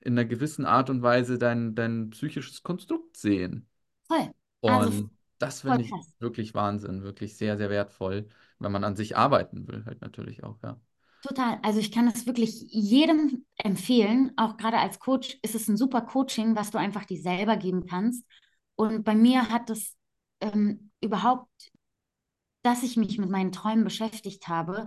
in 0.00 0.12
einer 0.18 0.24
gewissen 0.26 0.64
Art 0.66 0.90
und 0.90 1.02
Weise 1.02 1.38
dein, 1.38 1.74
dein 1.74 2.10
psychisches 2.10 2.62
Konstrukt 2.62 3.16
sehen. 3.16 3.68
voll. 4.08 4.32
Also 4.64 4.90
Und 4.90 5.10
das 5.38 5.60
voll 5.64 5.78
finde 5.78 5.82
ich 5.84 5.90
krass. 5.90 6.14
wirklich 6.18 6.54
Wahnsinn, 6.54 7.02
wirklich 7.02 7.36
sehr, 7.36 7.56
sehr 7.58 7.70
wertvoll, 7.70 8.28
wenn 8.58 8.72
man 8.72 8.84
an 8.84 8.96
sich 8.96 9.16
arbeiten 9.16 9.68
will, 9.68 9.84
halt 9.84 10.00
natürlich 10.00 10.44
auch, 10.44 10.58
ja. 10.62 10.80
Total. 11.22 11.58
Also 11.62 11.80
ich 11.80 11.90
kann 11.90 12.06
es 12.08 12.26
wirklich 12.26 12.62
jedem 12.70 13.44
empfehlen. 13.56 14.32
Auch 14.36 14.56
gerade 14.56 14.78
als 14.78 15.00
Coach 15.00 15.36
ist 15.42 15.54
es 15.54 15.68
ein 15.68 15.76
super 15.76 16.00
Coaching, 16.02 16.54
was 16.54 16.70
du 16.70 16.78
einfach 16.78 17.04
dir 17.04 17.20
selber 17.20 17.56
geben 17.56 17.86
kannst. 17.86 18.24
Und 18.76 19.02
bei 19.04 19.14
mir 19.16 19.48
hat 19.48 19.68
es 19.70 19.96
ähm, 20.40 20.90
überhaupt 21.00 21.50
dass 22.62 22.82
ich 22.82 22.96
mich 22.96 23.18
mit 23.18 23.30
meinen 23.30 23.52
Träumen 23.52 23.84
beschäftigt 23.84 24.48
habe 24.48 24.86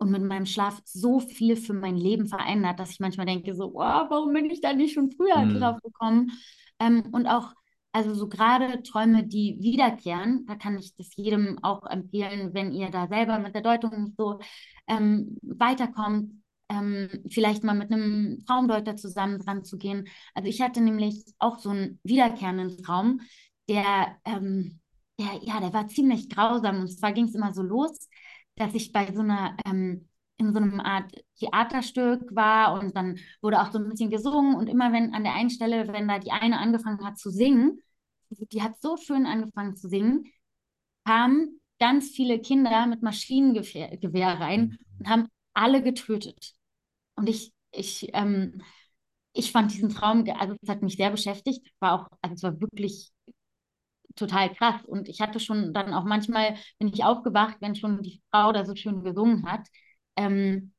und 0.00 0.10
mit 0.10 0.22
meinem 0.22 0.46
Schlaf 0.46 0.80
so 0.84 1.20
viel 1.20 1.56
für 1.56 1.74
mein 1.74 1.96
Leben 1.96 2.26
verändert, 2.26 2.80
dass 2.80 2.90
ich 2.90 3.00
manchmal 3.00 3.26
denke, 3.26 3.54
so, 3.54 3.72
wow, 3.74 4.06
warum 4.10 4.32
bin 4.32 4.50
ich 4.50 4.60
da 4.60 4.72
nicht 4.72 4.94
schon 4.94 5.10
früher 5.10 5.36
Hm. 5.36 5.54
drauf 5.60 5.78
gekommen? 5.82 6.32
Ähm, 6.80 7.04
und 7.12 7.26
auch, 7.26 7.52
also 7.92 8.14
so 8.14 8.28
gerade 8.28 8.82
Träume, 8.82 9.26
die 9.26 9.58
wiederkehren, 9.60 10.46
da 10.46 10.56
kann 10.56 10.78
ich 10.78 10.94
das 10.96 11.14
jedem 11.16 11.58
auch 11.62 11.84
empfehlen, 11.86 12.54
wenn 12.54 12.72
ihr 12.72 12.90
da 12.90 13.08
selber 13.08 13.38
mit 13.38 13.54
der 13.54 13.62
Deutung 13.62 14.04
nicht 14.04 14.16
so 14.16 14.40
ähm, 14.88 15.36
weiterkommt, 15.42 16.32
ähm, 16.68 17.08
vielleicht 17.28 17.64
mal 17.64 17.74
mit 17.74 17.92
einem 17.92 18.44
Traumdeuter 18.46 18.96
zusammen 18.96 19.38
dran 19.40 19.64
zu 19.64 19.76
gehen. 19.76 20.08
Also 20.34 20.48
ich 20.48 20.60
hatte 20.60 20.80
nämlich 20.80 21.24
auch 21.38 21.58
so 21.58 21.70
einen 21.70 22.00
wiederkehrenden 22.04 22.82
Traum, 22.82 23.20
der 23.68 24.16
ähm, 24.24 24.80
der, 25.18 25.38
ja, 25.42 25.60
der 25.60 25.72
war 25.72 25.88
ziemlich 25.88 26.28
grausam. 26.30 26.80
Und 26.80 26.88
zwar 26.88 27.12
ging 27.12 27.26
es 27.26 27.34
immer 27.34 27.52
so 27.52 27.62
los, 27.62 28.08
dass 28.60 28.74
ich 28.74 28.92
bei 28.92 29.12
so 29.12 29.20
einer, 29.22 29.56
ähm, 29.64 30.06
in 30.36 30.52
so 30.52 30.58
einem 30.58 30.80
Art 30.80 31.12
Theaterstück 31.38 32.34
war 32.34 32.78
und 32.78 32.94
dann 32.94 33.18
wurde 33.40 33.60
auch 33.60 33.72
so 33.72 33.78
ein 33.78 33.88
bisschen 33.88 34.10
gesungen. 34.10 34.54
Und 34.54 34.68
immer 34.68 34.92
wenn 34.92 35.14
an 35.14 35.24
der 35.24 35.34
einen 35.34 35.50
Stelle, 35.50 35.88
wenn 35.92 36.08
da 36.08 36.18
die 36.18 36.30
eine 36.30 36.58
angefangen 36.58 37.04
hat 37.04 37.18
zu 37.18 37.30
singen, 37.30 37.80
die 38.30 38.62
hat 38.62 38.80
so 38.80 38.96
schön 38.96 39.26
angefangen 39.26 39.76
zu 39.76 39.88
singen, 39.88 40.26
kamen 41.04 41.60
ganz 41.78 42.10
viele 42.10 42.38
Kinder 42.40 42.86
mit 42.86 43.02
Maschinengewehr 43.02 43.96
Gewehr 43.96 44.38
rein 44.38 44.78
und 44.98 45.08
haben 45.08 45.28
alle 45.54 45.82
getötet. 45.82 46.54
Und 47.16 47.28
ich, 47.28 47.52
ich, 47.72 48.08
ähm, 48.12 48.62
ich 49.32 49.52
fand 49.52 49.72
diesen 49.72 49.90
Traum, 49.90 50.24
also 50.38 50.54
es 50.60 50.68
hat 50.68 50.82
mich 50.82 50.96
sehr 50.96 51.10
beschäftigt, 51.10 51.66
war 51.80 51.94
auch, 51.94 52.08
also 52.20 52.34
es 52.34 52.42
war 52.42 52.60
wirklich 52.60 53.10
total 54.16 54.52
krass. 54.54 54.84
Und 54.84 55.08
ich 55.08 55.20
hatte 55.20 55.40
schon 55.40 55.72
dann 55.72 55.94
auch 55.94 56.04
manchmal, 56.04 56.56
bin 56.78 56.88
ich 56.88 57.04
aufgewacht, 57.04 57.56
wenn 57.60 57.74
schon 57.74 58.02
die 58.02 58.22
Frau 58.30 58.52
da 58.52 58.64
so 58.64 58.74
schön 58.74 59.02
gesungen 59.04 59.46
hat, 59.50 59.66
ähm, 60.16 60.72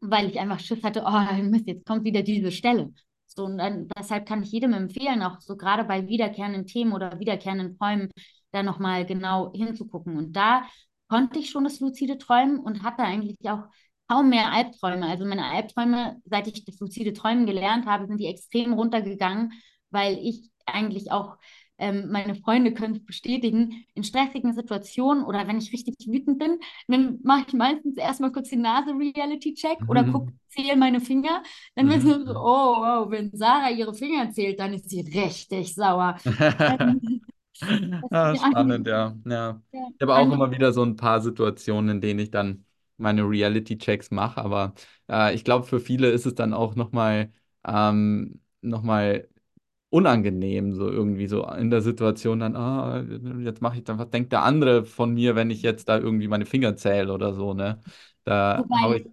weil 0.00 0.28
ich 0.28 0.38
einfach 0.38 0.60
Schiss 0.60 0.82
hatte, 0.82 1.04
oh 1.06 1.42
Mist, 1.42 1.66
jetzt 1.66 1.86
kommt 1.86 2.04
wieder 2.04 2.22
diese 2.22 2.52
Stelle. 2.52 2.92
So, 3.26 3.44
und 3.44 3.58
dann, 3.58 3.88
deshalb 3.98 4.26
kann 4.26 4.42
ich 4.42 4.52
jedem 4.52 4.72
empfehlen, 4.72 5.22
auch 5.22 5.40
so 5.40 5.56
gerade 5.56 5.84
bei 5.84 6.08
wiederkehrenden 6.08 6.66
Themen 6.66 6.92
oder 6.92 7.18
wiederkehrenden 7.18 7.76
Träumen, 7.78 8.10
da 8.52 8.62
nochmal 8.62 9.04
genau 9.04 9.52
hinzugucken. 9.54 10.16
Und 10.16 10.32
da 10.34 10.64
konnte 11.08 11.38
ich 11.38 11.50
schon 11.50 11.64
das 11.64 11.80
luzide 11.80 12.18
Träumen 12.18 12.58
und 12.58 12.82
hatte 12.82 13.02
eigentlich 13.02 13.36
auch 13.48 13.64
kaum 14.08 14.30
mehr 14.30 14.52
Albträume. 14.52 15.06
Also 15.06 15.24
meine 15.26 15.44
Albträume, 15.44 16.20
seit 16.24 16.46
ich 16.46 16.64
das 16.64 16.78
luzide 16.80 17.12
Träumen 17.12 17.46
gelernt 17.46 17.86
habe, 17.86 18.06
sind 18.06 18.18
die 18.18 18.26
extrem 18.26 18.72
runtergegangen, 18.72 19.52
weil 19.90 20.18
ich 20.18 20.50
eigentlich 20.64 21.10
auch 21.12 21.36
ähm, 21.78 22.10
meine 22.10 22.34
Freunde 22.36 22.72
können 22.72 22.94
es 22.96 23.04
bestätigen, 23.04 23.84
in 23.94 24.04
stressigen 24.04 24.54
Situationen 24.54 25.24
oder 25.24 25.46
wenn 25.46 25.58
ich 25.58 25.72
richtig 25.72 25.96
wütend 26.06 26.38
bin, 26.38 26.58
dann 26.88 27.18
mache 27.22 27.44
ich 27.48 27.54
meistens 27.54 27.96
erstmal 27.96 28.32
kurz 28.32 28.50
den 28.50 28.62
Nase-Reality-Check 28.62 29.88
oder 29.88 30.04
gucke, 30.04 30.32
Mhm. 30.32 30.38
zähle 30.48 30.76
meine 30.76 31.00
Finger. 31.00 31.42
Dann 31.74 31.88
wird 31.88 32.02
Mhm. 32.02 32.02
so, 32.02 32.14
oh, 32.34 32.76
wow, 32.80 33.10
wenn 33.10 33.30
Sarah 33.36 33.70
ihre 33.70 33.94
Finger 33.94 34.30
zählt, 34.30 34.58
dann 34.60 34.74
ist 34.74 34.88
sie 34.90 35.00
richtig 35.02 35.74
sauer. 35.74 36.16
Ähm, 36.66 37.00
Ah, 38.10 38.34
spannend, 38.36 38.86
ja. 38.86 39.16
Ja. 39.24 39.62
Ich 39.98 40.02
habe 40.02 40.14
auch 40.14 40.30
einfach, 40.30 40.30
immer 40.30 40.50
wieder 40.50 40.72
so 40.72 40.82
ein 40.84 40.96
paar 40.96 41.20
Situationen, 41.20 41.96
in 41.96 42.00
denen 42.00 42.20
ich 42.20 42.30
dann 42.30 42.64
meine 42.98 43.22
Reality-Checks 43.28 44.10
mache, 44.10 44.40
aber 44.40 44.74
äh, 45.08 45.34
ich 45.34 45.44
glaube, 45.44 45.66
für 45.66 45.80
viele 45.80 46.10
ist 46.10 46.26
es 46.26 46.34
dann 46.34 46.52
auch 46.54 46.74
nochmal 46.74 47.32
ähm, 47.66 48.40
noch 48.60 48.82
mal 48.82 49.28
unangenehm, 49.90 50.74
so 50.74 50.88
irgendwie 50.90 51.26
so 51.28 51.46
in 51.50 51.70
der 51.70 51.80
Situation 51.82 52.40
dann, 52.40 52.56
ah, 52.56 53.02
jetzt 53.40 53.62
mache 53.62 53.78
ich 53.78 53.84
dann, 53.84 53.98
was 53.98 54.10
denkt 54.10 54.32
der 54.32 54.42
andere 54.42 54.84
von 54.84 55.14
mir, 55.14 55.36
wenn 55.36 55.50
ich 55.50 55.62
jetzt 55.62 55.88
da 55.88 55.98
irgendwie 55.98 56.28
meine 56.28 56.46
Finger 56.46 56.76
zähle 56.76 57.12
oder 57.12 57.34
so, 57.34 57.54
ne? 57.54 57.80
Da 58.24 58.66
hau 58.80 58.92
wobei, 58.92 58.94
ich. 58.94 59.06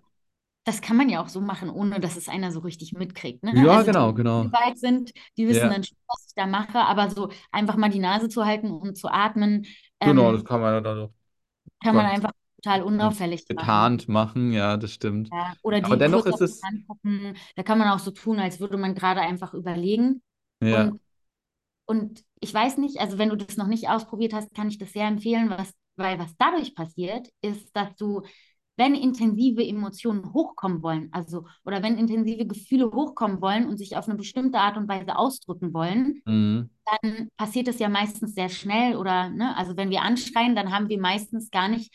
das 0.65 0.81
kann 0.81 0.97
man 0.97 1.09
ja 1.09 1.21
auch 1.23 1.29
so 1.29 1.41
machen, 1.41 1.69
ohne 1.71 1.99
dass 1.99 2.17
es 2.17 2.29
einer 2.29 2.51
so 2.51 2.59
richtig 2.61 2.93
mitkriegt. 2.93 3.43
Ne? 3.43 3.65
Ja, 3.65 3.69
Also 3.69 3.91
die, 3.91 3.93
genau, 3.93 4.13
die 4.13 4.13
genau. 4.13 4.53
weit 4.53 4.79
sind, 4.79 5.13
die 5.37 5.47
wissen 5.47 5.69
Ja, 5.69 5.71
dann 5.71 5.83
schon, 5.85 5.97
was 6.07 6.25
ich 6.27 6.35
da 6.35 6.47
mache, 6.47 6.79
aber 6.79 7.09
so 7.11 7.31
einfach 7.51 7.77
mal 7.77 7.89
die 7.89 7.99
Nase 7.99 8.29
zu 8.29 8.45
halten 8.45 8.71
und 8.71 8.97
zu 8.97 9.09
atmen, 9.09 9.65
genau, 10.03 10.31
das 10.31 10.43
ähm, 10.43 10.45
kann 10.45 10.61
man 10.61 10.73
ja 10.75 10.81
dann 10.81 10.97
so 10.97 11.13
kann 11.83 11.95
man 11.95 12.05
einfach 12.07 12.31
total 12.57 12.81
unauffällig 12.83 13.45
machen. 13.53 13.87
getarnt 13.87 14.07
machen, 14.09 14.51
ja, 14.51 14.75
das 14.77 14.91
stimmt. 14.93 15.31
Ja, 15.31 15.53
oder 15.63 15.81
Aber 15.81 15.97
die 15.97 15.97
dennoch 15.97 16.25
kurz 16.27 16.27
ist 16.27 16.41
die 16.41 16.41
es, 16.41 16.67
Hand 16.67 16.87
gucken. 16.87 17.35
Da 17.55 17.63
kann 17.63 17.79
man 17.79 17.87
auch 17.89 17.99
so 17.99 18.11
tun, 18.11 18.39
als 18.39 18.59
würde 18.59 18.77
man 18.77 18.93
gerade 18.95 19.21
einfach 19.21 19.53
überlegen. 19.53 20.21
Ja. 20.65 20.89
Und, 20.89 21.01
und 21.85 22.23
ich 22.39 22.53
weiß 22.53 22.77
nicht, 22.77 22.99
also 22.99 23.17
wenn 23.17 23.29
du 23.29 23.37
das 23.37 23.57
noch 23.57 23.67
nicht 23.67 23.89
ausprobiert 23.89 24.33
hast, 24.33 24.53
kann 24.55 24.69
ich 24.69 24.77
das 24.77 24.93
sehr 24.93 25.07
empfehlen. 25.07 25.49
Was 25.49 25.73
weil 25.95 26.17
was 26.19 26.35
dadurch 26.37 26.73
passiert, 26.75 27.29
ist, 27.41 27.75
dass 27.75 27.95
du, 27.97 28.23
wenn 28.77 28.95
intensive 28.95 29.63
Emotionen 29.63 30.33
hochkommen 30.33 30.81
wollen, 30.81 31.09
also 31.11 31.45
oder 31.65 31.83
wenn 31.83 31.99
intensive 31.99 32.47
Gefühle 32.47 32.91
hochkommen 32.91 33.41
wollen 33.41 33.67
und 33.67 33.77
sich 33.77 33.95
auf 33.95 34.07
eine 34.07 34.17
bestimmte 34.17 34.57
Art 34.59 34.77
und 34.77 34.87
Weise 34.87 35.15
ausdrücken 35.15 35.73
wollen, 35.73 36.23
Mhm. 36.25 36.69
dann 37.01 37.29
passiert 37.37 37.67
es 37.67 37.79
ja 37.79 37.89
meistens 37.89 38.33
sehr 38.33 38.49
schnell 38.49 38.95
oder, 38.97 39.29
ne, 39.29 39.55
also 39.57 39.77
wenn 39.77 39.89
wir 39.89 40.01
anschreien, 40.01 40.55
dann 40.55 40.71
haben 40.73 40.89
wir 40.89 40.99
meistens 40.99 41.49
gar 41.51 41.67
nicht 41.69 41.93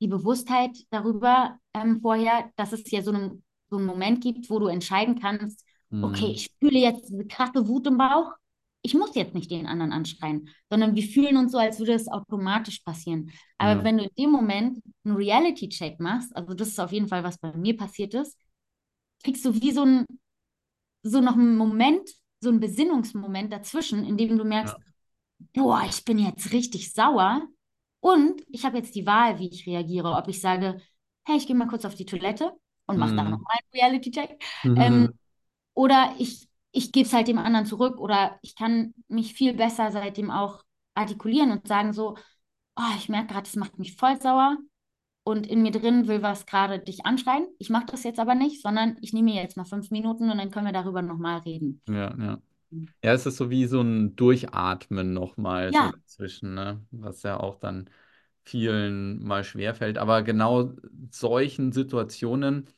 die 0.00 0.08
Bewusstheit 0.08 0.76
darüber 0.90 1.58
ähm, 1.74 2.00
vorher, 2.00 2.50
dass 2.56 2.72
es 2.72 2.90
ja 2.90 3.02
so, 3.02 3.12
einen, 3.12 3.44
so 3.70 3.76
einen 3.76 3.86
Moment 3.86 4.22
gibt, 4.22 4.48
wo 4.50 4.58
du 4.58 4.66
entscheiden 4.68 5.20
kannst, 5.20 5.64
okay, 6.00 6.26
Mhm. 6.26 6.32
ich 6.32 6.50
fühle 6.60 6.78
jetzt 6.78 7.08
diese 7.10 7.26
krasse 7.26 7.66
Wut 7.68 7.86
im 7.86 7.98
Bauch, 7.98 8.32
ich 8.82 8.94
muss 8.94 9.14
jetzt 9.16 9.34
nicht 9.34 9.50
den 9.50 9.66
anderen 9.66 9.92
anschreien, 9.92 10.48
sondern 10.70 10.94
wir 10.94 11.02
fühlen 11.02 11.36
uns 11.36 11.52
so, 11.52 11.58
als 11.58 11.78
würde 11.80 11.94
es 11.94 12.08
automatisch 12.08 12.80
passieren. 12.80 13.30
Aber 13.58 13.82
Ja. 13.82 13.84
wenn 13.84 13.98
du 13.98 14.04
in 14.04 14.10
dem 14.18 14.30
Moment 14.30 14.78
einen 15.04 15.16
Reality-Check 15.16 15.98
machst, 16.00 16.34
also 16.36 16.54
das 16.54 16.68
ist 16.68 16.80
auf 16.80 16.92
jeden 16.92 17.08
Fall, 17.08 17.24
was 17.24 17.38
bei 17.38 17.52
mir 17.56 17.76
passiert 17.76 18.14
ist, 18.14 18.36
kriegst 19.24 19.44
du 19.44 19.54
wie 19.62 19.72
so 19.72 19.84
ein, 19.84 20.06
so 21.02 21.20
noch 21.20 21.34
einen 21.34 21.56
Moment, 21.56 22.08
so 22.40 22.50
einen 22.50 22.60
Besinnungsmoment 22.60 23.52
dazwischen, 23.52 24.04
in 24.04 24.16
dem 24.16 24.38
du 24.38 24.44
merkst, 24.44 24.76
Ja. 24.76 24.82
boah, 25.54 25.82
ich 25.88 26.04
bin 26.04 26.18
jetzt 26.18 26.52
richtig 26.52 26.92
sauer 26.94 27.42
und 28.00 28.42
ich 28.48 28.64
habe 28.64 28.78
jetzt 28.78 28.94
die 28.94 29.06
Wahl, 29.06 29.38
wie 29.38 29.48
ich 29.50 29.66
reagiere, 29.66 30.12
ob 30.16 30.28
ich 30.28 30.40
sage, 30.40 30.80
hey, 31.26 31.36
ich 31.36 31.46
gehe 31.46 31.56
mal 31.56 31.68
kurz 31.68 31.84
auf 31.84 31.94
die 31.94 32.06
Toilette 32.06 32.52
und 32.86 32.98
mache 32.98 33.14
da 33.16 33.24
Mhm. 33.24 33.30
nochmal 33.30 33.58
einen 33.72 33.82
Reality-Check 33.82 34.42
Mhm. 34.64 34.74
ähm, 34.76 35.17
oder 35.78 36.14
ich, 36.18 36.48
ich 36.72 36.92
gebe 36.92 37.06
es 37.06 37.12
halt 37.14 37.28
dem 37.28 37.38
anderen 37.38 37.66
zurück 37.66 37.98
oder 38.00 38.38
ich 38.42 38.56
kann 38.56 38.94
mich 39.08 39.34
viel 39.34 39.54
besser 39.54 39.92
seitdem 39.92 40.30
auch 40.30 40.62
artikulieren 40.94 41.52
und 41.52 41.68
sagen 41.68 41.92
so, 41.92 42.16
oh, 42.76 42.82
ich 42.98 43.08
merke 43.08 43.28
gerade, 43.28 43.44
das 43.44 43.56
macht 43.56 43.78
mich 43.78 43.96
voll 43.96 44.20
sauer 44.20 44.58
und 45.24 45.46
in 45.46 45.62
mir 45.62 45.72
drin 45.72 46.08
will 46.08 46.22
was 46.22 46.46
gerade 46.46 46.80
dich 46.80 47.06
anschreien. 47.06 47.46
Ich 47.58 47.70
mache 47.70 47.86
das 47.86 48.04
jetzt 48.04 48.20
aber 48.20 48.34
nicht, 48.34 48.62
sondern 48.62 48.96
ich 49.02 49.12
nehme 49.12 49.32
mir 49.32 49.42
jetzt 49.42 49.56
mal 49.56 49.64
fünf 49.66 49.90
Minuten 49.90 50.30
und 50.30 50.38
dann 50.38 50.50
können 50.50 50.66
wir 50.66 50.72
darüber 50.72 51.02
nochmal 51.02 51.40
reden. 51.40 51.82
Ja, 51.88 52.14
ja. 52.18 52.42
Ja, 53.04 53.12
es 53.14 53.26
ist 53.26 53.36
so 53.38 53.50
wie 53.50 53.66
so 53.66 53.80
ein 53.82 54.16
Durchatmen 54.16 55.12
nochmal 55.14 55.74
so 55.74 55.88
Ja, 55.88 55.92
dazwischen, 55.92 56.54
ne? 56.54 56.86
Was 56.92 57.22
ja 57.24 57.38
auch 57.40 57.56
dann 57.60 57.90
vielen 58.44 59.22
mal 59.24 59.44
schwerfällt. 59.44 59.98
Aber 59.98 60.22
genau 60.22 60.74
solchen 61.12 61.72
Situationen 61.72 62.68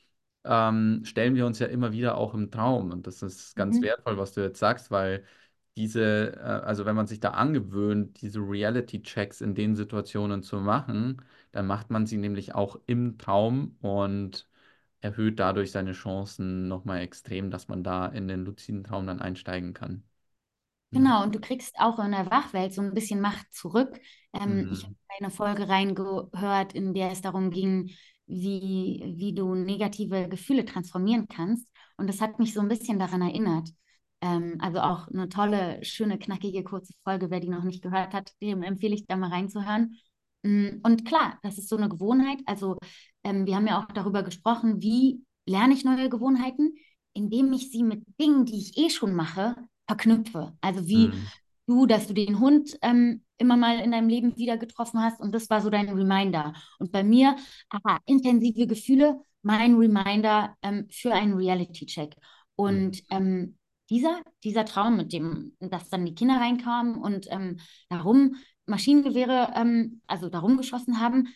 ähm, 0.44 1.02
stellen 1.04 1.34
wir 1.34 1.46
uns 1.46 1.58
ja 1.58 1.66
immer 1.66 1.92
wieder 1.92 2.16
auch 2.16 2.34
im 2.34 2.50
Traum. 2.50 2.90
Und 2.92 3.06
das 3.06 3.22
ist 3.22 3.56
ganz 3.56 3.80
mhm. 3.80 3.82
wertvoll, 3.82 4.18
was 4.18 4.32
du 4.32 4.40
jetzt 4.42 4.58
sagst, 4.58 4.90
weil 4.90 5.24
diese, 5.76 6.32
äh, 6.36 6.40
also 6.40 6.84
wenn 6.86 6.96
man 6.96 7.06
sich 7.06 7.20
da 7.20 7.30
angewöhnt, 7.30 8.20
diese 8.22 8.40
Reality-Checks 8.40 9.40
in 9.40 9.54
den 9.54 9.76
Situationen 9.76 10.42
zu 10.42 10.58
machen, 10.60 11.22
dann 11.52 11.66
macht 11.66 11.90
man 11.90 12.06
sie 12.06 12.16
nämlich 12.18 12.54
auch 12.54 12.78
im 12.86 13.18
Traum 13.18 13.76
und 13.80 14.48
erhöht 15.00 15.38
dadurch 15.40 15.72
seine 15.72 15.92
Chancen 15.92 16.68
nochmal 16.68 17.00
extrem, 17.02 17.50
dass 17.50 17.68
man 17.68 17.82
da 17.84 18.06
in 18.06 18.28
den 18.28 18.44
luziden 18.44 18.84
Traum 18.84 19.06
dann 19.06 19.20
einsteigen 19.20 19.74
kann. 19.74 20.04
Genau, 20.92 21.22
und 21.22 21.34
du 21.34 21.40
kriegst 21.40 21.76
auch 21.78 21.98
in 22.00 22.10
der 22.10 22.30
Wachwelt 22.30 22.74
so 22.74 22.82
ein 22.82 22.94
bisschen 22.94 23.20
Macht 23.20 23.52
zurück. 23.54 24.00
Ähm, 24.32 24.66
ich 24.70 24.82
habe 24.84 24.92
Mhm. 24.92 24.96
eine 25.20 25.30
Folge 25.30 25.68
reingehört, 25.68 26.72
in 26.72 26.94
der 26.94 27.12
es 27.12 27.20
darum 27.22 27.50
ging, 27.50 27.90
wie, 28.30 29.14
wie 29.16 29.34
du 29.34 29.54
negative 29.54 30.28
Gefühle 30.28 30.64
transformieren 30.64 31.28
kannst. 31.28 31.68
Und 31.96 32.06
das 32.08 32.20
hat 32.20 32.38
mich 32.38 32.54
so 32.54 32.60
ein 32.60 32.68
bisschen 32.68 32.98
daran 32.98 33.22
erinnert. 33.22 33.68
Ähm, 34.20 34.56
also 34.60 34.80
auch 34.80 35.08
eine 35.08 35.28
tolle, 35.28 35.82
schöne, 35.84 36.18
knackige, 36.18 36.62
kurze 36.64 36.92
Folge. 37.02 37.30
Wer 37.30 37.40
die 37.40 37.48
noch 37.48 37.64
nicht 37.64 37.82
gehört 37.82 38.12
hat, 38.14 38.32
dem 38.42 38.62
empfehle 38.62 38.94
ich 38.94 39.06
da 39.06 39.16
mal 39.16 39.30
reinzuhören. 39.30 39.96
Mm, 40.42 40.80
Und 40.82 41.04
klar, 41.04 41.38
das 41.42 41.58
ist 41.58 41.68
so 41.68 41.76
eine 41.76 41.88
Gewohnheit. 41.88 42.40
Also 42.46 42.76
ähm, 43.24 43.46
wir 43.46 43.56
haben 43.56 43.66
ja 43.66 43.80
auch 43.82 43.86
darüber 43.92 44.22
gesprochen, 44.22 44.80
wie 44.82 45.24
lerne 45.46 45.74
ich 45.74 45.84
neue 45.84 46.08
Gewohnheiten, 46.08 46.74
indem 47.12 47.52
ich 47.52 47.70
sie 47.70 47.82
mit 47.82 48.04
Dingen, 48.20 48.44
die 48.44 48.58
ich 48.58 48.76
eh 48.78 48.90
schon 48.90 49.14
mache, 49.14 49.56
verknüpfe. 49.86 50.56
Also 50.60 50.86
wie 50.86 51.12
Mhm. 51.12 51.26
du, 51.66 51.86
dass 51.86 52.06
du 52.06 52.14
den 52.14 52.38
Hund 52.40 52.76
ähm, 52.82 53.22
immer 53.40 53.56
mal 53.56 53.80
in 53.80 53.92
deinem 53.92 54.08
Leben 54.08 54.36
wieder 54.36 54.56
getroffen 54.58 55.00
hast 55.00 55.20
und 55.20 55.34
das 55.34 55.50
war 55.50 55.60
so 55.60 55.70
dein 55.70 55.88
Reminder. 55.88 56.52
Und 56.78 56.92
bei 56.92 57.02
mir, 57.02 57.36
aha, 57.70 57.98
intensive 58.06 58.66
Gefühle, 58.66 59.20
mein 59.42 59.74
Reminder 59.76 60.56
ähm, 60.62 60.86
für 60.90 61.12
einen 61.12 61.34
Reality-Check. 61.34 62.16
Mhm. 62.16 62.22
Und 62.54 63.02
ähm, 63.10 63.58
dieser, 63.88 64.20
dieser 64.44 64.64
Traum, 64.64 64.96
mit 64.96 65.12
dem, 65.12 65.56
dass 65.58 65.88
dann 65.88 66.06
die 66.06 66.14
Kinder 66.14 66.36
reinkamen 66.36 66.96
und 66.96 67.26
ähm, 67.30 67.58
darum 67.88 68.36
Maschinengewehre, 68.66 69.52
ähm, 69.56 70.00
also 70.06 70.28
darum 70.28 70.56
geschossen 70.56 71.00
haben, 71.00 71.28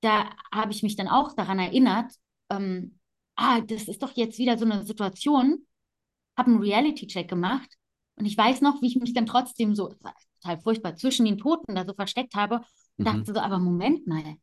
da 0.00 0.30
habe 0.52 0.72
ich 0.72 0.82
mich 0.82 0.96
dann 0.96 1.08
auch 1.08 1.34
daran 1.34 1.58
erinnert, 1.58 2.12
ähm, 2.50 2.98
ah, 3.36 3.60
das 3.60 3.88
ist 3.88 4.02
doch 4.02 4.12
jetzt 4.16 4.38
wieder 4.38 4.58
so 4.58 4.64
eine 4.64 4.84
Situation, 4.84 5.66
habe 6.36 6.50
einen 6.50 6.60
Reality-Check 6.60 7.28
gemacht 7.28 7.78
und 8.16 8.26
ich 8.26 8.36
weiß 8.36 8.60
noch, 8.60 8.82
wie 8.82 8.88
ich 8.88 8.96
mich 8.96 9.14
dann 9.14 9.26
trotzdem 9.26 9.74
so, 9.74 9.94
total 10.40 10.60
furchtbar, 10.60 10.96
zwischen 10.96 11.26
den 11.26 11.38
Toten 11.38 11.74
da 11.74 11.84
so 11.86 11.94
versteckt 11.94 12.34
habe 12.34 12.56
und 12.98 13.06
Mhm. 13.06 13.06
dachte 13.08 13.34
so, 13.34 13.40
aber 13.40 13.58
Moment 13.58 14.06
mal, 14.06 14.36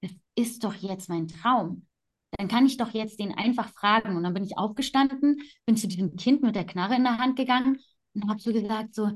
das 0.00 0.12
ist 0.34 0.64
doch 0.64 0.74
jetzt 0.74 1.08
mein 1.08 1.28
Traum. 1.28 1.86
Dann 2.32 2.48
kann 2.48 2.66
ich 2.66 2.76
doch 2.76 2.92
jetzt 2.92 3.18
den 3.20 3.32
einfach 3.34 3.70
fragen. 3.72 4.16
Und 4.16 4.22
dann 4.22 4.34
bin 4.34 4.44
ich 4.44 4.58
aufgestanden, 4.58 5.40
bin 5.66 5.76
zu 5.76 5.88
diesem 5.88 6.16
Kind 6.16 6.42
mit 6.42 6.54
der 6.56 6.66
Knarre 6.66 6.96
in 6.96 7.04
der 7.04 7.18
Hand 7.18 7.36
gegangen 7.36 7.80
und 8.14 8.28
habe 8.28 8.40
so 8.40 8.52
gesagt, 8.52 8.94
so, 8.94 9.06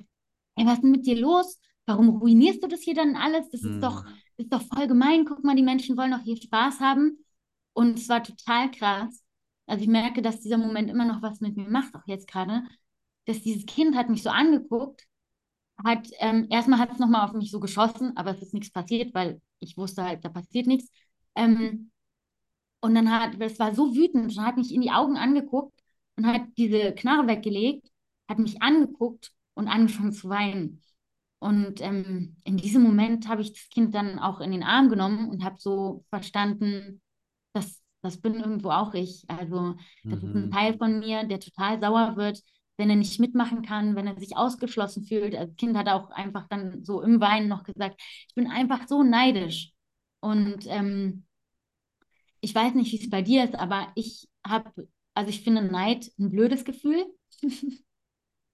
ey, 0.56 0.66
was 0.66 0.74
ist 0.74 0.82
denn 0.82 0.90
mit 0.92 1.06
dir 1.06 1.16
los? 1.18 1.58
Warum 1.86 2.08
ruinierst 2.10 2.62
du 2.62 2.68
das 2.68 2.80
hier 2.82 2.94
dann 2.94 3.16
alles? 3.16 3.48
Das 3.50 3.64
ist 3.64 3.82
doch, 3.82 4.02
Mhm. 4.04 4.22
das 4.36 4.46
ist 4.46 4.52
doch 4.52 4.62
voll 4.62 4.86
gemein. 4.86 5.24
Guck 5.24 5.44
mal, 5.44 5.56
die 5.56 5.62
Menschen 5.62 5.96
wollen 5.96 6.12
doch 6.12 6.22
hier 6.22 6.36
Spaß 6.36 6.80
haben. 6.80 7.24
Und 7.74 7.98
es 7.98 8.08
war 8.08 8.22
total 8.22 8.70
krass. 8.70 9.22
Also 9.66 9.82
ich 9.82 9.88
merke, 9.88 10.22
dass 10.22 10.40
dieser 10.40 10.58
Moment 10.58 10.90
immer 10.90 11.04
noch 11.04 11.22
was 11.22 11.40
mit 11.40 11.56
mir 11.56 11.68
macht, 11.68 11.94
auch 11.94 12.06
jetzt 12.06 12.26
gerade, 12.28 12.64
dass 13.26 13.42
dieses 13.42 13.66
Kind 13.66 13.96
hat 13.96 14.08
mich 14.08 14.22
so 14.22 14.30
angeguckt, 14.30 15.06
hat, 15.84 16.08
ähm, 16.18 16.46
erstmal 16.50 16.78
hat 16.78 16.92
es 16.92 16.98
nochmal 16.98 17.26
auf 17.26 17.32
mich 17.34 17.50
so 17.50 17.60
geschossen, 17.60 18.16
aber 18.16 18.30
es 18.32 18.42
ist 18.42 18.54
nichts 18.54 18.70
passiert, 18.70 19.14
weil 19.14 19.40
ich 19.60 19.76
wusste 19.76 20.04
halt, 20.04 20.24
da 20.24 20.28
passiert 20.28 20.66
nichts. 20.66 20.90
Ähm, 21.36 21.90
und 22.80 22.94
dann 22.94 23.10
hat, 23.10 23.40
es 23.40 23.58
war 23.58 23.74
so 23.74 23.94
wütend 23.94 24.36
und 24.36 24.44
hat 24.44 24.56
mich 24.56 24.74
in 24.74 24.80
die 24.82 24.90
Augen 24.90 25.16
angeguckt 25.16 25.72
und 26.16 26.26
hat 26.26 26.42
diese 26.56 26.92
Knarre 26.94 27.26
weggelegt, 27.28 27.88
hat 28.28 28.38
mich 28.38 28.60
angeguckt 28.62 29.32
und 29.54 29.68
angefangen 29.68 30.12
zu 30.12 30.28
weinen. 30.28 30.82
Und 31.38 31.80
ähm, 31.80 32.36
in 32.44 32.56
diesem 32.56 32.82
Moment 32.82 33.28
habe 33.28 33.42
ich 33.42 33.52
das 33.52 33.68
Kind 33.70 33.94
dann 33.94 34.18
auch 34.18 34.40
in 34.40 34.52
den 34.52 34.62
Arm 34.62 34.88
genommen 34.88 35.28
und 35.30 35.44
habe 35.44 35.56
so 35.58 36.04
verstanden, 36.10 37.00
das, 37.54 37.82
das 38.02 38.18
bin 38.20 38.34
irgendwo 38.36 38.70
auch 38.70 38.94
ich. 38.94 39.24
Also 39.28 39.76
das 40.08 40.22
ist 40.22 40.34
ein 40.34 40.50
Mhm. 40.50 40.52
Teil 40.52 40.76
von 40.78 41.00
mir, 41.00 41.24
der 41.24 41.40
total 41.40 41.80
sauer 41.80 42.16
wird, 42.16 42.42
wenn 42.76 42.90
er 42.90 42.96
nicht 42.96 43.20
mitmachen 43.20 43.62
kann, 43.62 43.96
wenn 43.96 44.06
er 44.06 44.18
sich 44.18 44.36
ausgeschlossen 44.36 45.04
fühlt. 45.04 45.34
Also 45.34 45.48
das 45.48 45.56
Kind 45.56 45.76
hat 45.76 45.88
auch 45.88 46.10
einfach 46.10 46.48
dann 46.48 46.84
so 46.84 47.02
im 47.02 47.20
Weinen 47.20 47.48
noch 47.48 47.64
gesagt, 47.64 48.00
ich 48.28 48.34
bin 48.34 48.48
einfach 48.48 48.88
so 48.88 49.02
neidisch. 49.02 49.72
Und 50.20 50.66
ähm, 50.68 51.24
ich 52.40 52.54
weiß 52.54 52.74
nicht, 52.74 52.92
wie 52.92 53.02
es 53.02 53.10
bei 53.10 53.22
dir 53.22 53.44
ist, 53.44 53.54
aber 53.54 53.88
ich 53.94 54.28
habe, 54.46 54.88
also 55.14 55.30
ich 55.30 55.42
finde 55.42 55.62
Neid 55.62 56.10
ein 56.18 56.30
blödes 56.30 56.64
Gefühl. 56.64 57.04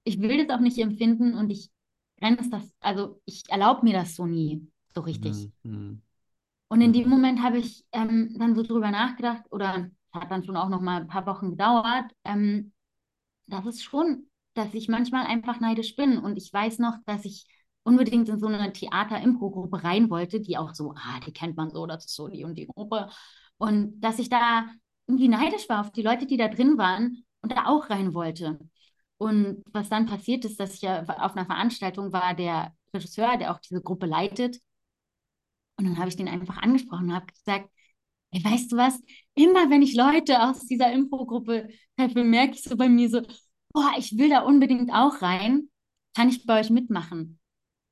Ich 0.04 0.20
will 0.20 0.46
das 0.46 0.56
auch 0.56 0.60
nicht 0.60 0.78
empfinden 0.78 1.34
und 1.34 1.50
ich 1.50 1.70
grenze 2.18 2.50
das, 2.50 2.72
also 2.80 3.20
ich 3.26 3.42
erlaube 3.48 3.84
mir 3.84 3.92
das 3.92 4.16
so 4.16 4.26
nie 4.26 4.66
so 4.94 5.02
richtig. 5.02 5.48
Mhm. 5.48 5.52
Mhm. 5.64 6.02
Und 6.68 6.80
in 6.80 6.92
dem 6.92 7.04
Mhm. 7.04 7.10
Moment 7.10 7.42
habe 7.42 7.58
ich 7.58 7.84
ähm, 7.92 8.34
dann 8.38 8.54
so 8.54 8.62
drüber 8.62 8.90
nachgedacht, 8.90 9.44
oder 9.50 9.90
hat 10.12 10.30
dann 10.30 10.44
schon 10.44 10.56
auch 10.56 10.68
noch 10.68 10.80
mal 10.80 11.00
ein 11.02 11.08
paar 11.08 11.26
Wochen 11.26 11.50
gedauert, 11.50 12.12
ähm, 12.24 12.72
das 13.48 13.66
ist 13.66 13.82
schon, 13.82 14.28
dass 14.54 14.74
ich 14.74 14.88
manchmal 14.88 15.26
einfach 15.26 15.60
neidisch 15.60 15.96
bin. 15.96 16.18
Und 16.18 16.36
ich 16.36 16.52
weiß 16.52 16.78
noch, 16.78 16.96
dass 17.06 17.24
ich 17.24 17.46
unbedingt 17.82 18.28
in 18.28 18.38
so 18.38 18.46
eine 18.46 18.72
Theater-Impro-Gruppe 18.72 19.82
rein 19.82 20.10
wollte, 20.10 20.40
die 20.40 20.58
auch 20.58 20.74
so, 20.74 20.94
ah, 20.96 21.20
die 21.26 21.32
kennt 21.32 21.56
man 21.56 21.70
so, 21.70 21.86
das 21.86 22.06
ist 22.06 22.14
so 22.14 22.28
die 22.28 22.44
und 22.44 22.56
die 22.56 22.66
Gruppe. 22.66 23.10
Und 23.56 24.00
dass 24.00 24.18
ich 24.18 24.28
da 24.28 24.66
irgendwie 25.06 25.28
neidisch 25.28 25.68
war 25.68 25.80
auf 25.80 25.92
die 25.92 26.02
Leute, 26.02 26.26
die 26.26 26.36
da 26.36 26.48
drin 26.48 26.78
waren 26.78 27.24
und 27.40 27.52
da 27.52 27.66
auch 27.66 27.90
rein 27.90 28.14
wollte. 28.14 28.58
Und 29.16 29.64
was 29.72 29.88
dann 29.88 30.06
passiert 30.06 30.44
ist, 30.44 30.60
dass 30.60 30.74
ich 30.74 30.82
ja 30.82 31.02
auf 31.02 31.36
einer 31.36 31.46
Veranstaltung 31.46 32.12
war, 32.12 32.34
der 32.34 32.72
Regisseur, 32.94 33.36
der 33.36 33.52
auch 33.52 33.58
diese 33.58 33.82
Gruppe 33.82 34.06
leitet, 34.06 34.60
und 35.76 35.84
dann 35.84 35.98
habe 35.98 36.08
ich 36.08 36.16
den 36.16 36.28
einfach 36.28 36.58
angesprochen 36.58 37.08
und 37.08 37.14
habe 37.14 37.26
gesagt, 37.26 37.70
ey, 38.32 38.44
weißt 38.44 38.72
du 38.72 38.76
was? 38.76 39.00
Immer 39.34 39.70
wenn 39.70 39.82
ich 39.82 39.94
Leute 39.94 40.42
aus 40.42 40.60
dieser 40.66 40.92
Infogruppe 40.92 41.68
treffe, 41.96 42.24
merke 42.24 42.54
ich 42.54 42.62
so 42.62 42.76
bei 42.76 42.88
mir 42.88 43.08
so, 43.08 43.22
boah, 43.72 43.92
ich 43.98 44.16
will 44.18 44.30
da 44.30 44.40
unbedingt 44.42 44.92
auch 44.92 45.22
rein. 45.22 45.68
Kann 46.16 46.28
ich 46.28 46.46
bei 46.46 46.60
euch 46.60 46.70
mitmachen? 46.70 47.38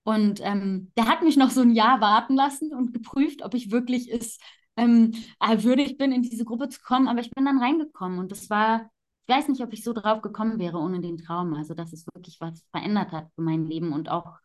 Und 0.04 0.40
ähm, 0.42 0.92
der 0.96 1.06
hat 1.08 1.22
mich 1.22 1.36
noch 1.36 1.50
so 1.50 1.62
ein 1.62 1.72
Jahr 1.72 2.00
warten 2.00 2.36
lassen 2.36 2.72
und 2.72 2.92
geprüft, 2.94 3.42
ob 3.42 3.54
ich 3.54 3.70
wirklich 3.72 4.10
es 4.12 4.38
ähm, 4.76 5.12
äh, 5.40 5.62
würdig 5.64 5.98
bin, 5.98 6.12
in 6.12 6.22
diese 6.22 6.44
Gruppe 6.44 6.68
zu 6.68 6.80
kommen. 6.82 7.08
Aber 7.08 7.20
ich 7.20 7.30
bin 7.30 7.44
dann 7.44 7.58
reingekommen 7.60 8.18
und 8.20 8.30
das 8.32 8.48
war, 8.50 8.90
ich 9.28 9.34
weiß 9.34 9.48
nicht, 9.48 9.62
ob 9.62 9.72
ich 9.72 9.82
so 9.84 9.92
drauf 9.92 10.22
gekommen 10.22 10.58
wäre 10.60 10.78
ohne 10.78 11.00
den 11.00 11.18
Traum. 11.18 11.54
Also, 11.54 11.74
dass 11.74 11.92
es 11.92 12.06
wirklich 12.14 12.40
was 12.40 12.64
verändert 12.72 13.12
hat 13.12 13.30
für 13.34 13.42
mein 13.42 13.64
Leben 13.66 13.92
und 13.92 14.08
auch 14.10 14.38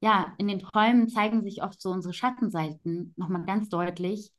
ja, 0.00 0.34
in 0.38 0.48
den 0.48 0.58
Träumen 0.60 1.08
zeigen 1.08 1.42
sich 1.42 1.62
oft 1.62 1.80
so 1.80 1.90
unsere 1.90 2.12
Schattenseiten 2.14 3.14
nochmal 3.16 3.44
ganz 3.46 3.68
deutlich, 3.70 4.32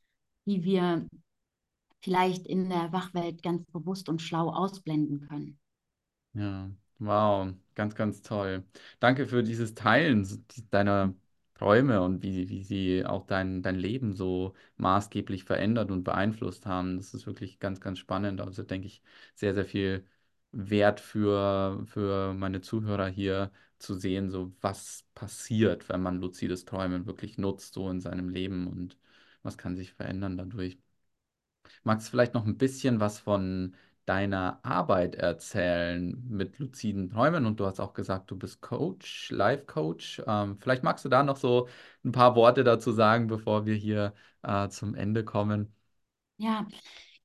die 0.46 0.64
wir 0.64 1.06
vielleicht 2.00 2.46
in 2.46 2.70
der 2.70 2.92
Wachwelt 2.92 3.42
ganz 3.42 3.64
bewusst 3.72 4.08
und 4.08 4.22
schlau 4.22 4.50
ausblenden 4.50 5.28
können. 5.28 5.58
Ja, 6.34 6.70
wow, 6.98 7.52
ganz, 7.74 7.94
ganz 7.94 8.20
toll. 8.22 8.64
Danke 9.00 9.26
für 9.26 9.42
dieses 9.42 9.74
Teilen 9.74 10.26
deiner 10.70 11.14
Träume 11.54 12.02
und 12.02 12.22
wie, 12.22 12.48
wie 12.50 12.62
sie 12.62 13.06
auch 13.06 13.26
dein, 13.26 13.62
dein 13.62 13.76
Leben 13.76 14.12
so 14.14 14.52
maßgeblich 14.76 15.44
verändert 15.44 15.90
und 15.90 16.04
beeinflusst 16.04 16.66
haben. 16.66 16.98
Das 16.98 17.14
ist 17.14 17.26
wirklich 17.26 17.58
ganz, 17.58 17.80
ganz 17.80 17.98
spannend. 17.98 18.40
Also 18.42 18.62
denke 18.62 18.86
ich, 18.86 19.02
sehr, 19.34 19.54
sehr 19.54 19.64
viel 19.64 20.04
Wert 20.52 21.00
für, 21.00 21.82
für 21.86 22.34
meine 22.34 22.60
Zuhörer 22.60 23.08
hier 23.08 23.50
zu 23.78 23.94
sehen, 23.94 24.30
so 24.30 24.52
was 24.60 25.04
passiert, 25.14 25.88
wenn 25.88 26.02
man 26.02 26.20
luzides 26.20 26.64
Träumen 26.66 27.06
wirklich 27.06 27.38
nutzt, 27.38 27.74
so 27.74 27.88
in 27.90 28.00
seinem 28.00 28.28
Leben 28.28 28.66
und 28.66 28.98
was 29.46 29.58
kann 29.58 29.76
sich 29.76 29.94
verändern 29.94 30.36
dadurch. 30.38 30.78
Magst 31.84 32.08
du 32.08 32.10
vielleicht 32.10 32.34
noch 32.34 32.44
ein 32.46 32.58
bisschen 32.58 33.00
was 33.00 33.18
von 33.18 33.74
deiner 34.04 34.60
Arbeit 34.64 35.14
erzählen 35.16 36.22
mit 36.28 36.58
luziden 36.58 37.10
Träumen? 37.10 37.46
Und 37.46 37.60
du 37.60 37.66
hast 37.66 37.80
auch 37.80 37.94
gesagt, 37.94 38.30
du 38.30 38.36
bist 38.38 38.60
Coach, 38.60 39.30
Life-Coach. 39.30 40.22
Ähm, 40.26 40.58
vielleicht 40.60 40.82
magst 40.84 41.04
du 41.04 41.08
da 41.08 41.22
noch 41.22 41.36
so 41.36 41.68
ein 42.04 42.12
paar 42.12 42.34
Worte 42.36 42.64
dazu 42.64 42.92
sagen, 42.92 43.26
bevor 43.26 43.66
wir 43.66 43.74
hier 43.74 44.14
äh, 44.42 44.68
zum 44.68 44.94
Ende 44.94 45.24
kommen. 45.24 45.72
Ja, 46.38 46.66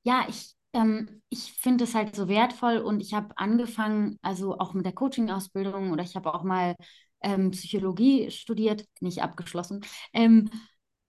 ja, 0.04 0.26
ich, 0.28 0.54
ähm, 0.72 1.22
ich 1.28 1.52
finde 1.54 1.84
es 1.84 1.94
halt 1.94 2.16
so 2.16 2.28
wertvoll 2.28 2.78
und 2.78 3.00
ich 3.00 3.14
habe 3.14 3.36
angefangen, 3.38 4.18
also 4.22 4.58
auch 4.58 4.74
mit 4.74 4.86
der 4.86 4.92
Coaching-Ausbildung 4.94 5.92
oder 5.92 6.02
ich 6.02 6.16
habe 6.16 6.32
auch 6.34 6.42
mal 6.44 6.76
ähm, 7.22 7.50
Psychologie 7.52 8.30
studiert, 8.30 8.84
nicht 9.00 9.22
abgeschlossen. 9.22 9.82
Ähm, 10.14 10.50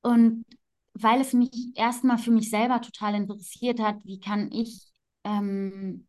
und 0.01 0.45
weil 0.93 1.21
es 1.21 1.33
mich 1.33 1.51
erstmal 1.75 2.17
für 2.17 2.31
mich 2.31 2.49
selber 2.49 2.81
total 2.81 3.15
interessiert 3.15 3.79
hat, 3.79 4.03
wie 4.05 4.19
kann 4.19 4.51
ich 4.51 4.91
ähm, 5.23 6.07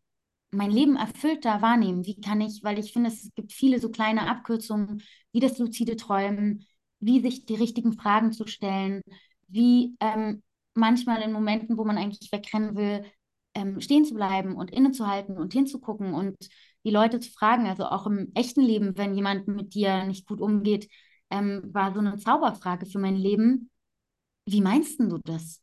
mein 0.51 0.71
Leben 0.71 0.97
erfüllter 0.97 1.63
wahrnehmen? 1.63 2.07
Wie 2.07 2.21
kann 2.21 2.41
ich, 2.41 2.63
weil 2.63 2.79
ich 2.79 2.93
finde, 2.93 3.11
es 3.11 3.31
gibt 3.35 3.53
viele 3.53 3.81
so 3.81 3.91
kleine 3.91 4.29
Abkürzungen, 4.29 5.03
wie 5.33 5.41
das 5.41 5.59
luzide 5.59 5.97
Träumen, 5.97 6.67
wie 7.01 7.21
sich 7.21 7.45
die 7.47 7.57
richtigen 7.57 7.93
Fragen 7.95 8.33
zu 8.33 8.47
stellen, 8.47 9.03
wie 9.49 9.97
ähm, 10.01 10.43
manchmal 10.75 11.23
in 11.23 11.33
Momenten, 11.33 11.77
wo 11.77 11.85
man 11.85 11.99
eigentlich 11.99 12.31
wegrennen 12.33 12.77
will, 12.77 13.05
ähm, 13.55 13.81
stehen 13.81 14.05
zu 14.05 14.15
bleiben 14.15 14.57
und 14.57 14.71
innezuhalten 14.71 15.39
und 15.39 15.53
hinzugucken 15.53 16.15
und 16.15 16.37
die 16.85 16.91
Leute 16.91 17.21
zu 17.21 17.31
fragen. 17.31 17.67
Also 17.67 17.85
auch 17.87 18.07
im 18.07 18.31
echten 18.35 18.61
Leben, 18.63 18.97
wenn 18.97 19.15
jemand 19.15 19.49
mit 19.49 19.75
dir 19.75 20.05
nicht 20.05 20.27
gut 20.27 20.41
umgeht, 20.41 20.89
ähm, 21.31 21.63
war 21.73 21.93
so 21.93 22.01
eine 22.01 22.17
Zauberfrage 22.17 22.87
für 22.87 22.99
mein 22.99 23.17
Leben. 23.17 23.71
Wie 24.47 24.61
meinst 24.61 25.01
du 25.01 25.19
das? 25.19 25.63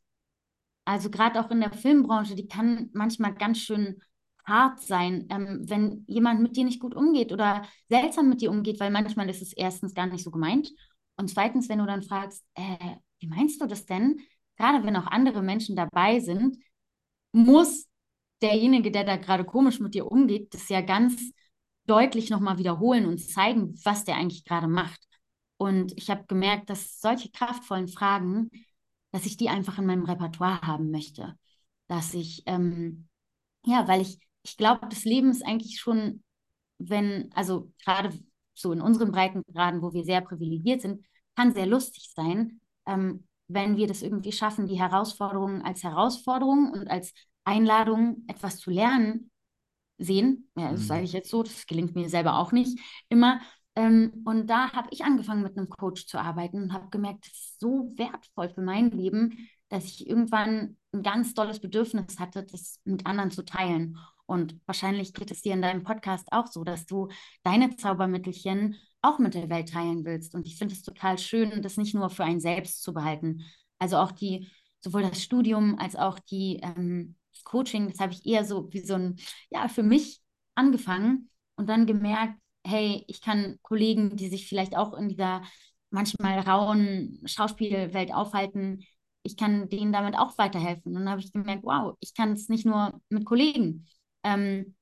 Also 0.86 1.10
gerade 1.10 1.40
auch 1.40 1.52
in 1.52 1.62
der 1.62 1.72
Filmbranche, 1.72 2.36
die 2.36 2.48
kann 2.48 2.90
manchmal 2.94 3.34
ganz 3.36 3.60
schön 3.60 4.02
hart 4.46 4.80
sein, 4.82 5.28
ähm, 5.30 5.62
wenn 5.70 6.04
jemand 6.08 6.42
mit 6.42 6.56
dir 6.58 6.66
nicht 6.66 6.80
gut 6.80 6.96
umgeht 6.96 7.32
oder 7.32 7.64
seltsam 7.90 8.30
mit 8.30 8.42
dir 8.42 8.50
umgeht, 8.50 8.80
weil 8.80 8.90
manchmal 8.92 9.30
ist 9.30 9.42
es 9.42 9.54
erstens 9.54 9.94
gar 9.94 10.08
nicht 10.08 10.24
so 10.24 10.32
gemeint. 10.32 10.72
Und 11.16 11.30
zweitens, 11.30 11.70
wenn 11.70 11.80
du 11.80 11.86
dann 11.86 12.02
fragst, 12.02 12.44
äh, 12.56 12.96
wie 13.20 13.28
meinst 13.28 13.62
du 13.62 13.68
das 13.68 13.86
denn? 13.86 14.20
Gerade 14.58 14.84
wenn 14.84 14.96
auch 14.96 15.08
andere 15.08 15.44
Menschen 15.44 15.76
dabei 15.76 16.20
sind, 16.20 16.58
muss 17.32 17.88
derjenige, 18.42 18.92
der 18.92 19.04
da 19.04 19.18
gerade 19.18 19.46
komisch 19.46 19.80
mit 19.80 19.94
dir 19.94 20.12
umgeht, 20.12 20.54
das 20.54 20.70
ja 20.70 20.82
ganz 20.82 21.32
deutlich 21.86 22.30
nochmal 22.30 22.58
wiederholen 22.58 23.06
und 23.06 23.20
zeigen, 23.20 23.76
was 23.84 24.04
der 24.04 24.16
eigentlich 24.16 24.44
gerade 24.46 24.68
macht. 24.68 25.00
Und 25.58 25.94
ich 25.96 26.10
habe 26.10 26.26
gemerkt, 26.28 26.70
dass 26.70 27.00
solche 27.00 27.30
kraftvollen 27.30 27.88
Fragen, 27.88 28.50
dass 29.12 29.26
ich 29.26 29.38
die 29.38 29.50
einfach 29.50 29.78
in 29.78 29.86
meinem 29.86 30.06
Repertoire 30.06 30.62
haben 30.62 30.92
möchte. 30.92 31.38
Dass 31.88 32.14
ich, 32.14 32.44
ähm, 32.46 33.08
ja, 33.66 33.88
weil 33.88 34.02
ich, 34.02 34.20
ich 34.44 34.58
glaube, 34.58 34.88
das 34.90 35.06
Leben 35.06 35.32
ist 35.32 35.46
eigentlich 35.46 35.80
schon, 35.80 36.24
wenn, 36.78 37.32
also 37.36 37.72
gerade 37.86 38.12
so 38.54 38.72
in 38.74 38.82
unseren 38.82 39.12
Breitengraden, 39.12 39.82
wo 39.82 39.94
wir 39.94 40.04
sehr 40.04 40.22
privilegiert 40.22 40.82
sind, 40.82 41.06
kann 41.36 41.54
sehr 41.54 41.66
lustig 41.68 42.12
sein, 42.16 42.62
ähm, 42.86 43.28
wenn 43.48 43.78
wir 43.78 43.88
das 43.88 44.02
irgendwie 44.02 44.32
schaffen, 44.32 44.68
die 44.68 44.80
Herausforderungen 44.80 45.62
als 45.62 45.84
Herausforderung 45.84 46.72
und 46.72 46.88
als 46.90 47.14
Einladung, 47.44 48.24
etwas 48.28 48.58
zu 48.60 48.72
lernen, 48.72 49.32
sehen. 49.98 50.50
Ja, 50.58 50.72
das 50.72 50.88
sage 50.88 51.04
Mhm. 51.04 51.06
ich 51.06 51.14
jetzt 51.14 51.30
so, 51.30 51.44
das 51.44 51.66
gelingt 51.68 51.96
mir 51.96 52.10
selber 52.10 52.38
auch 52.40 52.52
nicht 52.52 52.80
immer. 53.10 53.42
Ähm, 53.76 54.24
und 54.26 54.48
da 54.48 54.72
habe 54.74 54.90
ich 54.92 55.04
angefangen, 55.04 55.44
mit 55.44 55.58
einem 55.58 55.70
Coach 55.70 56.06
zu 56.08 56.20
arbeiten 56.20 56.64
und 56.64 56.74
habe 56.74 56.90
gemerkt, 56.90 57.26
das 57.26 57.34
ist 57.34 57.60
so 57.60 57.94
wertvoll 57.96 58.50
für 58.50 58.62
mein 58.62 58.92
Leben, 58.92 59.50
dass 59.70 59.86
ich 59.86 60.08
irgendwann 60.08 60.78
ein 60.92 61.04
ganz 61.04 61.34
tolles 61.34 61.60
Bedürfnis 61.60 62.20
hatte, 62.20 62.44
das 62.44 62.80
mit 62.84 63.06
anderen 63.06 63.32
zu 63.32 63.46
teilen. 63.46 63.98
Und 64.26 64.60
wahrscheinlich 64.66 65.14
geht 65.14 65.32
es 65.32 65.42
dir 65.42 65.54
in 65.54 65.62
deinem 65.62 65.84
Podcast 65.84 66.28
auch 66.32 66.48
so, 66.48 66.64
dass 66.64 66.86
du 66.86 67.10
deine 67.44 67.76
Zaubermittelchen 67.76 68.76
auch 69.02 69.20
mit 69.20 69.34
der 69.34 69.50
Welt 69.50 69.70
teilen 69.70 70.06
willst. 70.06 70.36
Und 70.36 70.46
ich 70.46 70.58
finde 70.58 70.74
es 70.74 70.84
total 70.84 71.18
schön, 71.18 71.62
das 71.62 71.78
nicht 71.78 71.96
nur 71.96 72.10
für 72.10 72.24
einen 72.24 72.40
selbst 72.40 72.84
zu 72.84 72.94
behalten. 72.94 73.44
Also 73.80 73.98
auch 73.98 74.12
die, 74.12 74.50
sowohl 74.80 75.04
das 75.04 75.24
Studium 75.24 75.78
als 75.80 75.96
auch 75.96 76.20
die 76.20 76.60
ähm, 76.62 77.16
Coaching, 77.46 77.90
das 77.90 78.00
habe 78.00 78.14
ich 78.14 78.26
eher 78.26 78.46
so 78.46 78.72
wie 78.72 78.82
so 78.82 78.96
ein 78.96 79.18
ja, 79.50 79.68
für 79.68 79.84
mich 79.84 80.22
angefangen 80.56 81.30
und 81.56 81.68
dann 81.68 81.86
gemerkt, 81.86 82.36
hey, 82.66 83.04
ich 83.08 83.22
kann 83.22 83.58
Kollegen, 83.62 84.16
die 84.16 84.30
sich 84.30 84.48
vielleicht 84.48 84.76
auch 84.76 84.94
in 84.94 85.10
dieser 85.10 85.42
manchmal 85.90 86.40
rauen 86.40 87.20
Schauspielwelt 87.26 88.14
aufhalten, 88.14 88.84
ich 89.24 89.38
kann 89.38 89.70
denen 89.70 89.94
damit 89.94 90.18
auch 90.18 90.38
weiterhelfen. 90.38 90.96
Und 90.96 90.96
dann 90.96 91.10
habe 91.10 91.22
ich 91.22 91.32
gemerkt, 91.32 91.64
wow, 91.64 91.96
ich 92.00 92.14
kann 92.14 92.32
es 92.32 92.50
nicht 92.50 92.66
nur 92.66 93.00
mit 93.10 93.26
Kollegen. 93.26 93.88
Ähm, 94.24 94.76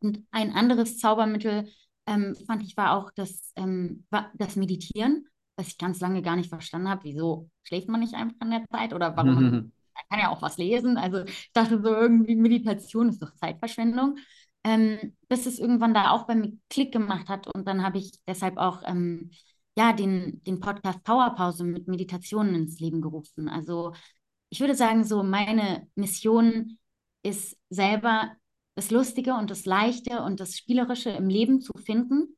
und 0.00 0.26
ein 0.30 0.52
anderes 0.52 0.98
Zaubermittel 0.98 1.68
ähm, 2.06 2.36
fand 2.46 2.62
ich 2.62 2.76
war 2.76 2.96
auch 2.96 3.10
das, 3.14 3.52
ähm, 3.56 4.04
das 4.34 4.56
Meditieren, 4.56 5.26
was 5.56 5.68
ich 5.68 5.78
ganz 5.78 6.00
lange 6.00 6.22
gar 6.22 6.36
nicht 6.36 6.48
verstanden 6.48 6.88
habe. 6.88 7.04
Wieso 7.04 7.50
schläft 7.62 7.88
man 7.88 8.00
nicht 8.00 8.14
einfach 8.14 8.36
in 8.42 8.50
der 8.50 8.64
Zeit 8.70 8.92
oder 8.92 9.16
warum 9.16 9.34
man, 9.34 9.44
man 9.52 9.72
kann 10.10 10.20
ja 10.20 10.30
auch 10.30 10.42
was 10.42 10.58
lesen. 10.58 10.96
Also 10.96 11.24
ich 11.24 11.50
dachte 11.52 11.80
so 11.82 11.88
irgendwie 11.88 12.36
Meditation 12.36 13.08
ist 13.08 13.22
doch 13.22 13.34
Zeitverschwendung. 13.34 14.18
Ähm, 14.68 15.16
bis 15.28 15.46
es 15.46 15.58
irgendwann 15.58 15.94
da 15.94 16.10
auch 16.10 16.26
bei 16.26 16.34
mir 16.34 16.52
Klick 16.68 16.92
gemacht 16.92 17.28
hat 17.28 17.46
und 17.54 17.66
dann 17.66 17.82
habe 17.82 17.98
ich 17.98 18.12
deshalb 18.26 18.58
auch 18.58 18.82
ähm, 18.84 19.30
ja 19.78 19.92
den, 19.94 20.42
den 20.44 20.60
Podcast 20.60 21.02
Powerpause 21.04 21.64
mit 21.64 21.88
Meditationen 21.88 22.54
ins 22.54 22.78
Leben 22.78 23.00
gerufen. 23.00 23.48
Also 23.48 23.94
ich 24.50 24.60
würde 24.60 24.74
sagen, 24.74 25.04
so 25.04 25.22
meine 25.22 25.88
Mission 25.94 26.78
ist 27.22 27.56
selber 27.70 28.32
das 28.74 28.90
Lustige 28.90 29.34
und 29.34 29.50
das 29.50 29.64
Leichte 29.64 30.22
und 30.22 30.40
das 30.40 30.56
Spielerische 30.56 31.10
im 31.10 31.28
Leben 31.28 31.60
zu 31.60 31.72
finden. 31.78 32.36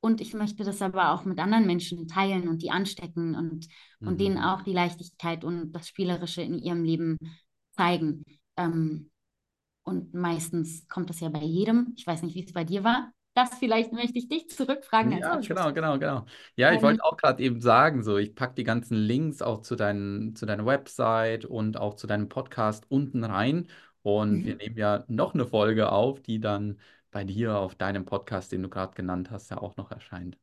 Und 0.00 0.20
ich 0.20 0.34
möchte 0.34 0.64
das 0.64 0.82
aber 0.82 1.12
auch 1.12 1.24
mit 1.24 1.38
anderen 1.38 1.66
Menschen 1.66 2.08
teilen 2.08 2.48
und 2.48 2.62
die 2.62 2.70
anstecken 2.70 3.34
und, 3.34 3.66
und 4.00 4.20
denen 4.20 4.36
Mhm. 4.36 4.42
auch 4.42 4.62
die 4.62 4.72
Leichtigkeit 4.72 5.44
und 5.44 5.72
das 5.72 5.88
Spielerische 5.88 6.42
in 6.42 6.58
ihrem 6.58 6.84
Leben 6.84 7.18
zeigen. 7.72 8.24
Ähm, 8.56 9.10
und 9.86 10.14
meistens 10.14 10.86
kommt 10.88 11.10
das 11.10 11.20
ja 11.20 11.28
bei 11.28 11.40
jedem. 11.42 11.94
Ich 11.96 12.06
weiß 12.06 12.22
nicht, 12.22 12.34
wie 12.34 12.44
es 12.44 12.52
bei 12.52 12.64
dir 12.64 12.84
war. 12.84 13.12
Das 13.34 13.58
vielleicht 13.58 13.92
möchte 13.92 14.18
ich 14.18 14.28
dich 14.28 14.48
zurückfragen 14.48 15.12
Ja, 15.12 15.36
genau, 15.36 15.72
genau, 15.72 15.98
genau. 15.98 16.26
Ja, 16.56 16.72
ich 16.72 16.76
Ähm, 16.78 16.82
wollte 16.82 17.04
auch 17.04 17.16
gerade 17.16 17.42
eben 17.42 17.60
sagen, 17.60 18.02
so, 18.02 18.16
ich 18.18 18.34
packe 18.34 18.54
die 18.54 18.64
ganzen 18.64 18.96
Links 18.96 19.42
auch 19.42 19.60
zu 19.60 19.76
deinen, 19.76 20.34
zu 20.34 20.46
deiner 20.46 20.66
Website 20.66 21.44
und 21.44 21.76
auch 21.78 21.94
zu 21.94 22.06
deinem 22.06 22.28
Podcast 22.28 22.86
unten 22.90 23.24
rein. 23.24 23.68
Und 24.02 24.44
wir 24.44 24.54
mhm. 24.54 24.58
nehmen 24.58 24.76
ja 24.78 25.04
noch 25.08 25.34
eine 25.34 25.46
Folge 25.46 25.92
auf, 25.92 26.20
die 26.20 26.40
dann 26.40 26.80
bei 27.10 27.24
dir 27.24 27.58
auf 27.58 27.74
deinem 27.74 28.04
Podcast, 28.06 28.52
den 28.52 28.62
du 28.62 28.68
gerade 28.70 28.94
genannt 28.94 29.30
hast, 29.30 29.50
ja 29.50 29.58
auch 29.58 29.76
noch 29.76 29.90
erscheint. 29.90 30.38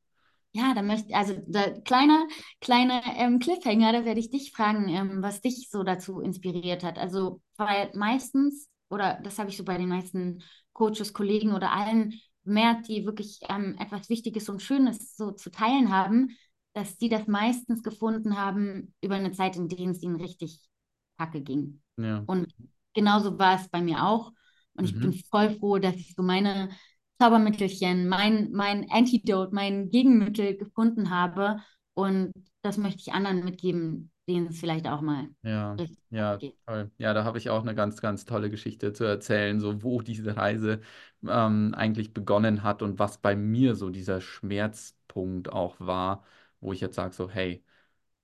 Ja, 0.55 0.73
da 0.75 0.83
möchte, 0.83 1.15
also 1.15 1.33
der 1.47 1.81
kleine, 1.81 2.27
kleine 2.61 3.01
ähm, 3.17 3.39
Cliffhanger, 3.39 3.91
da 3.91 4.05
werde 4.05 4.19
ich 4.19 4.29
dich 4.29 4.51
fragen, 4.51 4.87
ähm, 4.87 5.23
was 5.23 5.41
dich 5.41 5.69
so 5.71 5.81
dazu 5.83 6.19
inspiriert 6.21 6.83
hat. 6.83 6.99
Also, 6.99 7.41
weil 7.57 7.89
meistens, 7.95 8.69
oder 8.93 9.19
das 9.23 9.39
habe 9.39 9.49
ich 9.49 9.57
so 9.57 9.63
bei 9.65 9.77
den 9.77 9.89
meisten 9.89 10.43
Coaches, 10.73 11.13
Kollegen 11.13 11.53
oder 11.53 11.71
allen 11.71 12.13
bemerkt, 12.43 12.87
die 12.87 13.05
wirklich 13.05 13.39
ähm, 13.49 13.75
etwas 13.79 14.09
Wichtiges 14.09 14.49
und 14.49 14.61
Schönes 14.61 15.15
so 15.15 15.31
zu 15.31 15.49
teilen 15.51 15.91
haben, 15.91 16.29
dass 16.73 16.97
die 16.97 17.09
das 17.09 17.27
meistens 17.27 17.83
gefunden 17.83 18.37
haben 18.37 18.93
über 19.01 19.15
eine 19.15 19.31
Zeit, 19.31 19.55
in 19.55 19.69
der 19.69 19.79
es 19.89 20.01
ihnen 20.03 20.15
richtig 20.17 20.59
kacke 21.17 21.41
ging. 21.41 21.81
Ja. 21.97 22.25
Und 22.25 22.53
genauso 22.93 23.37
war 23.39 23.55
es 23.59 23.69
bei 23.69 23.81
mir 23.81 24.03
auch. 24.05 24.31
Und 24.75 24.85
ich 24.85 24.99
bin 24.99 25.13
Mhm. 25.13 25.23
voll 25.29 25.51
froh, 25.59 25.77
dass 25.77 25.95
ich 25.95 26.15
so 26.15 26.23
meine 26.23 26.69
Zaubermittelchen, 27.19 28.07
mein, 28.07 28.51
mein 28.51 28.89
Antidote, 28.89 29.53
mein 29.53 29.89
Gegenmittel 29.89 30.57
gefunden 30.57 31.09
habe. 31.09 31.61
Und 31.93 32.31
das 32.61 32.77
möchte 32.77 33.01
ich 33.01 33.13
anderen 33.13 33.43
mitgeben, 33.45 34.11
denen 34.27 34.47
es 34.47 34.59
vielleicht 34.59 34.87
auch 34.87 35.01
mal 35.01 35.29
Ja, 35.43 35.81
ja, 36.09 36.41
geht. 36.41 36.57
toll. 36.65 36.91
Ja, 36.97 37.13
da 37.13 37.23
habe 37.25 37.37
ich 37.37 37.49
auch 37.49 37.61
eine 37.61 37.75
ganz, 37.75 37.99
ganz 38.01 38.23
tolle 38.25 38.49
Geschichte 38.49 38.93
zu 38.93 39.03
erzählen, 39.03 39.59
so 39.59 39.83
wo 39.83 40.01
diese 40.01 40.37
Reise 40.37 40.79
ähm, 41.27 41.73
eigentlich 41.75 42.13
begonnen 42.13 42.63
hat 42.63 42.81
und 42.81 42.97
was 42.99 43.17
bei 43.17 43.35
mir 43.35 43.75
so 43.75 43.89
dieser 43.89 44.21
Schmerzpunkt 44.21 45.51
auch 45.51 45.79
war, 45.79 46.23
wo 46.61 46.71
ich 46.71 46.79
jetzt 46.79 46.95
sage 46.95 47.13
so, 47.13 47.29
hey, 47.29 47.63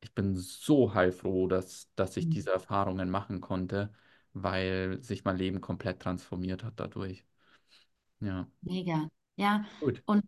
ich 0.01 0.13
bin 0.15 0.35
so 0.35 0.93
heilfroh, 0.93 1.47
dass, 1.47 1.89
dass 1.95 2.17
ich 2.17 2.29
Mhm. 2.29 2.29
diese 2.29 2.51
Erfahrungen 2.51 3.09
machen 3.09 3.41
konnte, 3.41 3.91
weil 4.33 5.01
sich 5.03 5.25
mein 5.25 5.37
Leben 5.37 5.61
komplett 5.61 6.01
transformiert 6.01 6.63
hat 6.63 6.75
dadurch. 6.79 7.25
Ja, 8.21 8.47
Mega. 8.61 9.09
Ja, 9.37 9.65
gut. 9.79 10.03
und 10.05 10.23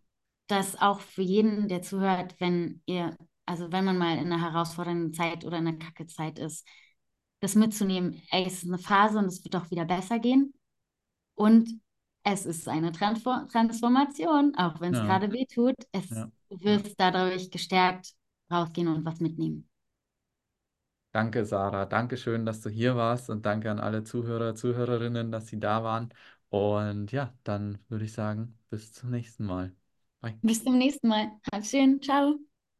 das 0.48 0.76
auch 0.80 1.00
für 1.00 1.22
jeden, 1.22 1.68
der 1.68 1.82
zuhört, 1.82 2.34
wenn 2.40 2.82
ihr, 2.86 3.16
also 3.46 3.72
wenn 3.72 3.84
man 3.84 3.98
mal 3.98 4.16
in 4.18 4.32
einer 4.32 4.40
herausfordernden 4.42 5.12
Zeit 5.14 5.44
oder 5.44 5.58
in 5.58 5.68
einer 5.68 5.78
kacke 5.78 6.06
Zeit 6.06 6.38
ist, 6.38 6.66
das 7.40 7.54
mitzunehmen, 7.56 8.22
ey, 8.30 8.44
es 8.46 8.62
ist 8.62 8.68
eine 8.68 8.78
Phase 8.78 9.18
und 9.18 9.26
es 9.26 9.44
wird 9.44 9.56
auch 9.56 9.70
wieder 9.70 9.84
besser 9.84 10.18
gehen. 10.18 10.54
Und 11.34 11.70
es 12.24 12.46
ist 12.46 12.68
eine 12.68 12.92
Transfor 12.92 13.48
Transformation, 13.50 14.54
auch 14.56 14.80
wenn 14.80 14.92
es 14.92 15.00
Ja, 15.00 15.02
gerade 15.02 15.32
weh 15.32 15.46
tut. 15.46 15.76
Es 15.92 16.06
ja, 16.10 16.30
wirst 16.50 16.94
dadurch 17.00 17.50
gestärkt 17.50 18.14
rausgehen 18.52 18.88
und 18.88 19.04
was 19.04 19.20
mitnehmen. 19.20 19.68
Danke, 21.12 21.44
Sarah. 21.44 21.84
Danke 21.86 22.16
schön, 22.16 22.46
dass 22.46 22.60
du 22.62 22.70
hier 22.70 22.96
warst 22.96 23.28
und 23.30 23.44
danke 23.44 23.70
an 23.70 23.78
alle 23.80 24.02
Zuhörer, 24.04 24.54
Zuhörerinnen, 24.54 25.30
dass 25.30 25.46
sie 25.48 25.58
da 25.60 25.82
waren. 25.84 26.12
Und 26.48 27.12
ja, 27.12 27.34
dann 27.44 27.78
würde 27.88 28.04
ich 28.06 28.12
sagen, 28.14 28.58
bis 28.70 28.92
zum 28.94 29.10
nächsten 29.10 29.44
Mal. 29.44 29.74
Bye. 30.20 30.40
Bis 30.42 30.62
zum 30.62 30.78
nächsten 30.78 31.08
Mal. 31.08 31.32
Hab's 31.52 31.70
schön. 31.70 32.00
Ciao. 32.02 32.38